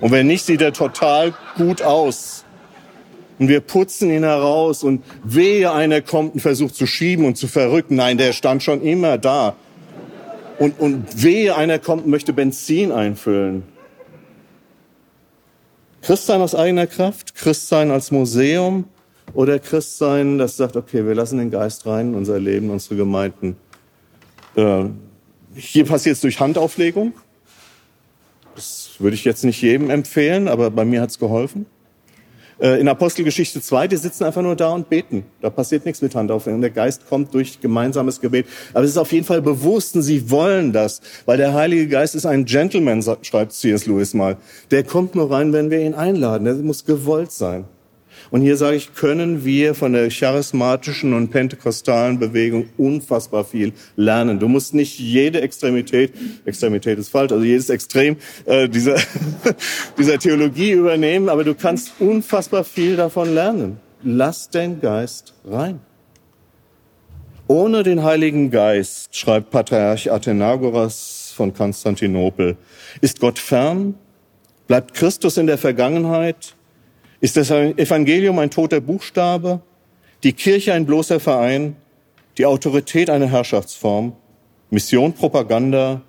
[0.00, 2.44] Und wenn nicht, sieht er total gut aus.
[3.40, 7.48] Und wir putzen ihn heraus und wehe einer kommt und versucht zu schieben und zu
[7.48, 7.96] verrücken.
[7.96, 9.54] Nein, der stand schon immer da.
[10.58, 13.62] Und, und wehe einer kommt und möchte Benzin einfüllen.
[16.02, 18.84] Christsein aus eigener Kraft, Christsein als Museum,
[19.34, 23.56] oder Christsein, das sagt, okay, wir lassen den Geist rein in unser Leben, unsere Gemeinden.
[24.56, 24.84] Äh,
[25.54, 27.12] hier passiert es durch Handauflegung.
[28.54, 31.66] Das würde ich jetzt nicht jedem empfehlen, aber bei mir hat es geholfen.
[32.60, 35.24] Äh, in Apostelgeschichte 2, die sitzen einfach nur da und beten.
[35.40, 36.60] Da passiert nichts mit Handauflegung.
[36.60, 38.46] Der Geist kommt durch gemeinsames Gebet.
[38.74, 42.14] Aber es ist auf jeden Fall bewusst und sie wollen das, weil der Heilige Geist
[42.14, 43.86] ist ein Gentleman, schreibt C.S.
[43.86, 44.36] Lewis mal.
[44.70, 46.44] Der kommt nur rein, wenn wir ihn einladen.
[46.44, 47.64] Der muss gewollt sein.
[48.30, 54.38] Und hier sage ich, können wir von der charismatischen und pentekostalen Bewegung unfassbar viel lernen.
[54.38, 56.12] Du musst nicht jede Extremität,
[56.44, 58.96] Extremität ist falsch, also jedes Extrem äh, dieser,
[59.98, 63.80] dieser Theologie übernehmen, aber du kannst unfassbar viel davon lernen.
[64.02, 65.80] Lass den Geist rein.
[67.50, 72.58] Ohne den Heiligen Geist, schreibt Patriarch Athenagoras von Konstantinopel,
[73.00, 73.94] ist Gott fern,
[74.66, 76.54] bleibt Christus in der Vergangenheit,
[77.20, 79.60] ist das Evangelium ein toter Buchstabe,
[80.22, 81.76] die Kirche ein bloßer Verein,
[82.36, 84.12] die Autorität eine Herrschaftsform,
[84.70, 86.02] Mission Propaganda,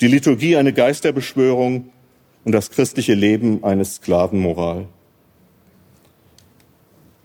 [0.00, 1.90] die Liturgie eine Geisterbeschwörung
[2.44, 4.86] und das christliche Leben eine Sklavenmoral?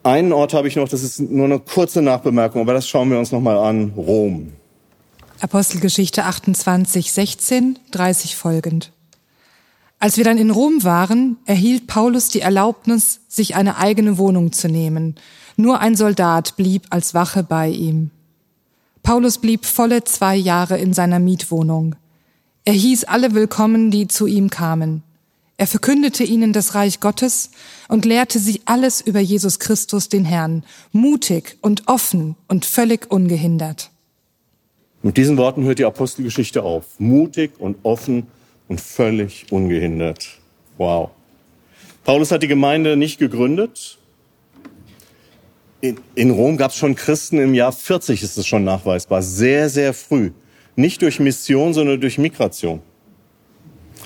[0.04, 3.20] Einen Ort habe ich noch, das ist nur eine kurze Nachbemerkung, aber das schauen wir
[3.20, 4.54] uns nochmal an, Rom.
[5.42, 8.92] Apostelgeschichte 28, 16, 30 folgend.
[10.02, 14.70] Als wir dann in Rom waren, erhielt Paulus die Erlaubnis, sich eine eigene Wohnung zu
[14.70, 15.16] nehmen.
[15.58, 18.12] Nur ein Soldat blieb als Wache bei ihm.
[19.04, 21.96] Paulus blieb volle zwei Jahre in seiner Mietwohnung.
[22.64, 25.04] Er hieß alle willkommen, die zu ihm kamen.
[25.58, 27.52] Er verkündete ihnen das Reich Gottes
[27.90, 30.64] und lehrte sie alles über Jesus Christus, den Herrn,
[30.94, 33.92] mutig und offen und völlig ungehindert.
[35.02, 36.86] Mit diesen Worten hört die Apostelgeschichte auf.
[37.00, 38.28] Mutig und offen
[38.70, 40.30] und völlig ungehindert.
[40.78, 41.10] Wow.
[42.06, 43.98] Paulus hat die Gemeinde nicht gegründet.
[45.82, 49.70] In, in Rom gab es schon Christen im Jahr 40, ist es schon nachweisbar, sehr,
[49.70, 50.32] sehr früh.
[50.76, 52.82] Nicht durch Mission, sondern durch Migration.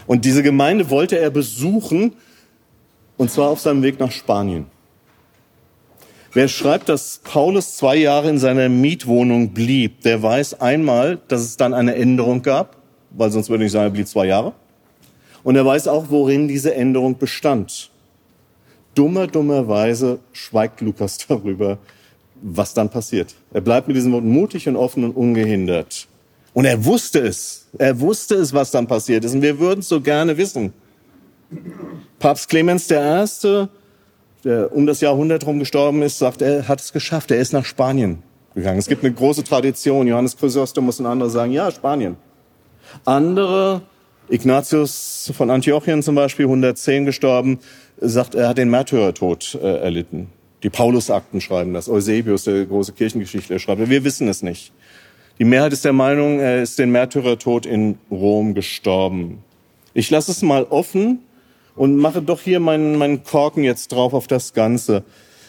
[0.08, 2.14] Und diese Gemeinde wollte er besuchen,
[3.18, 4.66] und zwar auf seinem Weg nach Spanien.
[6.34, 11.58] Wer schreibt, dass Paulus zwei Jahre in seiner Mietwohnung blieb, der weiß einmal, dass es
[11.58, 12.83] dann eine Änderung gab,
[13.14, 14.54] weil sonst würde ich sagen, er blieb zwei Jahre.
[15.44, 17.90] Und er weiß auch, worin diese Änderung bestand.
[18.96, 21.78] Dummer, dummerweise schweigt Lukas darüber,
[22.42, 23.36] was dann passiert.
[23.54, 26.08] Er bleibt mit diesem Wort mutig und offen und ungehindert.
[26.54, 27.68] Und er wusste es.
[27.78, 29.34] Er wusste es, was dann passiert ist.
[29.34, 30.74] Und wir würden es so gerne wissen.
[32.20, 33.68] Papst Clemens I.,
[34.44, 37.32] der um das Jahrhundert herum gestorben ist, sagt, er hat es geschafft.
[37.32, 38.22] Er ist nach Spanien
[38.54, 38.78] gegangen.
[38.78, 40.06] Es gibt eine große Tradition.
[40.08, 42.18] Johannes Chrysostomus und andere sagen, ja, Spanien.
[43.06, 43.82] Andere,
[44.30, 47.60] Ignatius von Antiochien zum Beispiel, 110 gestorben,
[48.00, 50.30] sagt, er hat den Märtyrertod äh, erlitten.
[50.64, 51.90] Die Paulusakten schreiben das.
[51.90, 53.90] Eusebius, der große Kirchengeschichtler, schreibt.
[53.90, 54.72] Wir wissen es nicht.
[55.40, 59.44] Die Mehrheit ist der Meinung, er ist den Märtyrertod in Rom gestorben.
[59.94, 61.20] Ich lasse es mal offen
[61.76, 65.04] und mache doch hier meinen, meinen Korken jetzt drauf auf das Ganze.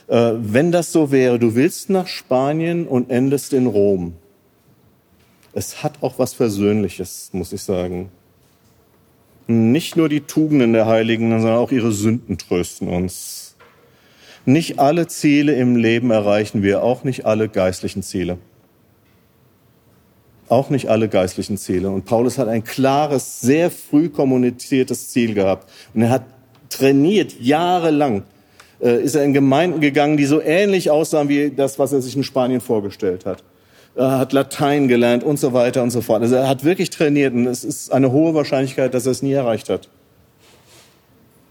[0.08, 4.14] Äh, wenn das so wäre, du willst nach Spanien und endest in Rom.
[5.55, 8.10] Es hat auch was Versöhnliches, muss ich sagen.
[9.47, 13.55] Nicht nur die Tugenden der Heiligen, sondern auch ihre Sünden trösten uns.
[14.47, 18.39] Nicht alle Ziele im Leben erreichen wir, auch nicht alle geistlichen Ziele.
[20.48, 21.89] Auch nicht alle geistlichen Ziele.
[21.89, 25.70] Und Paulus hat ein klares, sehr früh kommuniziertes Ziel gehabt.
[25.94, 26.24] Und er hat
[26.68, 28.24] trainiert, jahrelang
[28.82, 32.16] äh, ist er in Gemeinden gegangen, die so ähnlich aussahen wie das, was er sich
[32.16, 33.44] in Spanien vorgestellt hat
[33.96, 36.22] hat Latein gelernt und so weiter und so fort.
[36.22, 39.32] Also er hat wirklich trainiert und es ist eine hohe Wahrscheinlichkeit, dass er es nie
[39.32, 39.88] erreicht hat.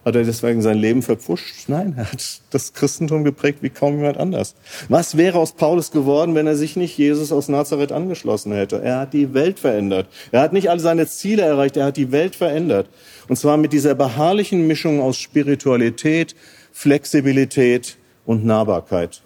[0.06, 1.70] Hat er deswegen sein Leben verpfuscht?
[1.70, 4.56] Nein, er hat das Christentum geprägt wie kaum jemand anders.
[4.90, 8.82] Was wäre aus Paulus geworden, wenn er sich nicht Jesus aus Nazareth angeschlossen hätte?
[8.82, 10.08] Er hat die Welt verändert.
[10.34, 12.90] Er hat nicht alle seine Ziele erreicht, er hat die Welt verändert.
[13.30, 16.36] Und zwar mit dieser beharrlichen Mischung aus Spiritualität,
[16.74, 19.23] Flexibilität und Nahbarkeit.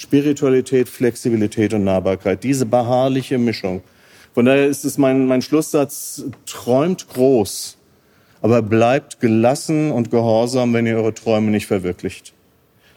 [0.00, 2.42] Spiritualität, Flexibilität und Nahbarkeit.
[2.42, 3.82] Diese beharrliche Mischung.
[4.32, 7.76] Von daher ist es mein, mein Schlusssatz, träumt groß,
[8.40, 12.32] aber bleibt gelassen und gehorsam, wenn ihr eure Träume nicht verwirklicht.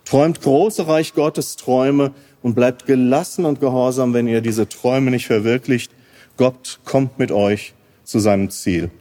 [0.06, 5.28] Träumt große Reich Gottes Träume und bleibt gelassen und gehorsam, wenn ihr diese Träume nicht
[5.28, 5.92] verwirklicht.
[6.38, 7.74] Gott kommt mit euch
[8.06, 8.92] zu seinem Ziel.